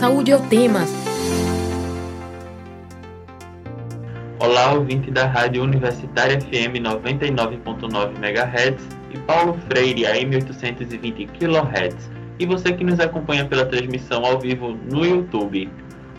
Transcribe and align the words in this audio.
Saúde 0.00 0.30
é 0.30 0.36
o 0.36 0.40
Tema. 0.40 0.80
Olá, 4.38 4.72
ouvinte 4.72 5.10
da 5.10 5.26
Rádio 5.26 5.62
Universitária 5.62 6.40
FM 6.40 6.80
99.9 6.80 8.16
MHz 8.16 8.88
e 9.12 9.18
Paulo 9.18 9.58
Freire 9.68 10.06
AM 10.06 10.36
820 10.36 11.26
kHz. 11.26 12.10
E 12.38 12.46
você 12.46 12.72
que 12.72 12.82
nos 12.82 12.98
acompanha 12.98 13.44
pela 13.44 13.66
transmissão 13.66 14.24
ao 14.24 14.40
vivo 14.40 14.74
no 14.90 15.04
YouTube. 15.04 15.68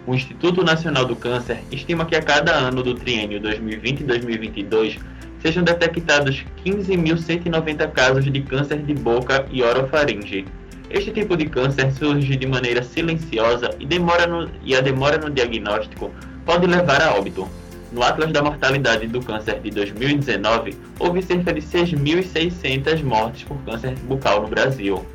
O 0.06 0.14
Instituto 0.14 0.64
Nacional 0.64 1.06
do 1.06 1.16
Câncer 1.16 1.58
estima 1.72 2.06
que 2.06 2.16
a 2.16 2.22
cada 2.22 2.52
ano 2.52 2.84
do 2.84 2.94
triênio 2.94 3.42
2020-2022 3.42 5.00
sejam 5.40 5.64
detectados 5.64 6.46
15.190 6.64 7.92
casos 7.94 8.32
de 8.32 8.42
câncer 8.42 8.78
de 8.84 8.94
boca 8.94 9.44
e 9.52 9.64
orofaringe. 9.64 10.46
Este 10.94 11.10
tipo 11.10 11.38
de 11.38 11.46
câncer 11.46 11.90
surge 11.94 12.36
de 12.36 12.46
maneira 12.46 12.84
silenciosa 12.84 13.70
e, 13.80 13.86
demora 13.86 14.28
no, 14.28 14.50
e 14.62 14.76
a 14.76 14.82
demora 14.82 15.18
no 15.18 15.30
diagnóstico 15.30 16.12
pode 16.46 16.68
levar 16.68 17.02
a 17.02 17.16
óbito. 17.16 17.48
No 17.94 18.04
Atlas 18.04 18.34
da 18.34 18.44
Mortalidade 18.44 19.08
do 19.08 19.22
Câncer 19.22 19.62
de 19.62 19.72
2019, 19.72 20.78
houve 21.00 21.22
cerca 21.22 21.54
de 21.54 21.62
6.600 21.62 23.04
mortes 23.04 23.44
por 23.44 23.58
câncer 23.64 23.96
bucal 24.04 24.42
no 24.42 24.50
Brasil. 24.50 25.06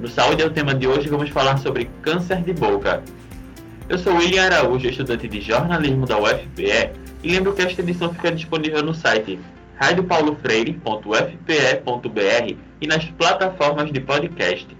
No 0.00 0.08
Saúde 0.08 0.42
é 0.42 0.46
o 0.46 0.50
tema 0.50 0.74
de 0.74 0.86
hoje, 0.86 1.08
vamos 1.08 1.30
falar 1.30 1.58
sobre 1.58 1.90
câncer 2.02 2.42
de 2.42 2.52
boca. 2.52 3.02
Eu 3.88 3.98
sou 3.98 4.14
William 4.14 4.44
Araújo, 4.44 4.88
estudante 4.88 5.26
de 5.26 5.40
jornalismo 5.40 6.06
da 6.06 6.18
UFPE, 6.18 6.92
e 7.22 7.32
lembro 7.32 7.52
que 7.52 7.62
esta 7.62 7.80
edição 7.80 8.14
fica 8.14 8.30
disponível 8.30 8.82
no 8.82 8.94
site 8.94 9.40
radiopaulofreire.fpe.br 9.76 12.56
e 12.80 12.86
nas 12.86 13.04
plataformas 13.06 13.92
de 13.92 14.00
podcast. 14.00 14.75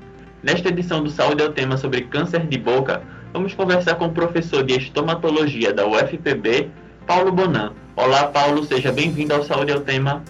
Nesta 0.47 0.69
edição 0.69 1.03
do 1.03 1.11
Saúde 1.11 1.43
é 1.43 1.45
o 1.45 1.53
tema 1.53 1.77
sobre 1.77 2.03
câncer 2.03 2.47
de 2.47 2.57
boca, 2.57 3.03
vamos 3.33 3.53
conversar 3.53 3.97
com 3.97 4.07
o 4.07 4.13
professor 4.13 4.63
de 4.63 4.75
estomatologia 4.79 5.73
da 5.73 5.85
UFPB, 5.85 6.71
Paulo 7.05 7.33
Bonan. 7.33 7.75
Olá, 7.97 8.29
Paulo, 8.29 8.63
seja 8.63 8.93
bem-vindo 8.93 9.35
ao 9.35 9.43
Saúde 9.43 9.73
é 9.73 9.77
o 9.77 9.81
tema. 9.81 10.23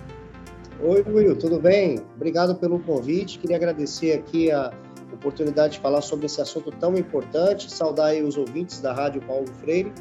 Oi, 0.80 1.04
Will, 1.06 1.36
tudo 1.36 1.60
bem? 1.60 2.00
Obrigado 2.14 2.54
pelo 2.54 2.78
convite. 2.78 3.38
Queria 3.38 3.56
agradecer 3.56 4.14
aqui 4.14 4.50
a 4.50 4.72
oportunidade 5.12 5.74
de 5.74 5.80
falar 5.80 6.00
sobre 6.00 6.24
esse 6.24 6.40
assunto 6.40 6.70
tão 6.70 6.96
importante, 6.96 7.70
saudar 7.70 8.06
aí 8.06 8.22
os 8.22 8.38
ouvintes 8.38 8.80
da 8.80 8.94
Rádio 8.94 9.20
Paulo 9.20 9.46
Freire 9.60 9.92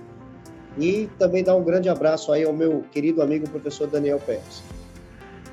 e 0.77 1.09
também 1.19 1.43
dar 1.43 1.57
um 1.57 1.63
grande 1.65 1.89
abraço 1.89 2.31
aí 2.31 2.45
ao 2.45 2.53
meu 2.53 2.85
querido 2.89 3.21
amigo 3.21 3.49
professor 3.49 3.85
Daniel 3.85 4.21
Pérez. 4.25 4.63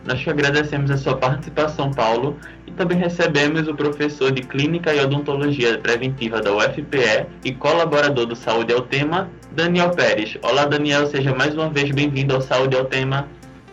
Nós 0.04 0.18
te 0.18 0.28
agradecemos 0.28 0.90
a 0.90 0.96
sua 0.96 1.16
participação, 1.16 1.92
Paulo, 1.92 2.36
e 2.66 2.72
também 2.72 2.98
recebemos 2.98 3.68
o 3.68 3.74
professor 3.74 4.32
de 4.32 4.42
Clínica 4.42 4.92
e 4.92 4.98
Odontologia 4.98 5.78
Preventiva 5.78 6.40
da 6.40 6.52
UFPE 6.52 7.26
e 7.44 7.54
colaborador 7.54 8.26
do 8.26 8.34
Saúde 8.34 8.72
ao 8.72 8.82
Tema, 8.82 9.30
Daniel 9.52 9.90
Pérez. 9.90 10.36
Olá, 10.42 10.66
Daniel, 10.66 11.06
seja 11.06 11.32
mais 11.32 11.54
uma 11.54 11.70
vez 11.70 11.92
bem-vindo 11.92 12.34
ao 12.34 12.40
Saúde 12.40 12.76
ao 12.76 12.84
Tema. 12.84 13.28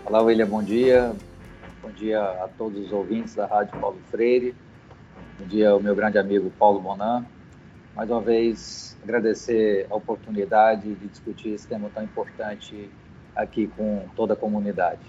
Olá, 0.06 0.22
William, 0.22 0.46
bom 0.46 0.62
dia. 0.62 1.14
Bom 1.82 1.90
dia 1.90 2.22
a 2.22 2.48
todos 2.56 2.80
os 2.86 2.92
ouvintes 2.92 3.34
da 3.34 3.48
Rádio 3.48 3.80
Paulo 3.80 3.98
Freire. 4.12 4.54
Bom 5.40 5.48
dia 5.48 5.72
ao 5.72 5.80
meu 5.82 5.96
grande 5.96 6.20
amigo 6.20 6.52
Paulo 6.60 6.80
Bonan. 6.80 7.26
Mais 7.96 8.08
uma 8.08 8.22
vez, 8.22 8.96
agradecer 9.02 9.88
a 9.90 9.96
oportunidade 9.96 10.94
de 10.94 11.08
discutir 11.08 11.56
esse 11.56 11.68
tema 11.68 11.90
tão 11.92 12.04
importante 12.04 12.88
aqui 13.36 13.66
com 13.76 14.06
toda 14.16 14.34
a 14.34 14.38
comunidade. 14.38 15.00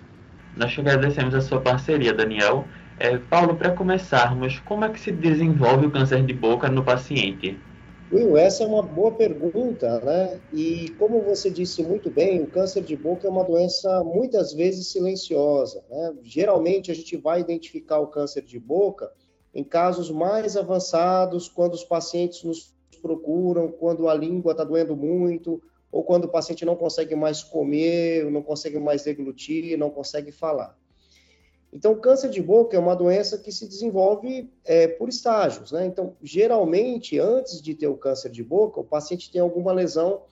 Nós 0.57 0.73
te 0.73 0.81
agradecemos 0.81 1.35
a 1.35 1.41
sua 1.41 1.61
parceria, 1.61 2.13
Daniel. 2.13 2.65
É, 2.99 3.17
Paulo, 3.17 3.57
para 3.57 3.71
começarmos, 3.71 4.59
como 4.61 4.85
é 4.85 4.89
que 4.91 5.01
se 5.01 5.11
desenvolve 5.11 5.87
o 5.87 5.91
câncer 5.91 6.23
de 6.25 6.35
boca 6.35 6.69
no 6.69 6.85
paciente? 6.85 7.59
Will, 8.13 8.37
essa 8.37 8.65
é 8.65 8.67
uma 8.67 8.83
boa 8.83 9.13
pergunta, 9.13 10.01
né? 10.01 10.41
E 10.53 10.89
como 10.99 11.23
você 11.23 11.49
disse 11.49 11.83
muito 11.83 12.11
bem, 12.11 12.43
o 12.43 12.47
câncer 12.49 12.83
de 12.83 12.97
boca 12.97 13.27
é 13.27 13.31
uma 13.31 13.45
doença 13.45 14.03
muitas 14.03 14.53
vezes 14.53 14.89
silenciosa, 14.89 15.83
né? 15.89 16.15
Geralmente 16.25 16.91
a 16.91 16.95
gente 16.95 17.17
vai 17.17 17.41
identificar 17.41 18.01
o 18.01 18.09
câncer 18.09 18.43
de 18.43 18.59
boca 18.59 19.11
em 19.55 19.63
casos 19.63 20.11
mais 20.11 20.57
avançados, 20.57 21.49
quando 21.49 21.75
os 21.75 21.85
pacientes 21.85 22.43
nos 22.43 22.75
procuram, 23.01 23.69
quando 23.69 24.09
a 24.09 24.15
língua 24.15 24.53
está 24.53 24.65
doendo 24.65 24.97
muito, 24.97 25.63
ou 25.91 26.05
quando 26.05 26.25
o 26.25 26.29
paciente 26.29 26.65
não 26.65 26.77
consegue 26.77 27.15
mais 27.15 27.43
comer, 27.43 28.31
não 28.31 28.43
consegue 28.43 28.79
mais 28.79 29.03
deglutir, 29.03 29.77
não 29.77 29.91
consegue 29.91 30.31
falar. 30.31 30.79
Então, 31.73 31.95
câncer 31.95 32.31
de 32.31 32.43
boca 32.43 32.77
é 32.77 32.81
uma 32.81 32.97
doença 32.97 33.39
que 33.39 33.53
se 33.53 33.67
desenvolve 33.67 34.53
é, 34.65 34.89
por 34.89 35.09
estágios, 35.09 35.71
né? 35.71 35.87
Então, 35.87 36.17
geralmente, 36.21 37.19
antes 37.19 37.63
de 37.63 37.75
ter 37.75 37.87
o 37.87 37.97
câncer 37.97 38.31
de 38.31 38.43
boca, 38.43 38.81
o 38.81 38.85
paciente 38.85 39.31
tem 39.31 39.41
alguma 39.41 39.73
lesão 39.73 40.23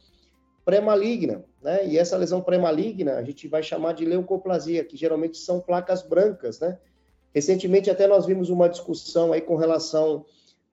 pré-maligna, 0.64 1.44
né? 1.62 1.86
E 1.86 1.96
essa 1.96 2.16
lesão 2.16 2.42
pré-maligna 2.42 3.14
a 3.14 3.22
gente 3.22 3.46
vai 3.46 3.62
chamar 3.62 3.92
de 3.92 4.04
leucoplasia, 4.04 4.84
que 4.84 4.96
geralmente 4.96 5.38
são 5.38 5.60
placas 5.60 6.02
brancas, 6.02 6.58
né? 6.58 6.78
Recentemente, 7.32 7.88
até 7.88 8.06
nós 8.06 8.26
vimos 8.26 8.50
uma 8.50 8.68
discussão 8.68 9.32
aí 9.32 9.40
com 9.40 9.54
relação 9.54 10.24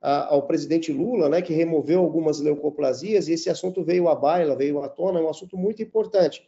ao 0.05 0.43
presidente 0.43 0.93
Lula, 0.93 1.27
né, 1.27 1.41
que 1.41 1.51
removeu 1.51 1.99
algumas 1.99 2.39
leucoplasias, 2.39 3.27
e 3.27 3.33
esse 3.33 3.49
assunto 3.49 3.83
veio 3.83 4.07
à 4.07 4.13
baila, 4.13 4.55
veio 4.55 4.83
à 4.83 4.87
tona, 4.87 5.19
é 5.19 5.23
um 5.23 5.29
assunto 5.29 5.57
muito 5.57 5.81
importante. 5.81 6.47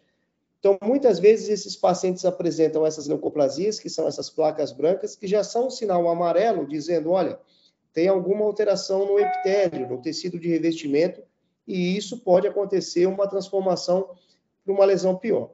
Então, 0.60 0.78
muitas 0.84 1.18
vezes, 1.18 1.50
esses 1.50 1.76
pacientes 1.76 2.24
apresentam 2.24 2.86
essas 2.86 3.08
leucoplasias, 3.08 3.80
que 3.80 3.90
são 3.90 4.08
essas 4.08 4.30
placas 4.30 4.72
brancas, 4.72 5.16
que 5.16 5.26
já 5.26 5.44
são 5.44 5.68
um 5.68 5.70
sinal 5.72 6.08
amarelo, 6.08 6.68
dizendo, 6.68 7.10
olha, 7.10 7.40
tem 7.94 8.08
alguma 8.08 8.46
alteração 8.46 9.08
no 9.08 9.20
epitélio, 9.20 9.90
no 9.90 10.02
tecido 10.04 10.40
de 10.40 10.48
revestimento, 10.48 11.24
e 11.68 11.98
isso 11.98 12.20
pode 12.20 12.48
acontecer 12.48 13.08
uma 13.08 13.28
transformação 13.28 14.12
para 14.64 14.74
uma 14.74 14.86
lesão 14.86 15.16
pior. 15.16 15.50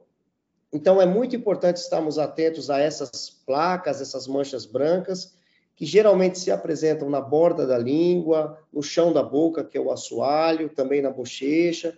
Então, 0.70 1.00
é 1.00 1.06
muito 1.06 1.34
importante 1.34 1.76
estarmos 1.76 2.18
atentos 2.18 2.68
a 2.68 2.78
essas 2.78 3.30
placas, 3.30 4.02
essas 4.02 4.26
manchas 4.26 4.66
brancas, 4.66 5.34
que 5.76 5.84
geralmente 5.84 6.38
se 6.38 6.50
apresentam 6.50 7.10
na 7.10 7.20
borda 7.20 7.66
da 7.66 7.76
língua, 7.76 8.58
no 8.72 8.82
chão 8.82 9.12
da 9.12 9.22
boca, 9.22 9.64
que 9.64 9.76
é 9.76 9.80
o 9.80 9.90
assoalho, 9.90 10.68
também 10.68 11.02
na 11.02 11.10
bochecha. 11.10 11.96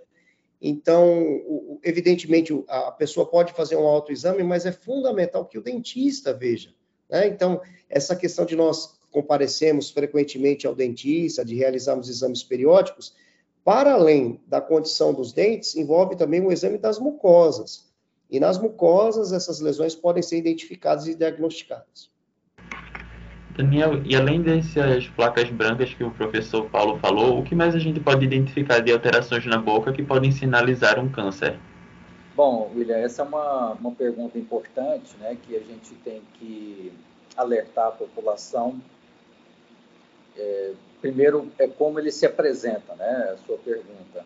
Então, 0.61 1.79
evidentemente, 1.85 2.53
a 2.69 2.91
pessoa 2.91 3.27
pode 3.27 3.53
fazer 3.53 3.77
um 3.77 3.87
autoexame, 3.87 4.43
mas 4.43 4.65
é 4.65 4.73
fundamental 4.73 5.45
que 5.45 5.59
o 5.59 5.63
dentista 5.63 6.33
veja. 6.33 6.73
Né? 7.09 7.29
Então, 7.29 7.61
essa 7.89 8.17
questão 8.17 8.47
de 8.47 8.57
nós 8.57 8.99
comparecemos 9.11 9.91
frequentemente 9.91 10.67
ao 10.67 10.75
dentista, 10.75 11.45
de 11.45 11.55
realizarmos 11.55 12.09
exames 12.09 12.43
periódicos, 12.43 13.15
para 13.63 13.93
além 13.93 14.41
da 14.47 14.61
condição 14.61 15.13
dos 15.13 15.33
dentes, 15.33 15.75
envolve 15.75 16.17
também 16.17 16.41
o 16.41 16.53
exame 16.53 16.79
das 16.79 16.99
mucosas. 16.99 17.87
E 18.31 18.41
nas 18.41 18.59
mucosas, 18.59 19.33
essas 19.33 19.61
lesões 19.61 19.95
podem 19.95 20.23
ser 20.23 20.39
identificadas 20.39 21.07
e 21.07 21.15
diagnosticadas. 21.15 22.11
Daniel, 23.57 24.03
e 24.05 24.15
além 24.15 24.43
dessas 24.43 25.09
placas 25.09 25.49
brancas 25.49 25.95
que 25.95 26.05
o 26.05 26.11
professor 26.11 26.69
Paulo 26.69 26.99
falou, 26.99 27.39
o 27.39 27.43
que 27.43 27.55
mais 27.55 27.75
a 27.75 27.79
gente 27.79 27.99
pode 27.99 28.25
identificar 28.25 28.81
de 28.81 28.93
alterações 28.93 29.47
na 29.47 29.57
boca 29.57 29.93
que 29.93 30.03
podem 30.03 30.31
sinalizar 30.31 30.99
um 30.99 31.09
câncer? 31.09 31.59
Bom, 32.35 32.71
William, 32.77 32.99
essa 32.99 33.23
é 33.23 33.25
uma, 33.25 33.73
uma 33.73 33.93
pergunta 33.93 34.39
importante, 34.39 35.17
né, 35.17 35.39
que 35.43 35.57
a 35.57 35.61
gente 35.61 35.95
tem 36.05 36.21
que 36.35 36.93
alertar 37.35 37.89
a 37.89 37.93
população. 37.93 38.79
É, 40.37 40.73
primeiro, 41.01 41.51
é 41.59 41.67
como 41.67 41.99
ele 41.99 42.13
se 42.13 42.27
apresenta, 42.27 42.95
né, 42.95 43.31
a 43.33 43.37
sua 43.47 43.57
pergunta. 43.57 44.23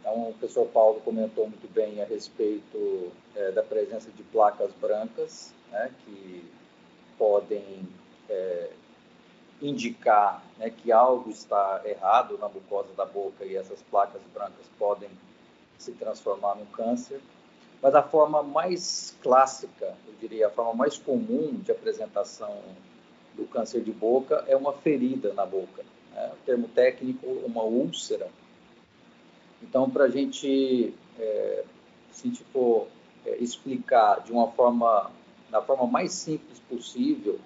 Então, 0.00 0.30
o 0.30 0.34
professor 0.34 0.66
Paulo 0.66 1.00
comentou 1.04 1.48
muito 1.48 1.72
bem 1.72 2.02
a 2.02 2.04
respeito 2.04 3.12
é, 3.36 3.52
da 3.52 3.62
presença 3.62 4.10
de 4.10 4.24
placas 4.24 4.72
brancas, 4.80 5.54
né, 5.70 5.88
que 6.04 6.44
podem 7.16 7.86
é, 8.28 8.70
indicar 9.60 10.42
né, 10.58 10.70
que 10.70 10.92
algo 10.92 11.30
está 11.30 11.82
errado 11.84 12.38
na 12.38 12.48
mucosa 12.48 12.92
da 12.96 13.04
boca 13.04 13.44
e 13.44 13.56
essas 13.56 13.80
placas 13.82 14.22
brancas 14.34 14.66
podem 14.78 15.08
se 15.78 15.92
transformar 15.92 16.56
num 16.56 16.66
câncer. 16.66 17.20
Mas 17.82 17.94
a 17.94 18.02
forma 18.02 18.42
mais 18.42 19.16
clássica, 19.22 19.94
eu 20.06 20.14
diria, 20.20 20.46
a 20.46 20.50
forma 20.50 20.74
mais 20.74 20.96
comum 20.96 21.54
de 21.62 21.70
apresentação 21.70 22.62
do 23.34 23.44
câncer 23.46 23.82
de 23.82 23.92
boca 23.92 24.44
é 24.48 24.56
uma 24.56 24.72
ferida 24.72 25.32
na 25.34 25.44
boca. 25.44 25.84
Né? 26.12 26.32
O 26.32 26.44
termo 26.44 26.68
técnico, 26.68 27.26
uma 27.44 27.62
úlcera. 27.62 28.28
Então, 29.62 29.88
para 29.90 30.04
a 30.04 30.08
gente, 30.08 30.94
é, 31.18 31.64
se 32.12 32.26
a 32.26 32.30
gente 32.30 32.44
for 32.44 32.88
é, 33.26 33.36
explicar 33.36 34.22
de 34.22 34.32
uma 34.32 34.50
forma, 34.52 35.10
da 35.50 35.60
forma 35.60 35.86
mais 35.86 36.12
simples 36.12 36.58
possível, 36.60 37.38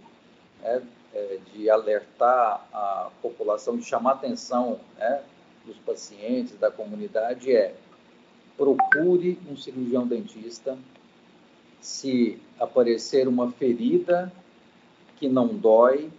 né, 0.62 0.83
é, 1.12 1.39
de 1.53 1.69
alertar 1.69 2.67
a 2.73 3.11
população, 3.21 3.77
de 3.77 3.85
chamar 3.85 4.11
a 4.11 4.15
atenção 4.15 4.81
né, 4.99 5.23
dos 5.65 5.77
pacientes, 5.79 6.57
da 6.59 6.71
comunidade, 6.71 7.55
é 7.55 7.75
procure 8.57 9.39
um 9.51 9.57
cirurgião 9.57 10.07
dentista 10.07 10.77
se 11.81 12.39
aparecer 12.59 13.27
uma 13.27 13.51
ferida 13.51 14.31
que 15.17 15.29
não 15.29 15.49
dói 15.49 16.11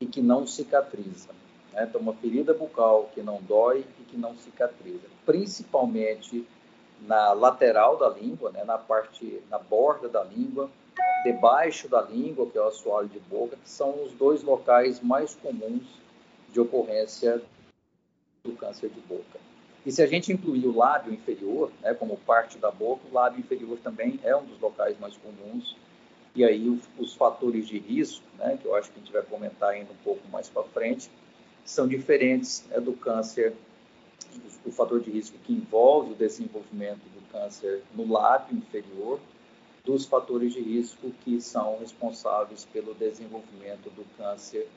e 0.00 0.06
que 0.06 0.20
não 0.20 0.46
cicatriza. 0.46 1.30
Né? 1.72 1.84
Então, 1.88 2.00
uma 2.00 2.14
ferida 2.14 2.54
bucal 2.54 3.10
que 3.12 3.22
não 3.22 3.42
dói 3.42 3.84
e 4.00 4.02
que 4.04 4.16
não 4.16 4.36
cicatriza, 4.36 5.06
principalmente 5.26 6.46
na 7.00 7.32
lateral 7.32 7.96
da 7.96 8.08
língua, 8.08 8.50
né? 8.52 8.64
na 8.64 8.78
parte, 8.78 9.42
na 9.50 9.58
borda 9.58 10.08
da 10.08 10.22
língua, 10.22 10.70
debaixo 11.24 11.88
da 11.88 12.02
língua, 12.02 12.46
que 12.46 12.56
é 12.56 12.60
o 12.60 12.68
assoalho 12.68 13.08
de 13.08 13.18
boca, 13.20 13.56
que 13.56 13.68
são 13.68 14.02
os 14.04 14.12
dois 14.12 14.42
locais 14.42 15.00
mais 15.00 15.34
comuns 15.34 15.86
de 16.52 16.60
ocorrência 16.60 17.42
do 18.44 18.52
câncer 18.52 18.88
de 18.90 19.00
boca. 19.00 19.38
E 19.84 19.92
se 19.92 20.02
a 20.02 20.06
gente 20.06 20.32
incluir 20.32 20.66
o 20.66 20.76
lábio 20.76 21.12
inferior, 21.12 21.70
né, 21.80 21.94
como 21.94 22.16
parte 22.18 22.58
da 22.58 22.70
boca, 22.70 23.02
o 23.10 23.14
lábio 23.14 23.40
inferior 23.40 23.78
também 23.78 24.18
é 24.22 24.36
um 24.36 24.44
dos 24.44 24.60
locais 24.60 24.98
mais 24.98 25.16
comuns. 25.16 25.76
E 26.34 26.44
aí 26.44 26.68
os, 26.68 26.82
os 26.98 27.14
fatores 27.14 27.66
de 27.66 27.78
risco, 27.78 28.24
né, 28.36 28.58
que 28.60 28.66
eu 28.66 28.74
acho 28.74 28.90
que 28.90 28.98
a 28.98 29.02
gente 29.02 29.12
vai 29.12 29.22
comentar 29.22 29.70
ainda 29.70 29.90
um 29.92 30.04
pouco 30.04 30.26
mais 30.28 30.48
para 30.48 30.62
frente, 30.64 31.10
são 31.64 31.86
diferentes 31.86 32.64
é, 32.70 32.80
do 32.80 32.92
câncer, 32.92 33.54
o 34.64 34.70
fator 34.70 35.00
de 35.00 35.10
risco 35.10 35.36
que 35.44 35.52
envolve 35.52 36.12
o 36.12 36.14
desenvolvimento 36.14 37.00
do 37.00 37.20
câncer 37.32 37.82
no 37.94 38.10
lábio 38.10 38.56
inferior, 38.56 39.20
dos 39.88 40.04
fatores 40.04 40.52
de 40.52 40.60
risco 40.60 41.10
que 41.24 41.40
são 41.40 41.78
responsáveis 41.78 42.66
pelo 42.66 42.92
desenvolvimento 42.92 43.88
do 43.88 44.04
câncer 44.18 44.68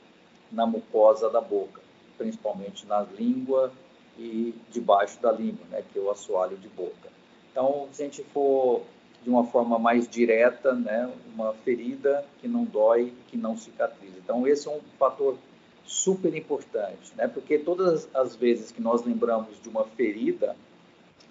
na 0.50 0.66
mucosa 0.66 1.28
da 1.28 1.38
boca, 1.40 1.82
principalmente 2.16 2.86
na 2.86 3.02
língua 3.02 3.70
e 4.18 4.54
debaixo 4.70 5.20
da 5.20 5.30
língua, 5.30 5.66
né, 5.70 5.84
que 5.92 5.98
é 5.98 6.02
o 6.02 6.10
assoalho 6.10 6.56
de 6.56 6.68
boca. 6.70 7.10
Então, 7.50 7.88
se 7.92 8.02
a 8.02 8.06
gente 8.06 8.24
for 8.32 8.80
de 9.22 9.28
uma 9.28 9.44
forma 9.44 9.78
mais 9.78 10.08
direta, 10.08 10.72
né, 10.72 11.12
uma 11.34 11.52
ferida 11.52 12.24
que 12.40 12.48
não 12.48 12.64
dói, 12.64 13.12
que 13.28 13.36
não 13.36 13.54
cicatriza. 13.54 14.16
Então, 14.16 14.46
esse 14.46 14.66
é 14.66 14.70
um 14.70 14.80
fator 14.98 15.36
super 15.84 16.34
importante, 16.34 17.12
né, 17.16 17.28
porque 17.28 17.58
todas 17.58 18.08
as 18.14 18.34
vezes 18.34 18.72
que 18.72 18.80
nós 18.80 19.04
lembramos 19.04 19.60
de 19.60 19.68
uma 19.68 19.84
ferida 19.84 20.56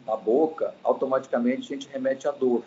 na 0.05 0.15
boca, 0.15 0.75
automaticamente 0.83 1.73
a 1.73 1.75
gente 1.75 1.89
remete 1.91 2.27
à 2.27 2.31
dor. 2.31 2.61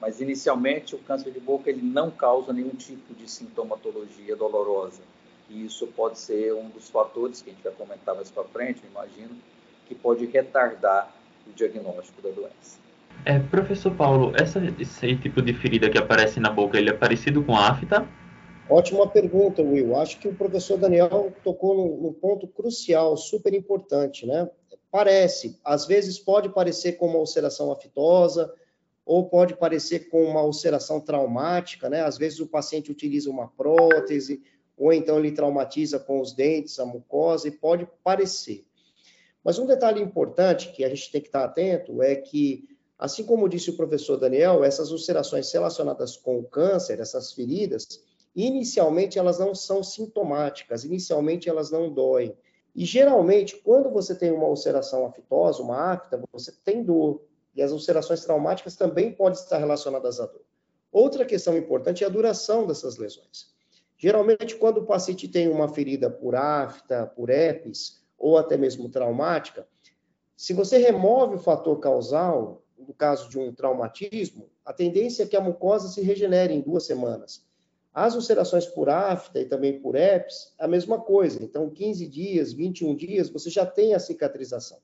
Mas 0.00 0.20
inicialmente 0.20 0.94
o 0.94 0.98
câncer 0.98 1.32
de 1.32 1.40
boca 1.40 1.68
ele 1.68 1.82
não 1.82 2.10
causa 2.10 2.52
nenhum 2.52 2.70
tipo 2.70 3.14
de 3.14 3.28
sintomatologia 3.28 4.36
dolorosa. 4.36 5.02
E 5.50 5.64
isso 5.64 5.86
pode 5.88 6.18
ser 6.18 6.54
um 6.54 6.68
dos 6.68 6.88
fatores 6.88 7.42
que 7.42 7.50
a 7.50 7.52
gente 7.52 7.62
vai 7.62 7.72
comentar 7.72 8.14
mais 8.14 8.30
para 8.30 8.44
frente, 8.44 8.82
imagino, 8.88 9.36
que 9.86 9.94
pode 9.94 10.26
retardar 10.26 11.12
o 11.46 11.52
diagnóstico 11.52 12.20
da 12.22 12.30
doença. 12.30 12.78
É, 13.24 13.38
professor 13.38 13.94
Paulo, 13.94 14.32
essa, 14.36 14.60
esse 14.78 15.16
tipo 15.16 15.42
de 15.42 15.52
ferida 15.54 15.90
que 15.90 15.98
aparece 15.98 16.38
na 16.38 16.50
boca, 16.50 16.78
ele 16.78 16.90
é 16.90 16.92
parecido 16.92 17.42
com 17.42 17.56
afta? 17.56 18.06
Ótima 18.70 19.06
pergunta, 19.08 19.62
Will. 19.62 19.96
Acho 19.96 20.18
que 20.18 20.28
o 20.28 20.34
professor 20.34 20.78
Daniel 20.78 21.32
tocou 21.42 21.74
num, 21.74 22.02
num 22.02 22.12
ponto 22.12 22.46
crucial, 22.46 23.16
super 23.16 23.54
importante, 23.54 24.26
né? 24.26 24.48
Parece, 24.90 25.58
às 25.64 25.86
vezes 25.86 26.18
pode 26.18 26.50
parecer 26.50 26.92
com 26.92 27.08
uma 27.08 27.18
ulceração 27.18 27.72
aftosa, 27.72 28.52
ou 29.08 29.26
pode 29.26 29.56
parecer 29.56 30.10
com 30.10 30.22
uma 30.22 30.42
ulceração 30.42 31.00
traumática, 31.00 31.88
né? 31.88 32.02
Às 32.02 32.18
vezes 32.18 32.40
o 32.40 32.46
paciente 32.46 32.92
utiliza 32.92 33.30
uma 33.30 33.48
prótese, 33.48 34.42
ou 34.76 34.92
então 34.92 35.18
ele 35.18 35.32
traumatiza 35.32 35.98
com 35.98 36.20
os 36.20 36.34
dentes, 36.34 36.78
a 36.78 36.84
mucosa, 36.84 37.48
e 37.48 37.50
pode 37.50 37.88
parecer. 38.04 38.66
Mas 39.42 39.58
um 39.58 39.64
detalhe 39.64 39.98
importante 39.98 40.70
que 40.72 40.84
a 40.84 40.90
gente 40.90 41.10
tem 41.10 41.22
que 41.22 41.28
estar 41.28 41.42
atento 41.42 42.02
é 42.02 42.16
que, 42.16 42.68
assim 42.98 43.24
como 43.24 43.48
disse 43.48 43.70
o 43.70 43.76
professor 43.78 44.18
Daniel, 44.18 44.62
essas 44.62 44.90
ulcerações 44.90 45.50
relacionadas 45.50 46.14
com 46.14 46.38
o 46.38 46.44
câncer, 46.44 47.00
essas 47.00 47.32
feridas, 47.32 48.02
inicialmente 48.36 49.18
elas 49.18 49.38
não 49.38 49.54
são 49.54 49.82
sintomáticas, 49.82 50.84
inicialmente 50.84 51.48
elas 51.48 51.70
não 51.70 51.90
doem. 51.90 52.36
E 52.76 52.84
geralmente, 52.84 53.56
quando 53.56 53.88
você 53.88 54.14
tem 54.14 54.30
uma 54.30 54.48
ulceração 54.48 55.06
aftosa, 55.06 55.62
uma 55.62 55.92
afta, 55.94 56.22
você 56.30 56.52
tem 56.62 56.84
dor. 56.84 57.22
E 57.58 57.62
as 57.62 57.72
ulcerações 57.72 58.20
traumáticas 58.20 58.76
também 58.76 59.10
podem 59.10 59.36
estar 59.36 59.58
relacionadas 59.58 60.20
à 60.20 60.26
dor. 60.26 60.44
Outra 60.92 61.24
questão 61.24 61.58
importante 61.58 62.04
é 62.04 62.06
a 62.06 62.10
duração 62.10 62.64
dessas 62.64 62.96
lesões. 62.98 63.52
Geralmente, 63.96 64.54
quando 64.54 64.78
o 64.78 64.86
paciente 64.86 65.26
tem 65.26 65.48
uma 65.48 65.68
ferida 65.68 66.08
por 66.08 66.36
afta, 66.36 67.04
por 67.04 67.30
herpes, 67.30 68.00
ou 68.16 68.38
até 68.38 68.56
mesmo 68.56 68.88
traumática, 68.88 69.66
se 70.36 70.52
você 70.52 70.78
remove 70.78 71.34
o 71.34 71.40
fator 71.40 71.80
causal, 71.80 72.62
no 72.78 72.94
caso 72.94 73.28
de 73.28 73.40
um 73.40 73.52
traumatismo, 73.52 74.48
a 74.64 74.72
tendência 74.72 75.24
é 75.24 75.26
que 75.26 75.36
a 75.36 75.40
mucosa 75.40 75.88
se 75.88 76.00
regenere 76.00 76.54
em 76.54 76.60
duas 76.60 76.86
semanas. 76.86 77.44
As 77.92 78.14
ulcerações 78.14 78.66
por 78.66 78.88
afta 78.88 79.40
e 79.40 79.46
também 79.46 79.80
por 79.80 79.96
herpes, 79.96 80.54
a 80.60 80.68
mesma 80.68 81.00
coisa. 81.00 81.42
Então, 81.42 81.68
15 81.68 82.06
dias, 82.06 82.52
21 82.52 82.94
dias, 82.94 83.28
você 83.28 83.50
já 83.50 83.66
tem 83.66 83.94
a 83.94 83.98
cicatrização. 83.98 84.78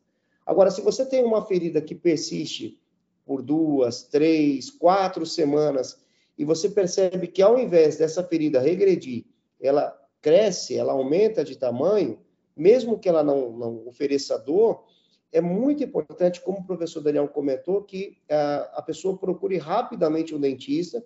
Agora, 0.47 0.71
se 0.71 0.81
você 0.81 1.07
tem 1.07 1.25
uma 1.25 1.45
ferida 1.45 1.81
que 1.81 1.95
persiste 1.95 2.79
por 3.25 3.43
duas, 3.43 4.03
três, 4.03 4.71
quatro 4.71 5.25
semanas 5.25 6.03
e 6.37 6.45
você 6.45 6.69
percebe 6.69 7.29
que 7.29 7.41
ao 7.41 7.59
invés 7.59 7.97
dessa 7.97 8.23
ferida 8.23 8.61
regredir, 8.61 9.25
ela 9.61 9.99
cresce, 10.21 10.77
ela 10.77 10.93
aumenta 10.93 11.45
de 11.45 11.57
tamanho, 11.57 12.19
mesmo 12.57 12.99
que 12.99 13.09
ela 13.09 13.23
não, 13.23 13.51
não 13.53 13.87
ofereça 13.89 14.39
dor, 14.39 14.85
é 15.33 15.41
muito 15.41 15.83
importante, 15.83 16.41
como 16.41 16.59
o 16.59 16.65
professor 16.65 17.01
Daniel 17.01 17.29
comentou, 17.29 17.83
que 17.83 18.19
a, 18.31 18.79
a 18.79 18.83
pessoa 18.83 19.17
procure 19.19 19.59
rapidamente 19.59 20.35
um 20.35 20.41
dentista 20.41 21.05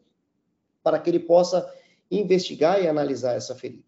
para 0.83 0.99
que 0.99 1.09
ele 1.09 1.21
possa 1.21 1.67
investigar 2.11 2.83
e 2.83 2.89
analisar 2.89 3.35
essa 3.35 3.55
ferida, 3.55 3.85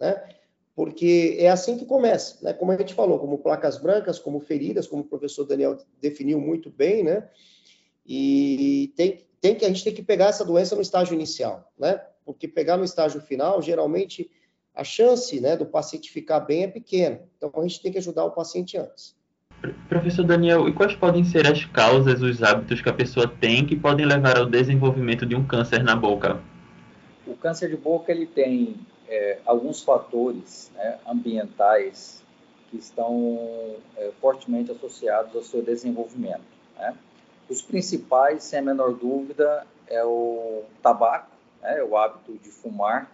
né? 0.00 0.36
Porque 0.74 1.36
é 1.38 1.48
assim 1.48 1.78
que 1.78 1.86
começa, 1.86 2.38
né? 2.42 2.52
Como 2.52 2.72
a 2.72 2.76
gente 2.76 2.94
falou, 2.94 3.18
como 3.18 3.38
placas 3.38 3.78
brancas, 3.78 4.18
como 4.18 4.40
feridas, 4.40 4.88
como 4.88 5.02
o 5.02 5.06
professor 5.06 5.44
Daniel 5.44 5.78
definiu 6.00 6.40
muito 6.40 6.68
bem, 6.68 7.04
né? 7.04 7.28
E 8.06 8.92
tem, 8.96 9.20
tem 9.40 9.54
que 9.54 9.64
a 9.64 9.68
gente 9.68 9.84
tem 9.84 9.94
que 9.94 10.02
pegar 10.02 10.26
essa 10.26 10.44
doença 10.44 10.74
no 10.74 10.82
estágio 10.82 11.14
inicial, 11.14 11.72
né? 11.78 12.00
Porque 12.24 12.48
pegar 12.48 12.76
no 12.76 12.84
estágio 12.84 13.20
final, 13.20 13.62
geralmente 13.62 14.28
a 14.74 14.82
chance, 14.82 15.40
né, 15.40 15.56
do 15.56 15.64
paciente 15.64 16.10
ficar 16.10 16.40
bem 16.40 16.64
é 16.64 16.66
pequena. 16.66 17.20
Então 17.36 17.50
a 17.54 17.62
gente 17.62 17.80
tem 17.80 17.92
que 17.92 17.98
ajudar 17.98 18.24
o 18.24 18.32
paciente 18.32 18.76
antes. 18.76 19.14
Professor 19.88 20.24
Daniel, 20.24 20.68
e 20.68 20.72
quais 20.72 20.94
podem 20.94 21.24
ser 21.24 21.46
as 21.46 21.64
causas, 21.66 22.20
os 22.20 22.42
hábitos 22.42 22.82
que 22.82 22.88
a 22.88 22.92
pessoa 22.92 23.28
tem 23.28 23.64
que 23.64 23.76
podem 23.76 24.04
levar 24.04 24.36
ao 24.36 24.46
desenvolvimento 24.46 25.24
de 25.24 25.34
um 25.34 25.46
câncer 25.46 25.82
na 25.82 25.94
boca? 25.94 26.42
O 27.26 27.36
câncer 27.36 27.70
de 27.70 27.76
boca 27.76 28.12
ele 28.12 28.26
tem 28.26 28.76
é, 29.08 29.38
alguns 29.44 29.82
fatores 29.82 30.70
né, 30.74 30.98
ambientais 31.06 32.22
que 32.70 32.76
estão 32.76 33.76
é, 33.96 34.10
fortemente 34.20 34.70
associados 34.70 35.34
ao 35.34 35.42
seu 35.42 35.62
desenvolvimento. 35.62 36.42
Né? 36.76 36.96
Os 37.48 37.62
principais, 37.62 38.44
sem 38.44 38.58
a 38.58 38.62
menor 38.62 38.94
dúvida, 38.94 39.66
é 39.86 40.04
o 40.04 40.62
tabaco, 40.82 41.30
né, 41.62 41.82
o 41.82 41.96
hábito 41.96 42.32
de 42.38 42.50
fumar 42.50 43.10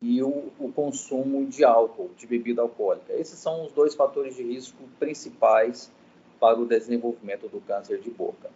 e 0.00 0.22
o, 0.22 0.52
o, 0.58 0.70
consumo 0.72 1.44
de 1.46 1.64
álcool, 1.64 2.10
de 2.16 2.26
bebida 2.26 2.62
alcoólica. 2.62 3.12
Esses 3.14 3.38
são 3.38 3.64
os 3.64 3.72
dois 3.72 3.94
fatores 3.94 4.36
de 4.36 4.42
risco 4.42 4.76
principais 4.98 5.90
para 6.38 6.58
o 6.58 6.66
desenvolvimento 6.66 7.48
do 7.48 7.60
câncer 7.60 8.00
de 8.00 8.10
boca. 8.10 8.48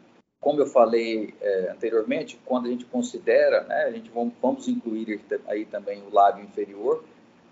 Como 0.42 0.60
eu 0.60 0.66
falei 0.66 1.32
é, 1.40 1.70
anteriormente, 1.70 2.38
quando 2.44 2.66
a 2.66 2.68
gente 2.68 2.84
considera, 2.84 3.62
né, 3.62 3.84
a 3.84 3.92
gente 3.92 4.10
vamos, 4.10 4.34
vamos 4.42 4.66
incluir 4.66 5.24
aí 5.46 5.64
também 5.64 6.02
o 6.02 6.12
lábio 6.12 6.42
inferior, 6.42 7.04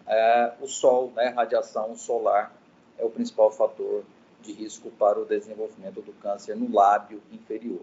é, 0.08 0.52
o 0.60 0.66
sol, 0.66 1.12
né, 1.14 1.28
radiação 1.28 1.96
solar 1.96 2.52
é 2.98 3.04
o 3.04 3.08
principal 3.08 3.52
fator 3.52 4.02
de 4.42 4.52
risco 4.52 4.90
para 4.90 5.20
o 5.20 5.24
desenvolvimento 5.24 6.02
do 6.02 6.12
câncer 6.14 6.56
no 6.56 6.74
lábio 6.74 7.22
inferior. 7.30 7.82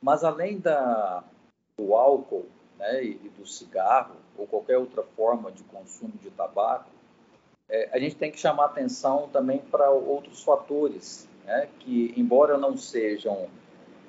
Mas 0.00 0.24
além 0.24 0.58
da, 0.58 1.22
do 1.76 1.94
álcool 1.94 2.46
né, 2.78 3.04
e 3.04 3.30
do 3.38 3.46
cigarro, 3.46 4.16
ou 4.34 4.46
qualquer 4.46 4.78
outra 4.78 5.02
forma 5.02 5.52
de 5.52 5.62
consumo 5.64 6.14
de 6.22 6.30
tabaco, 6.30 6.88
é, 7.68 7.90
a 7.92 7.98
gente 7.98 8.16
tem 8.16 8.32
que 8.32 8.40
chamar 8.40 8.64
atenção 8.66 9.28
também 9.30 9.58
para 9.58 9.90
outros 9.90 10.42
fatores, 10.42 11.28
né, 11.44 11.68
que, 11.80 12.14
embora 12.16 12.56
não 12.56 12.78
sejam 12.78 13.46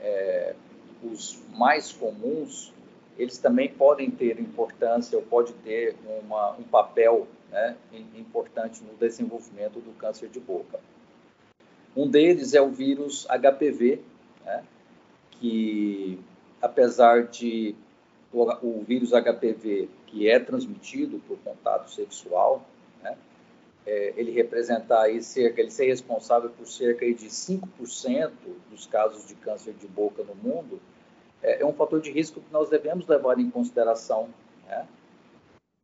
é, 0.01 0.56
os 1.03 1.41
mais 1.56 1.91
comuns, 1.91 2.74
eles 3.18 3.38
também 3.38 3.70
podem 3.70 4.10
ter 4.10 4.39
importância 4.39 5.18
ou 5.18 5.24
pode 5.24 5.53
ter 5.53 5.96
uma, 6.24 6.51
um 6.51 6.63
papel 6.63 7.27
né, 7.51 7.75
importante 8.15 8.84
no 8.84 8.94
desenvolvimento 8.94 9.79
do 9.79 9.91
câncer 9.98 10.29
de 10.29 10.39
boca. 10.39 10.79
Um 11.96 12.08
deles 12.08 12.53
é 12.53 12.62
o 12.62 12.70
vírus 12.70 13.25
HPV, 13.27 14.00
né, 14.46 14.63
que 15.32 16.20
apesar 16.62 17.24
de 17.24 17.75
o, 18.32 18.44
o, 18.65 18.84
vírus 18.84 19.12
HPV, 19.12 19.89
que 20.08 20.29
é 20.29 20.39
transmitido 20.39 21.20
por 21.27 21.38
contato 21.39 21.89
sexual, 21.89 22.63
é, 23.89 24.13
ele 24.15 24.31
representar 24.31 25.01
aí 25.01 25.22
cerca, 25.24 25.60
ele 25.60 25.72
ser 25.72 25.88
responsável 25.88 26.51
por 26.51 26.67
cerca 26.67 27.05
de 27.12 27.27
5% 27.27 28.31
dos 28.69 28.86
casos 28.86 29.25
de 29.27 29.34
câncer 29.34 29.74
de 29.74 29.88
boca 29.88 30.24
no 30.24 30.36
mundo, 30.36 30.79
é, 31.41 31.62
é, 31.62 31.65
um 31.65 31.74
fator 31.74 32.00
de 32.00 32.12
risco 32.12 32.39
que 32.39 32.53
nós 32.53 32.69
devemos 32.69 33.08
levar 33.08 33.39
em 33.39 33.50
consideração. 33.50 34.29
Né? 34.67 34.88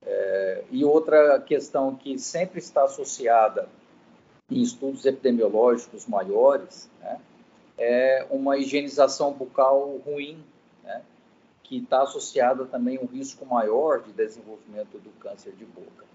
É, 0.05 0.63
e 0.69 0.85
outra 0.85 1.39
questão 1.39 1.95
que 1.95 2.19
sempre 2.19 2.59
está 2.59 2.83
associada 2.83 3.67
em 4.51 4.61
estudos 4.61 5.03
epidemiológicos 5.07 6.05
maiores 6.05 6.87
né, 7.01 7.19
é 7.75 8.27
uma 8.29 8.55
higienização 8.55 9.33
bucal 9.33 9.97
ruim, 10.05 10.37
né, 10.83 11.01
que 11.63 11.77
está 11.77 12.03
associada 12.03 12.65
também 12.65 12.97
a 12.97 13.01
um 13.01 13.07
risco 13.07 13.47
maior 13.47 14.03
de 14.03 14.11
desenvolvimento 14.11 14.99
do 14.99 15.09
câncer 15.19 15.53
de 15.53 15.65
boca. 15.65 16.05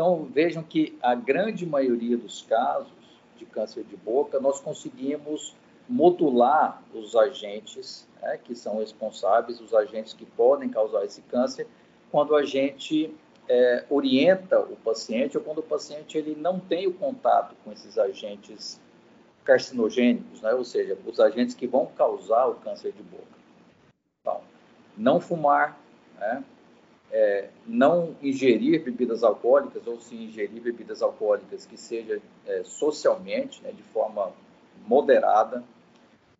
Então, 0.00 0.24
vejam 0.32 0.62
que 0.62 0.98
a 1.02 1.14
grande 1.14 1.66
maioria 1.66 2.16
dos 2.16 2.40
casos 2.40 2.90
de 3.36 3.44
câncer 3.44 3.84
de 3.84 3.98
boca, 3.98 4.40
nós 4.40 4.58
conseguimos 4.58 5.54
modular 5.86 6.82
os 6.94 7.14
agentes 7.14 8.08
né, 8.22 8.38
que 8.42 8.54
são 8.54 8.78
responsáveis, 8.78 9.60
os 9.60 9.74
agentes 9.74 10.14
que 10.14 10.24
podem 10.24 10.70
causar 10.70 11.04
esse 11.04 11.20
câncer, 11.20 11.66
quando 12.10 12.34
a 12.34 12.46
gente 12.46 13.14
é, 13.46 13.84
orienta 13.90 14.58
o 14.60 14.76
paciente 14.76 15.36
ou 15.36 15.44
quando 15.44 15.58
o 15.58 15.62
paciente 15.62 16.16
ele 16.16 16.34
não 16.34 16.58
tem 16.58 16.86
o 16.86 16.94
contato 16.94 17.54
com 17.62 17.70
esses 17.70 17.98
agentes 17.98 18.80
carcinogênicos, 19.44 20.40
né, 20.40 20.54
ou 20.54 20.64
seja, 20.64 20.96
os 21.04 21.20
agentes 21.20 21.54
que 21.54 21.66
vão 21.66 21.84
causar 21.84 22.46
o 22.46 22.54
câncer 22.54 22.92
de 22.92 23.02
boca. 23.02 23.38
Então, 24.22 24.40
não 24.96 25.20
fumar, 25.20 25.78
né, 26.18 26.42
é, 27.12 27.48
não 27.66 28.14
ingerir 28.22 28.82
bebidas 28.82 29.22
alcoólicas 29.22 29.86
ou 29.86 30.00
se 30.00 30.14
ingerir 30.14 30.62
bebidas 30.62 31.02
alcoólicas 31.02 31.66
que 31.66 31.76
seja 31.76 32.20
é, 32.46 32.62
socialmente, 32.64 33.62
né, 33.62 33.72
de 33.72 33.82
forma 33.82 34.32
moderada, 34.86 35.64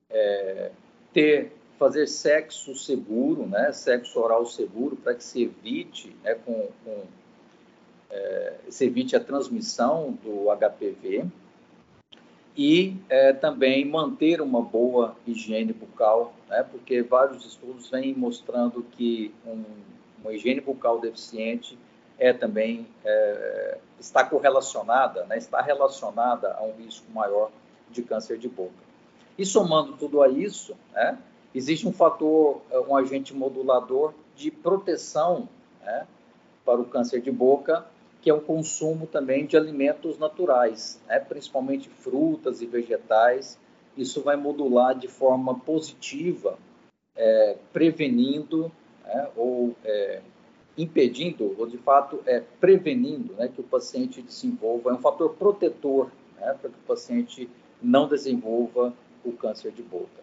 é, 0.08 0.70
ter 1.12 1.52
fazer 1.78 2.06
sexo 2.06 2.74
seguro, 2.74 3.46
né, 3.46 3.72
sexo 3.72 4.20
oral 4.20 4.44
seguro, 4.44 4.96
para 4.96 5.14
que 5.14 5.24
se 5.24 5.42
evite, 5.42 6.14
né, 6.22 6.34
com, 6.34 6.68
com 6.84 7.04
é, 8.10 8.54
se 8.68 8.84
evite 8.84 9.16
a 9.16 9.20
transmissão 9.20 10.18
do 10.22 10.50
HPV 10.50 11.24
e 12.56 12.96
é, 13.08 13.32
também 13.32 13.84
manter 13.84 14.40
uma 14.40 14.60
boa 14.60 15.16
higiene 15.26 15.72
bucal, 15.72 16.34
né, 16.48 16.66
porque 16.70 17.02
vários 17.02 17.46
estudos 17.46 17.88
vêm 17.88 18.14
mostrando 18.14 18.82
que 18.82 19.32
um, 19.46 19.64
uma 20.22 20.32
higiene 20.32 20.60
bucal 20.60 21.00
deficiente 21.00 21.78
é 22.18 22.32
também 22.32 22.86
é, 23.04 23.78
está 23.98 24.22
correlacionada, 24.24 25.24
né, 25.24 25.38
está 25.38 25.60
relacionada 25.62 26.54
a 26.54 26.62
um 26.62 26.72
risco 26.72 27.10
maior 27.12 27.50
de 27.90 28.02
câncer 28.02 28.38
de 28.38 28.48
boca. 28.48 28.90
E 29.38 29.46
somando 29.46 29.96
tudo 29.96 30.22
a 30.22 30.28
isso, 30.28 30.76
né, 30.92 31.18
existe 31.54 31.88
um 31.88 31.92
fator, 31.92 32.60
é, 32.70 32.78
um 32.78 32.94
agente 32.94 33.34
modulador 33.34 34.12
de 34.36 34.50
proteção 34.50 35.48
né, 35.82 36.06
para 36.64 36.80
o 36.80 36.84
câncer 36.84 37.22
de 37.22 37.30
boca, 37.30 37.86
que 38.20 38.28
é 38.28 38.34
o 38.34 38.40
consumo 38.40 39.06
também 39.06 39.46
de 39.46 39.56
alimentos 39.56 40.18
naturais, 40.18 41.00
né, 41.08 41.18
principalmente 41.18 41.88
frutas 41.88 42.60
e 42.60 42.66
vegetais. 42.66 43.58
Isso 43.96 44.22
vai 44.22 44.36
modular 44.36 44.94
de 44.94 45.08
forma 45.08 45.58
positiva, 45.58 46.58
é, 47.16 47.56
prevenindo 47.72 48.70
né, 49.12 49.28
ou 49.36 49.74
é, 49.84 50.20
impedindo, 50.78 51.54
ou 51.58 51.66
de 51.66 51.78
fato 51.78 52.22
é, 52.26 52.42
prevenindo 52.60 53.34
né, 53.34 53.48
que 53.48 53.60
o 53.60 53.64
paciente 53.64 54.22
desenvolva, 54.22 54.90
é 54.90 54.94
um 54.94 54.98
fator 54.98 55.34
protetor 55.34 56.10
né, 56.38 56.56
para 56.60 56.70
que 56.70 56.76
o 56.76 56.86
paciente 56.86 57.48
não 57.82 58.08
desenvolva 58.08 58.94
o 59.24 59.32
câncer 59.32 59.72
de 59.72 59.82
boca. 59.82 60.20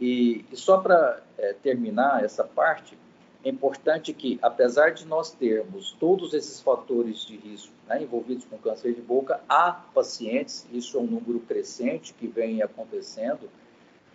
E, 0.00 0.44
e 0.50 0.56
só 0.56 0.78
para 0.78 1.22
é, 1.38 1.52
terminar 1.52 2.24
essa 2.24 2.44
parte, 2.44 2.96
é 3.44 3.50
importante 3.50 4.12
que, 4.14 4.38
apesar 4.40 4.90
de 4.90 5.06
nós 5.06 5.30
termos 5.30 5.92
todos 6.00 6.32
esses 6.32 6.60
fatores 6.60 7.26
de 7.26 7.36
risco 7.36 7.72
né, 7.86 8.02
envolvidos 8.02 8.46
com 8.46 8.56
câncer 8.56 8.94
de 8.94 9.02
boca, 9.02 9.40
há 9.48 9.72
pacientes, 9.94 10.66
isso 10.72 10.96
é 10.96 11.00
um 11.00 11.06
número 11.06 11.40
crescente 11.40 12.14
que 12.14 12.26
vem 12.26 12.62
acontecendo, 12.62 13.50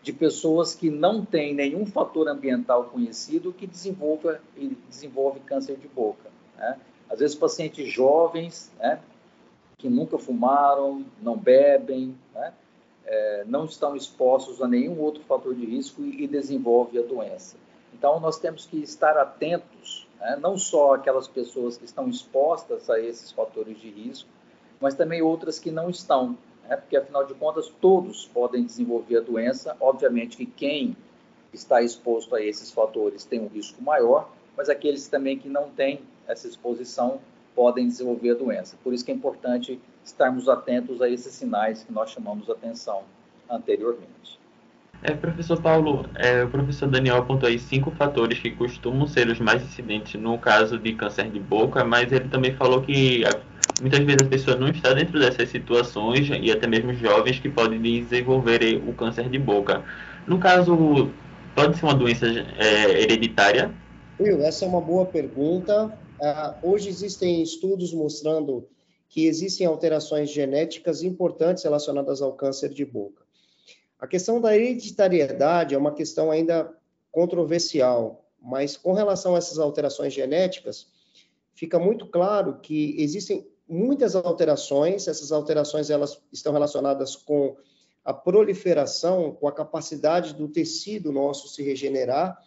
de 0.02 0.14
pessoas 0.14 0.74
que 0.74 0.90
não 0.90 1.26
têm 1.26 1.54
nenhum 1.54 1.86
fator 1.86 2.28
ambiental 2.28 2.86
conhecido 2.86 3.52
que 3.52 3.68
desenvolva, 3.68 4.40
desenvolve 4.88 5.40
câncer 5.42 5.78
de 5.78 5.88
boca. 5.88 6.30
Né? 6.58 6.80
Às 7.10 7.20
vezes, 7.20 7.36
pacientes 7.36 7.92
jovens, 7.92 8.72
né, 8.80 9.00
que 9.78 9.90
nunca 9.90 10.18
fumaram, 10.18 11.06
não 11.22 11.38
bebem, 11.38 12.16
né? 12.34 12.54
é, 13.06 13.44
não 13.48 13.66
estão 13.66 13.96
expostos 13.96 14.62
a 14.62 14.68
nenhum 14.68 15.00
outro 15.00 15.24
fator 15.24 15.54
de 15.56 15.66
risco 15.66 16.02
e, 16.02 16.24
e 16.24 16.28
desenvolve 16.28 16.98
a 16.98 17.02
doença. 17.02 17.58
Então, 17.94 18.20
nós 18.20 18.38
temos 18.38 18.66
que 18.66 18.78
estar 18.78 19.18
atentos, 19.18 20.08
né? 20.20 20.38
não 20.40 20.58
só 20.58 20.94
aquelas 20.94 21.28
pessoas 21.28 21.76
que 21.76 21.86
estão 21.86 22.08
expostas 22.08 22.90
a 22.90 23.00
esses 23.00 23.32
fatores 23.32 23.80
de 23.80 23.90
risco, 23.90 24.30
mas 24.80 24.94
também 24.94 25.22
outras 25.22 25.60
que 25.60 25.72
não 25.72 25.90
estão, 25.90 26.38
né? 26.70 26.78
porque, 26.78 26.96
afinal 26.96 27.26
de 27.26 27.34
contas, 27.34 27.72
todos 27.82 28.30
podem 28.34 28.64
desenvolver 28.64 29.18
a 29.18 29.22
doença. 29.22 29.76
Obviamente 29.80 30.38
que 30.38 30.46
quem 30.46 30.96
está 31.52 31.82
exposto 31.82 32.36
a 32.36 32.42
esses 32.42 32.72
fatores 32.72 33.26
tem 33.26 33.40
um 33.40 33.48
risco 33.48 33.82
maior, 33.82 34.30
mas 34.56 34.70
aqueles 34.70 35.08
também 35.08 35.38
que 35.38 35.50
não 35.50 35.70
têm 35.70 36.02
essa 36.28 36.48
exposição 36.48 37.20
podem 37.56 37.88
desenvolver 37.88 38.32
a 38.32 38.36
doença. 38.36 38.78
Por 38.84 38.94
isso 38.94 39.04
que 39.04 39.12
é 39.12 39.16
importante 39.16 39.80
estarmos 40.04 40.48
atentos 40.48 41.02
a 41.02 41.10
esses 41.10 41.34
sinais 41.34 41.84
que 41.84 41.92
nós 41.92 42.12
chamamos 42.12 42.50
atenção 42.50 43.04
anteriormente. 43.50 44.40
É, 45.02 45.14
professor 45.14 45.62
Paulo, 45.62 46.06
é, 46.16 46.44
o 46.44 46.50
professor 46.50 46.88
Daniel 46.88 47.18
apontou 47.18 47.48
aí 47.48 47.58
cinco 47.58 47.90
fatores 47.92 48.38
que 48.38 48.52
costumam 48.52 49.08
ser 49.08 49.30
os 49.30 49.40
mais 49.40 49.64
incidentes 49.64 50.20
no 50.22 50.38
caso 50.38 50.78
de 50.78 50.94
câncer 50.94 51.30
de 51.30 51.40
boca, 51.40 51.86
mas 51.86 52.12
ele 52.12 52.28
também 52.28 52.54
falou 52.54 52.82
que 52.82 53.24
muitas 53.80 54.00
vezes 54.00 54.22
a 54.22 54.30
pessoa 54.30 54.58
não 54.58 54.70
está 54.70 54.94
dentro 54.94 55.20
dessas 55.20 55.50
situações 55.50 56.30
e 56.30 56.52
até 56.52 56.68
mesmo 56.68 56.94
jovens 56.94 57.40
que 57.40 57.50
podem 57.50 57.82
desenvolver 57.82 58.82
o 58.88 58.94
câncer 58.94 59.30
de 59.30 59.40
boca. 59.40 59.84
No 60.28 60.40
caso, 60.40 61.12
pode 61.56 61.78
ser 61.78 61.86
uma 61.86 61.96
doença 61.96 62.26
é, 62.28 63.02
hereditária? 63.02 63.74
Will, 64.20 64.44
essa 64.44 64.66
é 64.66 64.68
uma 64.68 64.82
boa 64.82 65.06
pergunta. 65.06 65.98
Uh, 66.20 66.70
hoje 66.70 66.90
existem 66.90 67.42
estudos 67.42 67.94
mostrando 67.94 68.68
que 69.08 69.26
existem 69.26 69.66
alterações 69.66 70.30
genéticas 70.30 71.02
importantes 71.02 71.64
relacionadas 71.64 72.22
ao 72.22 72.34
câncer 72.34 72.70
de 72.70 72.86
boca. 72.86 73.24
A 74.00 74.06
questão 74.06 74.40
da 74.40 74.56
hereditariedade 74.56 75.74
é 75.74 75.78
uma 75.78 75.94
questão 75.94 76.30
ainda 76.30 76.72
controversial, 77.12 78.26
mas 78.42 78.78
com 78.78 78.94
relação 78.94 79.36
a 79.36 79.38
essas 79.38 79.58
alterações 79.58 80.14
genéticas, 80.14 80.88
fica 81.60 81.78
muito 81.78 82.08
claro 82.08 82.62
que 82.62 82.96
existem 82.98 83.46
muitas 83.68 84.16
alterações, 84.16 85.10
essas 85.10 85.30
alterações 85.30 85.90
elas 85.90 86.18
estão 86.32 86.54
relacionadas 86.54 87.18
com 87.18 87.58
a 88.04 88.14
proliferação, 88.14 89.34
com 89.34 89.46
a 89.46 89.52
capacidade 89.52 90.34
do 90.34 90.48
tecido 90.48 91.12
nosso 91.12 91.50
se 91.50 91.62
regenerar, 91.62 92.42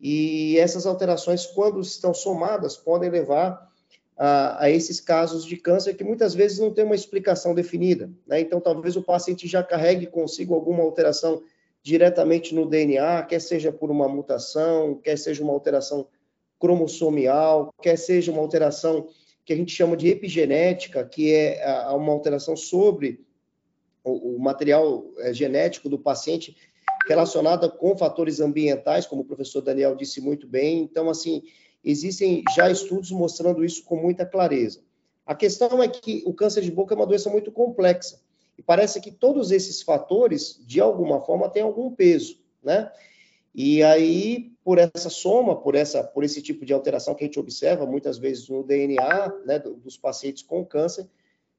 e 0.00 0.56
essas 0.58 0.86
alterações, 0.86 1.44
quando 1.44 1.80
estão 1.80 2.14
somadas, 2.14 2.76
podem 2.76 3.10
levar 3.10 3.68
a, 4.16 4.64
a, 4.64 4.70
esses 4.70 5.00
casos 5.00 5.44
de 5.44 5.56
câncer 5.56 5.94
que 5.94 6.04
muitas 6.04 6.32
vezes 6.32 6.60
não 6.60 6.72
tem 6.72 6.84
uma 6.84 6.94
explicação 6.94 7.52
definida. 7.52 8.08
Né? 8.26 8.40
Então, 8.40 8.60
talvez 8.60 8.96
o 8.96 9.02
paciente 9.02 9.48
já 9.48 9.62
carregue 9.62 10.06
consigo 10.06 10.54
alguma 10.54 10.84
alteração 10.84 11.42
diretamente 11.82 12.54
no 12.54 12.64
DNA, 12.64 13.24
quer 13.24 13.40
seja 13.40 13.72
por 13.72 13.90
uma 13.90 14.08
mutação, 14.08 14.94
quer 14.94 15.18
seja 15.18 15.42
uma 15.42 15.52
alteração 15.52 16.06
cromossomial, 16.60 17.74
quer 17.82 17.96
seja 17.96 18.30
uma 18.30 18.42
alteração 18.42 19.08
que 19.44 19.52
a 19.52 19.56
gente 19.56 19.72
chama 19.72 19.96
de 19.96 20.08
epigenética, 20.08 21.04
que 21.04 21.34
é 21.34 21.66
uma 21.90 22.12
alteração 22.12 22.54
sobre 22.56 23.24
o, 24.04 24.38
material 24.38 25.04
é, 25.18 25.32
genético 25.32 25.88
do 25.88 25.98
paciente 25.98 26.56
relacionada 27.08 27.68
com 27.68 27.96
fatores 27.96 28.40
ambientais, 28.40 29.06
como 29.06 29.22
o 29.22 29.24
professor 29.24 29.60
Daniel 29.60 29.96
disse 29.96 30.20
muito 30.20 30.46
bem. 30.46 30.82
Então, 30.82 31.10
assim, 31.10 31.42
Existem 31.84 32.42
já 32.54 32.70
estudos 32.70 33.10
mostrando 33.10 33.64
isso 33.64 33.84
com 33.84 33.96
muita 33.96 34.26
clareza. 34.26 34.82
A 35.24 35.34
questão 35.34 35.82
é 35.82 35.88
que 35.88 36.22
o 36.26 36.34
câncer 36.34 36.62
de 36.62 36.70
boca 36.70 36.94
é 36.94 36.96
uma 36.96 37.06
doença 37.06 37.30
muito 37.30 37.50
complexa. 37.50 38.20
E 38.58 38.62
parece 38.62 39.00
que 39.00 39.10
todos 39.10 39.50
esses 39.50 39.80
fatores, 39.80 40.60
de 40.66 40.80
alguma 40.80 41.20
forma, 41.20 41.48
têm 41.48 41.62
algum 41.62 41.90
peso, 41.94 42.38
né? 42.62 42.90
E 43.54 43.82
aí, 43.82 44.52
por 44.64 44.78
essa 44.78 45.10
soma, 45.10 45.56
por, 45.56 45.74
essa, 45.74 46.04
por 46.04 46.22
esse 46.22 46.40
tipo 46.40 46.64
de 46.64 46.72
alteração 46.72 47.14
que 47.14 47.24
a 47.24 47.26
gente 47.26 47.40
observa 47.40 47.84
muitas 47.84 48.18
vezes 48.18 48.48
no 48.48 48.62
DNA 48.62 49.32
né, 49.44 49.58
dos 49.58 49.96
pacientes 49.96 50.42
com 50.42 50.64
câncer, 50.64 51.08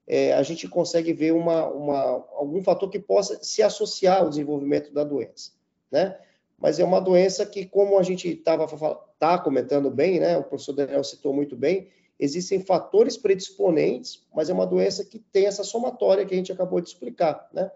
é, 0.08 0.34
a 0.34 0.44
gente 0.44 0.68
consegue 0.68 1.14
ver 1.14 1.34
uma, 1.34 1.68
uma, 1.68 2.26
algum 2.34 2.62
fator 2.64 2.90
que 2.90 3.00
possa 3.00 3.42
se 3.44 3.62
associar 3.62 4.22
ao 4.22 4.30
desenvolvimento 4.30 4.92
da 4.94 5.04
doença, 5.04 5.52
né? 5.92 6.18
Mas 6.58 6.80
é 6.80 6.84
uma 6.84 7.02
doença 7.02 7.46
que, 7.46 7.66
como 7.66 7.98
a 7.98 8.04
gente 8.04 8.30
estava 8.30 8.66
está 9.14 9.38
comentando 9.38 9.90
bem, 9.90 10.20
né? 10.20 10.38
O 10.38 10.44
professor 10.44 10.74
Daniel 10.74 11.04
citou 11.04 11.34
muito 11.34 11.56
bem. 11.56 11.88
Existem 12.20 12.60
fatores 12.60 13.18
predisponentes, 13.18 14.24
mas 14.34 14.50
é 14.50 14.54
uma 14.54 14.66
doença 14.68 15.04
que 15.04 15.18
tem 15.18 15.48
essa 15.48 15.64
somatória 15.64 16.26
que 16.26 16.34
a 16.34 16.38
gente 16.38 16.52
acabou 16.52 16.80
de 16.80 16.90
explicar, 16.90 17.50
né? 17.52 17.72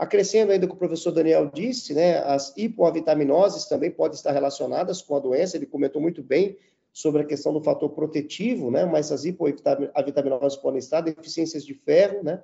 Acrescendo 0.00 0.50
ainda 0.50 0.64
o 0.64 0.68
que 0.70 0.74
o 0.74 0.78
professor 0.78 1.10
Daniel 1.10 1.50
disse, 1.52 1.92
né? 1.92 2.20
As 2.20 2.56
hipoavitaminoses 2.56 3.66
também 3.66 3.90
podem 3.90 4.16
estar 4.16 4.32
relacionadas 4.32 5.02
com 5.02 5.14
a 5.14 5.20
doença. 5.20 5.58
Ele 5.58 5.66
comentou 5.66 6.00
muito 6.00 6.22
bem 6.22 6.56
sobre 6.90 7.20
a 7.20 7.24
questão 7.26 7.52
do 7.52 7.60
fator 7.60 7.90
protetivo, 7.90 8.70
né? 8.70 8.86
Mas 8.86 9.12
as 9.12 9.26
hipoavitaminoses 9.26 10.56
podem 10.56 10.78
estar, 10.78 11.02
deficiências 11.02 11.66
de 11.66 11.74
ferro, 11.74 12.24
né? 12.24 12.42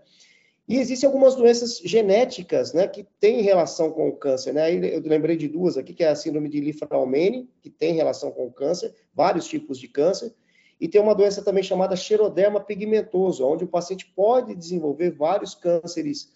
E 0.68 0.76
existem 0.76 1.06
algumas 1.06 1.34
doenças 1.34 1.78
genéticas, 1.78 2.74
né, 2.74 2.86
que 2.88 3.06
têm 3.18 3.40
relação 3.40 3.90
com 3.90 4.06
o 4.06 4.12
câncer, 4.12 4.52
né? 4.52 4.70
Eu 4.74 5.00
lembrei 5.00 5.38
de 5.38 5.48
duas 5.48 5.78
aqui, 5.78 5.94
que 5.94 6.04
é 6.04 6.08
a 6.08 6.14
síndrome 6.14 6.50
de 6.50 6.60
Li-Fraumeni, 6.60 7.48
que 7.62 7.70
tem 7.70 7.94
relação 7.94 8.30
com 8.32 8.46
o 8.46 8.52
câncer, 8.52 8.92
vários 9.14 9.46
tipos 9.46 9.78
de 9.78 9.88
câncer, 9.88 10.34
e 10.78 10.86
tem 10.88 11.00
uma 11.00 11.14
doença 11.14 11.42
também 11.42 11.62
chamada 11.62 11.96
xeroderma 11.96 12.60
pigmentoso, 12.60 13.46
onde 13.46 13.64
o 13.64 13.68
paciente 13.68 14.12
pode 14.14 14.54
desenvolver 14.54 15.10
vários 15.10 15.54
cânceres 15.54 16.35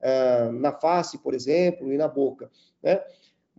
uh, 0.00 0.52
na 0.52 0.72
face, 0.72 1.18
por 1.18 1.34
exemplo, 1.34 1.92
e 1.92 1.96
na 1.96 2.08
boca, 2.08 2.50
né? 2.82 3.00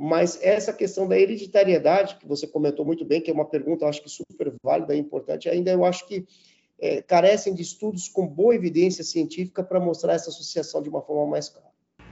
Mas 0.01 0.39
essa 0.41 0.71
questão 0.71 1.07
da 1.07 1.19
hereditariedade, 1.19 2.15
que 2.15 2.25
você 2.25 2.47
comentou 2.47 2.85
muito 2.85 3.03
bem, 3.03 3.19
que 3.19 3.29
é 3.29 3.33
uma 3.33 3.43
pergunta, 3.43 3.85
acho 3.85 4.01
que 4.01 4.09
super 4.09 4.53
válida 4.63 4.95
e 4.95 4.99
importante, 4.99 5.49
ainda 5.49 5.71
eu 5.71 5.83
acho 5.83 6.07
que 6.07 6.25
é, 6.79 7.01
carecem 7.01 7.53
de 7.53 7.61
estudos 7.61 8.07
com 8.07 8.25
boa 8.25 8.55
evidência 8.55 9.03
científica 9.03 9.61
para 9.61 9.79
mostrar 9.79 10.13
essa 10.13 10.29
associação 10.29 10.81
de 10.81 10.87
uma 10.87 11.01
forma 11.01 11.29
mais 11.29 11.49
clara. 11.49 11.67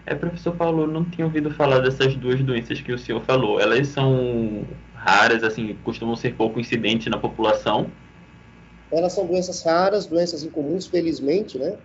É, 0.05 0.15
professor 0.15 0.55
Paulo, 0.55 0.83
eu 0.83 0.87
não 0.87 1.03
tinha 1.09 1.25
ouvido 1.25 1.49
falar 1.51 1.79
dessas 1.79 2.15
duas 2.15 2.41
doenças 2.41 2.81
que 2.81 2.91
o 2.91 2.97
senhor 2.97 3.21
falou. 3.23 3.59
Elas 3.59 3.87
são 3.87 4.65
raras, 4.93 5.43
assim, 5.43 5.77
costumam 5.83 6.15
ser 6.15 6.35
pouco 6.35 6.59
incidentes 6.59 7.07
na 7.07 7.17
população? 7.17 7.91
Elas 8.91 9.13
são 9.13 9.25
doenças 9.25 9.61
raras, 9.63 10.05
doenças 10.05 10.43
incomuns, 10.43 10.87
felizmente, 10.87 11.57
né? 11.57 11.77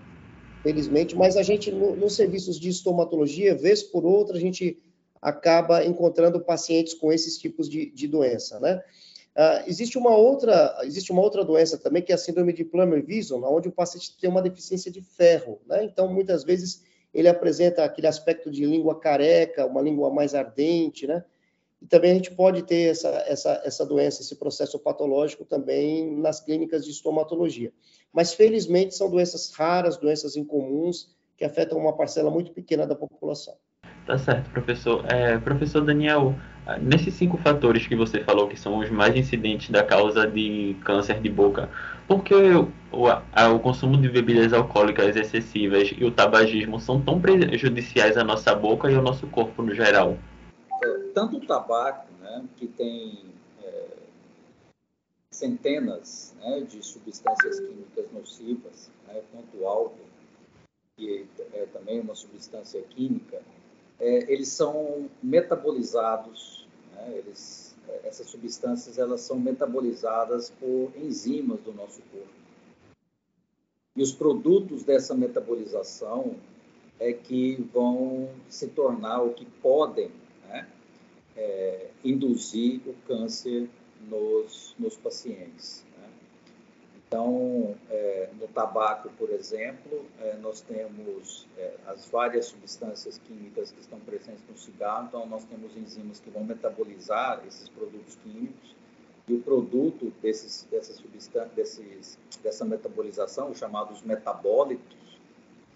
Felizmente, 0.62 1.16
mas 1.16 1.36
a 1.36 1.42
gente, 1.42 1.72
no, 1.72 1.96
nos 1.96 2.14
serviços 2.14 2.58
de 2.58 2.68
estomatologia, 2.68 3.54
vez 3.54 3.82
por 3.82 4.04
outra, 4.04 4.36
a 4.36 4.40
gente 4.40 4.80
acaba 5.20 5.84
encontrando 5.84 6.40
pacientes 6.40 6.94
com 6.94 7.12
esses 7.12 7.36
tipos 7.38 7.68
de, 7.68 7.90
de 7.90 8.06
doença, 8.06 8.58
né? 8.60 8.82
Uh, 9.34 9.64
existe 9.66 9.96
uma 9.96 10.14
outra, 10.14 10.78
existe 10.82 11.10
uma 11.10 11.22
outra 11.22 11.42
doença 11.42 11.78
também 11.78 12.02
que 12.02 12.12
é 12.12 12.14
a 12.14 12.18
síndrome 12.18 12.52
de 12.52 12.64
Plummer-Vinson, 12.64 13.42
onde 13.44 13.68
o 13.68 13.72
paciente 13.72 14.14
tem 14.20 14.28
uma 14.28 14.42
deficiência 14.42 14.90
de 14.90 15.00
ferro, 15.00 15.58
né? 15.66 15.84
Então, 15.84 16.12
muitas 16.12 16.44
vezes 16.44 16.82
ele 17.14 17.28
apresenta 17.28 17.82
aquele 17.84 18.06
aspecto 18.06 18.50
de 18.50 18.64
língua 18.64 18.98
careca, 18.98 19.66
uma 19.66 19.80
língua 19.80 20.10
mais 20.10 20.34
ardente, 20.34 21.06
né? 21.06 21.24
E 21.82 21.86
também 21.86 22.12
a 22.12 22.14
gente 22.14 22.30
pode 22.30 22.62
ter 22.62 22.90
essa, 22.90 23.08
essa, 23.26 23.60
essa 23.64 23.84
doença, 23.84 24.22
esse 24.22 24.36
processo 24.36 24.78
patológico 24.78 25.44
também 25.44 26.16
nas 26.16 26.40
clínicas 26.40 26.84
de 26.84 26.92
estomatologia. 26.92 27.72
Mas, 28.12 28.32
felizmente, 28.32 28.94
são 28.94 29.10
doenças 29.10 29.50
raras, 29.50 29.96
doenças 29.96 30.36
incomuns, 30.36 31.08
que 31.36 31.44
afetam 31.44 31.76
uma 31.76 31.92
parcela 31.92 32.30
muito 32.30 32.52
pequena 32.52 32.86
da 32.86 32.94
população. 32.94 33.54
Tá 34.06 34.16
certo, 34.16 34.48
professor. 34.50 35.04
É, 35.08 35.38
professor 35.38 35.80
Daniel, 35.84 36.36
nesses 36.80 37.14
cinco 37.14 37.36
fatores 37.36 37.84
que 37.84 37.96
você 37.96 38.22
falou 38.22 38.46
que 38.48 38.58
são 38.58 38.78
os 38.78 38.88
mais 38.90 39.16
incidentes 39.16 39.70
da 39.70 39.82
causa 39.82 40.24
de 40.24 40.76
câncer 40.84 41.20
de 41.20 41.28
boca, 41.28 41.68
por 42.06 42.22
que 42.22 42.34
o, 42.34 42.70
o, 42.92 43.08
o 43.08 43.58
consumo 43.58 43.96
de 43.96 44.08
bebidas 44.08 44.52
alcoólicas 44.52 45.16
excessivas 45.16 45.92
e 45.96 46.04
o 46.04 46.12
tabagismo 46.12 46.78
são 46.78 47.00
tão 47.00 47.20
prejudiciais 47.20 48.16
à 48.16 48.22
nossa 48.22 48.54
boca 48.54 48.88
e 48.88 48.94
ao 48.94 49.02
nosso 49.02 49.26
corpo 49.26 49.62
no 49.62 49.74
geral? 49.74 50.16
É, 51.12 51.14
tanto 51.14 51.36
o 51.36 51.46
tabaco, 51.46 52.10
né, 52.20 52.44
que 52.56 52.66
tem 52.66 53.24
é, 53.62 53.86
centenas 55.30 56.34
né, 56.40 56.62
de 56.62 56.82
substâncias 56.82 57.60
químicas 57.60 58.10
nocivas, 58.12 58.90
né, 59.06 59.22
quanto 59.30 59.58
o 59.58 59.68
álcool, 59.68 60.06
que 60.96 61.26
é 61.52 61.66
também 61.66 62.00
uma 62.00 62.14
substância 62.14 62.80
química, 62.82 63.42
é, 64.00 64.32
eles 64.32 64.48
são 64.48 65.08
metabolizados, 65.22 66.66
né? 66.94 67.18
eles, 67.18 67.76
essas 68.04 68.26
substâncias 68.28 68.98
elas 68.98 69.20
são 69.20 69.38
metabolizadas 69.38 70.50
por 70.50 70.92
enzimas 70.96 71.60
do 71.60 71.72
nosso 71.72 72.02
corpo. 72.10 72.42
E 73.94 74.02
os 74.02 74.12
produtos 74.12 74.82
dessa 74.82 75.14
metabolização 75.14 76.36
é 76.98 77.12
que 77.12 77.56
vão 77.72 78.30
se 78.48 78.68
tornar 78.68 79.22
o 79.22 79.34
que 79.34 79.44
podem? 79.44 80.10
É, 81.36 81.88
induzir 82.04 82.80
o 82.86 82.94
câncer 83.06 83.68
nos, 84.08 84.74
nos 84.78 84.96
pacientes. 84.96 85.84
Então, 87.12 87.76
é, 87.90 88.30
no 88.40 88.48
tabaco, 88.48 89.10
por 89.18 89.28
exemplo, 89.28 90.06
é, 90.18 90.34
nós 90.38 90.62
temos 90.62 91.46
é, 91.58 91.74
as 91.86 92.06
várias 92.06 92.46
substâncias 92.46 93.18
químicas 93.18 93.70
que 93.70 93.80
estão 93.80 94.00
presentes 94.00 94.42
no 94.48 94.56
cigarro, 94.56 95.08
então 95.08 95.26
nós 95.26 95.44
temos 95.44 95.76
enzimas 95.76 96.20
que 96.20 96.30
vão 96.30 96.42
metabolizar 96.42 97.44
esses 97.46 97.68
produtos 97.68 98.16
químicos 98.22 98.74
e 99.28 99.34
o 99.34 99.42
produto 99.42 100.10
desses, 100.22 100.66
dessas 100.70 100.96
substâncias, 100.96 101.52
desses, 101.54 102.18
dessa 102.42 102.64
metabolização, 102.64 103.54
chamados 103.54 104.00
metabólitos, 104.00 105.20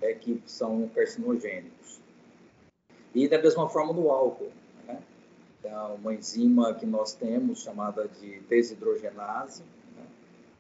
é 0.01 0.15
que 0.15 0.43
são 0.47 0.89
carcinogênicos. 0.89 2.01
E 3.15 3.29
da 3.29 3.37
mesma 3.37 3.69
forma 3.69 3.93
no 3.93 4.11
álcool, 4.11 4.51
né? 5.67 5.73
É 5.73 5.95
uma 5.95 6.15
enzima 6.15 6.75
que 6.75 6.87
nós 6.87 7.15
temos 7.15 7.63
chamada 7.63 8.09
de 8.09 8.41
desidrogenase, 8.41 9.63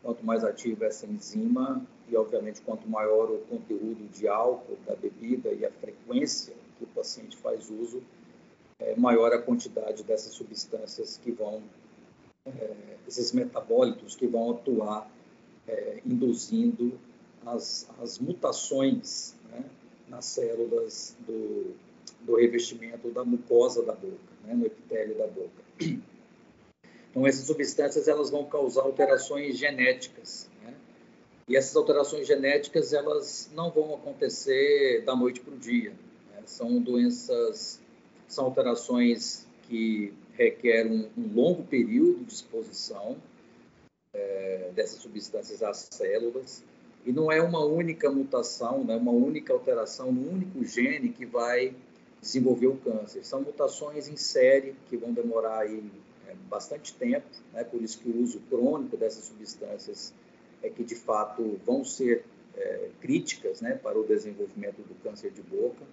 Quanto 0.06 0.24
mais 0.24 0.44
ativa 0.44 0.86
essa 0.86 1.04
enzima 1.04 1.84
e, 2.08 2.16
obviamente, 2.16 2.60
quanto 2.60 2.88
maior 2.88 3.28
o 3.28 3.38
conteúdo 3.38 4.06
de 4.12 4.28
álcool 4.28 4.78
da 4.86 4.94
bebida 4.94 5.52
e 5.52 5.66
a 5.66 5.70
frequência 5.72 6.54
que 6.78 6.84
o 6.84 6.86
paciente 6.86 7.36
faz 7.36 7.68
uso, 7.68 8.00
é 8.78 8.94
maior 8.94 9.32
a 9.32 9.42
quantidade 9.42 10.04
dessas 10.04 10.32
substâncias 10.32 11.16
que 11.16 11.32
vão, 11.32 11.60
é, 12.46 12.96
esses 13.08 13.32
metabólitos 13.32 14.14
que 14.14 14.28
vão 14.28 14.52
atuar 14.52 15.10
é, 15.66 16.00
induzindo 16.06 17.00
as, 17.44 17.90
as 18.00 18.20
mutações 18.20 19.34
né, 19.50 19.64
nas 20.08 20.26
células 20.26 21.16
do, 21.26 21.74
do 22.20 22.36
revestimento 22.36 23.10
da 23.10 23.24
mucosa 23.24 23.82
da 23.82 23.92
boca, 23.92 24.35
né, 24.46 24.54
no 24.54 24.66
epitélio 24.66 25.16
da 25.16 25.26
boca. 25.26 25.62
Então, 27.10 27.26
essas 27.26 27.46
substâncias 27.46 28.08
elas 28.08 28.30
vão 28.30 28.44
causar 28.44 28.82
alterações 28.82 29.56
genéticas. 29.56 30.48
Né? 30.62 30.74
E 31.48 31.56
essas 31.56 31.74
alterações 31.74 32.26
genéticas 32.26 32.92
elas 32.92 33.50
não 33.54 33.70
vão 33.70 33.94
acontecer 33.94 35.02
da 35.04 35.16
noite 35.16 35.40
para 35.40 35.54
o 35.54 35.58
dia. 35.58 35.90
Né? 35.90 36.42
São 36.44 36.78
doenças, 36.80 37.80
são 38.28 38.44
alterações 38.44 39.46
que 39.62 40.12
requerem 40.34 41.10
um, 41.16 41.22
um 41.22 41.34
longo 41.34 41.64
período 41.64 42.24
de 42.24 42.34
exposição 42.34 43.16
é, 44.12 44.70
dessas 44.74 45.00
substâncias 45.00 45.62
às 45.62 45.88
células. 45.90 46.62
E 47.04 47.12
não 47.12 47.32
é 47.32 47.40
uma 47.40 47.64
única 47.64 48.10
mutação, 48.10 48.84
não 48.84 48.94
é 48.94 48.96
uma 48.96 49.12
única 49.12 49.52
alteração 49.52 50.10
um 50.10 50.32
único 50.32 50.64
gene 50.64 51.08
que 51.10 51.24
vai 51.24 51.74
desenvolver 52.26 52.66
o 52.66 52.76
câncer. 52.76 53.24
São 53.24 53.40
mutações 53.42 54.08
em 54.08 54.16
série 54.16 54.74
que 54.88 54.96
vão 54.96 55.12
demorar 55.12 55.60
aí 55.60 55.82
bastante 56.48 56.94
tempo, 56.94 57.26
né? 57.52 57.64
por 57.64 57.82
isso 57.82 57.98
que 57.98 58.08
o 58.08 58.22
uso 58.22 58.40
crônico 58.48 58.96
dessas 58.96 59.24
substâncias 59.24 60.12
é 60.62 60.70
que 60.70 60.84
de 60.84 60.94
fato 60.94 61.58
vão 61.64 61.84
ser 61.84 62.24
é, 62.54 62.90
críticas 63.00 63.60
né, 63.60 63.74
para 63.74 63.98
o 63.98 64.06
desenvolvimento 64.06 64.78
do 64.82 64.94
câncer 65.02 65.30
de 65.30 65.42
boca 65.42 65.84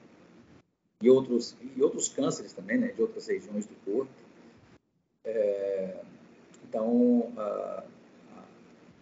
e 1.01 1.09
outros, 1.09 1.55
e 1.75 1.81
outros 1.81 2.07
cânceres 2.07 2.53
também, 2.53 2.77
né, 2.77 2.87
de 2.87 3.01
outras 3.01 3.27
regiões 3.27 3.65
do 3.65 3.75
corpo. 3.83 4.11
É, 5.25 6.01
então, 6.67 7.31
a, 7.37 7.83
a, 8.31 8.43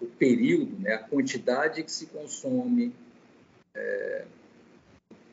o 0.02 0.08
período, 0.08 0.80
né, 0.80 0.96
a 0.96 1.04
quantidade 1.04 1.84
que 1.84 1.92
se 1.92 2.08
consome, 2.08 2.94
é, 3.76 4.26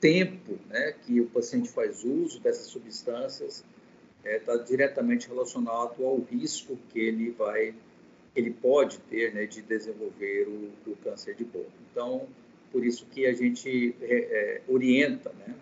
tempo 0.00 0.58
né, 0.68 0.94
que 1.02 1.20
o 1.20 1.26
paciente 1.26 1.68
faz 1.68 2.04
uso 2.04 2.40
dessas 2.40 2.66
substâncias 2.66 3.64
está 4.24 4.28
é, 4.28 4.38
tá 4.38 4.56
diretamente 4.56 5.28
relacionado 5.28 6.04
ao 6.04 6.18
risco 6.20 6.76
que 6.90 6.98
ele 6.98 7.30
vai, 7.30 7.74
ele 8.34 8.50
pode 8.50 8.98
ter 9.00 9.32
né, 9.32 9.46
de 9.46 9.62
desenvolver 9.62 10.46
o, 10.48 10.90
o, 10.90 10.96
câncer 10.96 11.34
de 11.34 11.44
boca. 11.44 11.70
Então, 11.90 12.26
por 12.70 12.84
isso 12.84 13.06
que 13.06 13.26
a 13.26 13.32
gente 13.32 13.94
é, 14.02 14.14
é, 14.14 14.62
orienta, 14.68 15.32
né, 15.38 15.54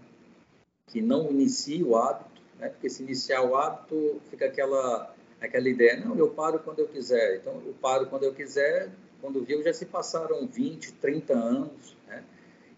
que 0.89 1.01
não 1.01 1.31
inicie 1.31 1.83
o 1.83 1.97
hábito, 1.97 2.43
né, 2.59 2.69
porque 2.69 2.89
se 2.89 3.03
iniciar 3.03 3.43
o 3.43 3.57
hábito 3.57 4.21
fica 4.31 4.47
aquela 4.47 5.15
aquela 5.41 5.69
ideia, 5.69 5.97
não, 5.97 6.17
eu 6.17 6.31
paro 6.31 6.59
quando 6.61 6.81
eu 6.81 6.89
quiser. 6.89 7.37
Então, 7.37 7.63
eu 7.67 7.75
paro 7.75 8.07
quando 8.07 8.25
eu 8.25 8.33
quiser. 8.33 8.91
Quando 9.21 9.43
viu, 9.45 9.63
já 9.63 9.73
se 9.73 9.87
passaram 9.87 10.47
20, 10.47 10.93
30 10.95 11.35
anos. 11.35 11.97
Né? 12.07 12.25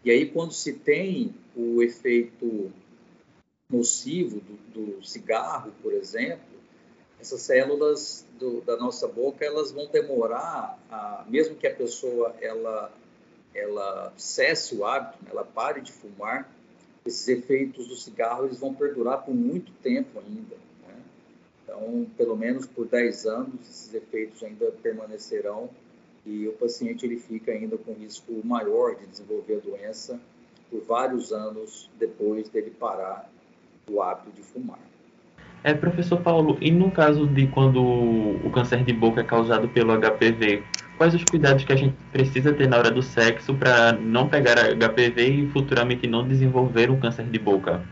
E 0.05 0.11
aí, 0.11 0.27
quando 0.27 0.53
se 0.53 0.73
tem 0.73 1.35
o 1.59 1.83
efeito 1.83 2.73
nocivo 3.69 4.41
do, 4.41 4.97
do 4.97 5.05
cigarro, 5.05 5.73
por 5.83 5.93
exemplo, 5.93 6.47
essas 7.21 7.43
células 7.43 8.25
do, 8.39 8.61
da 8.61 8.77
nossa 8.77 9.09
boca 9.09 9.45
elas 9.45 9.73
vão 9.73 9.89
demorar, 9.89 10.79
a, 10.89 11.25
mesmo 11.29 11.57
que 11.57 11.67
a 11.67 11.75
pessoa 11.75 12.35
ela 12.41 12.93
ela 13.55 14.13
cesse 14.17 14.77
o 14.77 14.85
hábito, 14.85 15.19
né, 15.25 15.31
ela 15.33 15.43
pare 15.43 15.81
de 15.81 15.91
fumar, 15.91 16.49
esses 17.05 17.27
efeitos 17.27 17.89
do 17.89 17.97
cigarro 17.97 18.45
eles 18.45 18.61
vão 18.61 18.73
perdurar 18.73 19.25
por 19.25 19.35
muito 19.35 19.73
tempo 19.83 20.21
ainda. 20.21 20.55
Né? 20.87 21.03
Então, 21.65 22.07
pelo 22.17 22.37
menos 22.37 22.67
por 22.67 22.87
10 22.87 23.27
anos, 23.27 23.69
esses 23.69 23.93
efeitos 23.95 24.45
ainda 24.45 24.71
permanecerão 24.83 25.69
e 26.25 26.47
o 26.47 26.53
paciente 26.53 27.05
ele 27.05 27.19
fica 27.19 27.51
ainda 27.51 27.77
com 27.77 27.95
risco 27.95 28.33
maior 28.45 28.95
de 28.95 29.07
desenvolver 29.07 29.57
a 29.57 29.61
doença 29.61 30.21
por 30.71 30.81
vários 30.83 31.33
anos 31.33 31.91
depois 31.99 32.49
dele 32.49 32.71
parar 32.71 33.31
o 33.91 34.03
hábito 34.03 34.31
de 34.33 34.43
fumar. 34.43 34.79
É, 35.65 35.75
professor 35.75 36.21
Paulo, 36.21 36.57
e 36.61 36.71
no 36.71 36.91
caso 36.91 37.27
de 37.27 37.49
quando 37.49 37.83
o 37.83 38.51
câncer 38.53 38.85
de 38.85 38.93
boca 38.93 39.21
é 39.21 39.25
causado 39.25 39.69
pelo 39.69 39.93
HPV, 39.99 40.63
quais 40.97 41.15
os 41.15 41.25
cuidados 41.25 41.65
que 41.65 41.73
a 41.73 41.77
gente 41.77 41.97
precisa 42.13 42.53
ter 42.53 42.69
na 42.69 42.79
hora 42.79 42.91
do 42.91 43.03
sexo 43.03 43.55
para 43.55 43.93
não 43.93 44.29
pegar 44.29 44.55
HPV 44.57 45.29
e 45.29 45.49
futuramente 45.49 46.07
não 46.07 46.27
desenvolver 46.27 46.91
um 46.91 47.01
câncer 47.01 47.25
de 47.25 47.39
boca? 47.39 47.83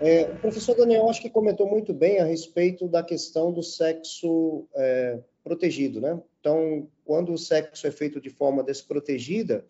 É, 0.00 0.30
o 0.32 0.36
professor 0.36 0.76
Daniel, 0.76 1.10
acho 1.10 1.20
que 1.20 1.28
comentou 1.28 1.68
muito 1.68 1.92
bem 1.92 2.20
a 2.20 2.24
respeito 2.24 2.88
da 2.88 3.02
questão 3.02 3.52
do 3.52 3.62
sexo 3.62 4.66
é, 4.74 5.18
protegido, 5.44 6.00
né? 6.00 6.18
Então, 6.40 6.88
quando 7.04 7.32
o 7.32 7.38
sexo 7.38 7.86
é 7.86 7.90
feito 7.90 8.20
de 8.20 8.30
forma 8.30 8.62
desprotegida, 8.62 9.64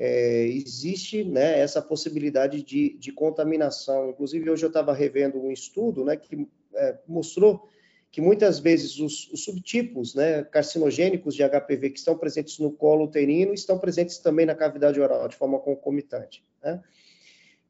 é, 0.00 0.46
existe 0.46 1.24
né, 1.24 1.58
essa 1.58 1.82
possibilidade 1.82 2.62
de, 2.62 2.96
de, 2.98 3.10
contaminação. 3.10 4.10
Inclusive, 4.10 4.48
hoje 4.48 4.64
eu 4.64 4.68
estava 4.68 4.92
revendo 4.92 5.42
um 5.42 5.50
estudo 5.50 6.04
né, 6.04 6.16
que 6.16 6.46
é, 6.76 6.96
mostrou 7.08 7.68
que 8.08 8.20
muitas 8.20 8.60
vezes 8.60 9.00
os, 9.00 9.28
os, 9.32 9.42
subtipos 9.42 10.14
né, 10.14 10.44
carcinogênicos 10.44 11.34
de 11.34 11.42
HPV 11.42 11.90
que 11.90 11.98
estão 11.98 12.16
presentes 12.16 12.60
no 12.60 12.70
colo 12.70 13.06
uterino 13.06 13.52
estão 13.52 13.76
presentes 13.76 14.18
também 14.18 14.46
na 14.46 14.54
cavidade 14.54 15.00
oral, 15.00 15.26
de 15.26 15.34
forma 15.34 15.58
concomitante. 15.58 16.44
Né? 16.62 16.80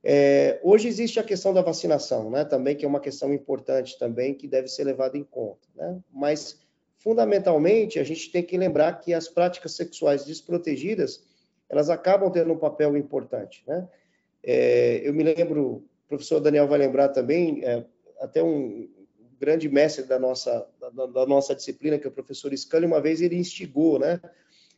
É, 0.05 0.61
hoje 0.63 0.87
existe 0.87 1.19
a 1.19 1.25
questão 1.25 1.55
da 1.55 1.63
vacinação, 1.63 2.31
né, 2.31 2.45
também, 2.45 2.77
que 2.77 2.85
é 2.85 2.89
uma 2.89 3.01
questão 3.01 3.33
importante 3.33 3.99
também, 3.99 4.35
que 4.35 4.47
deve 4.47 4.69
ser 4.69 4.85
levada 4.85 5.17
em 5.17 5.25
conta. 5.25 5.67
Né? 5.75 5.99
Mas, 6.13 6.61
fundamentalmente, 6.99 7.99
a 7.99 8.05
gente 8.05 8.31
tem 8.31 8.43
que 8.43 8.57
lembrar 8.59 9.01
que 9.01 9.15
as 9.15 9.29
práticas 9.29 9.73
sexuais 9.73 10.27
desprotegidas, 10.27 11.27
elas 11.69 11.91
acabam 11.91 12.31
tendo 12.31 12.53
um 12.53 12.59
papel 12.59 12.97
importante. 12.97 13.63
Né? 13.67 13.89
É, 14.43 15.01
eu 15.05 15.13
me 15.13 15.23
lembro, 15.23 15.67
o 15.67 15.85
professor 16.09 16.41
Daniel 16.41 16.67
vai 16.67 16.79
lembrar 16.79 17.09
também, 17.09 17.65
é, 17.65 17.85
até 18.21 18.43
um 18.43 18.89
grande 19.39 19.69
mestre 19.69 20.05
da 20.05 20.19
nossa, 20.19 20.67
da, 20.81 21.07
da, 21.07 21.27
nossa 21.27 21.55
disciplina, 21.55 21.99
que 21.99 22.07
é 22.07 22.11
o 22.11 22.13
professor 22.13 22.53
Scully, 22.57 22.87
uma 22.87 23.01
vez 23.01 23.21
ele 23.21 23.37
instigou 23.37 23.99
né, 23.99 24.21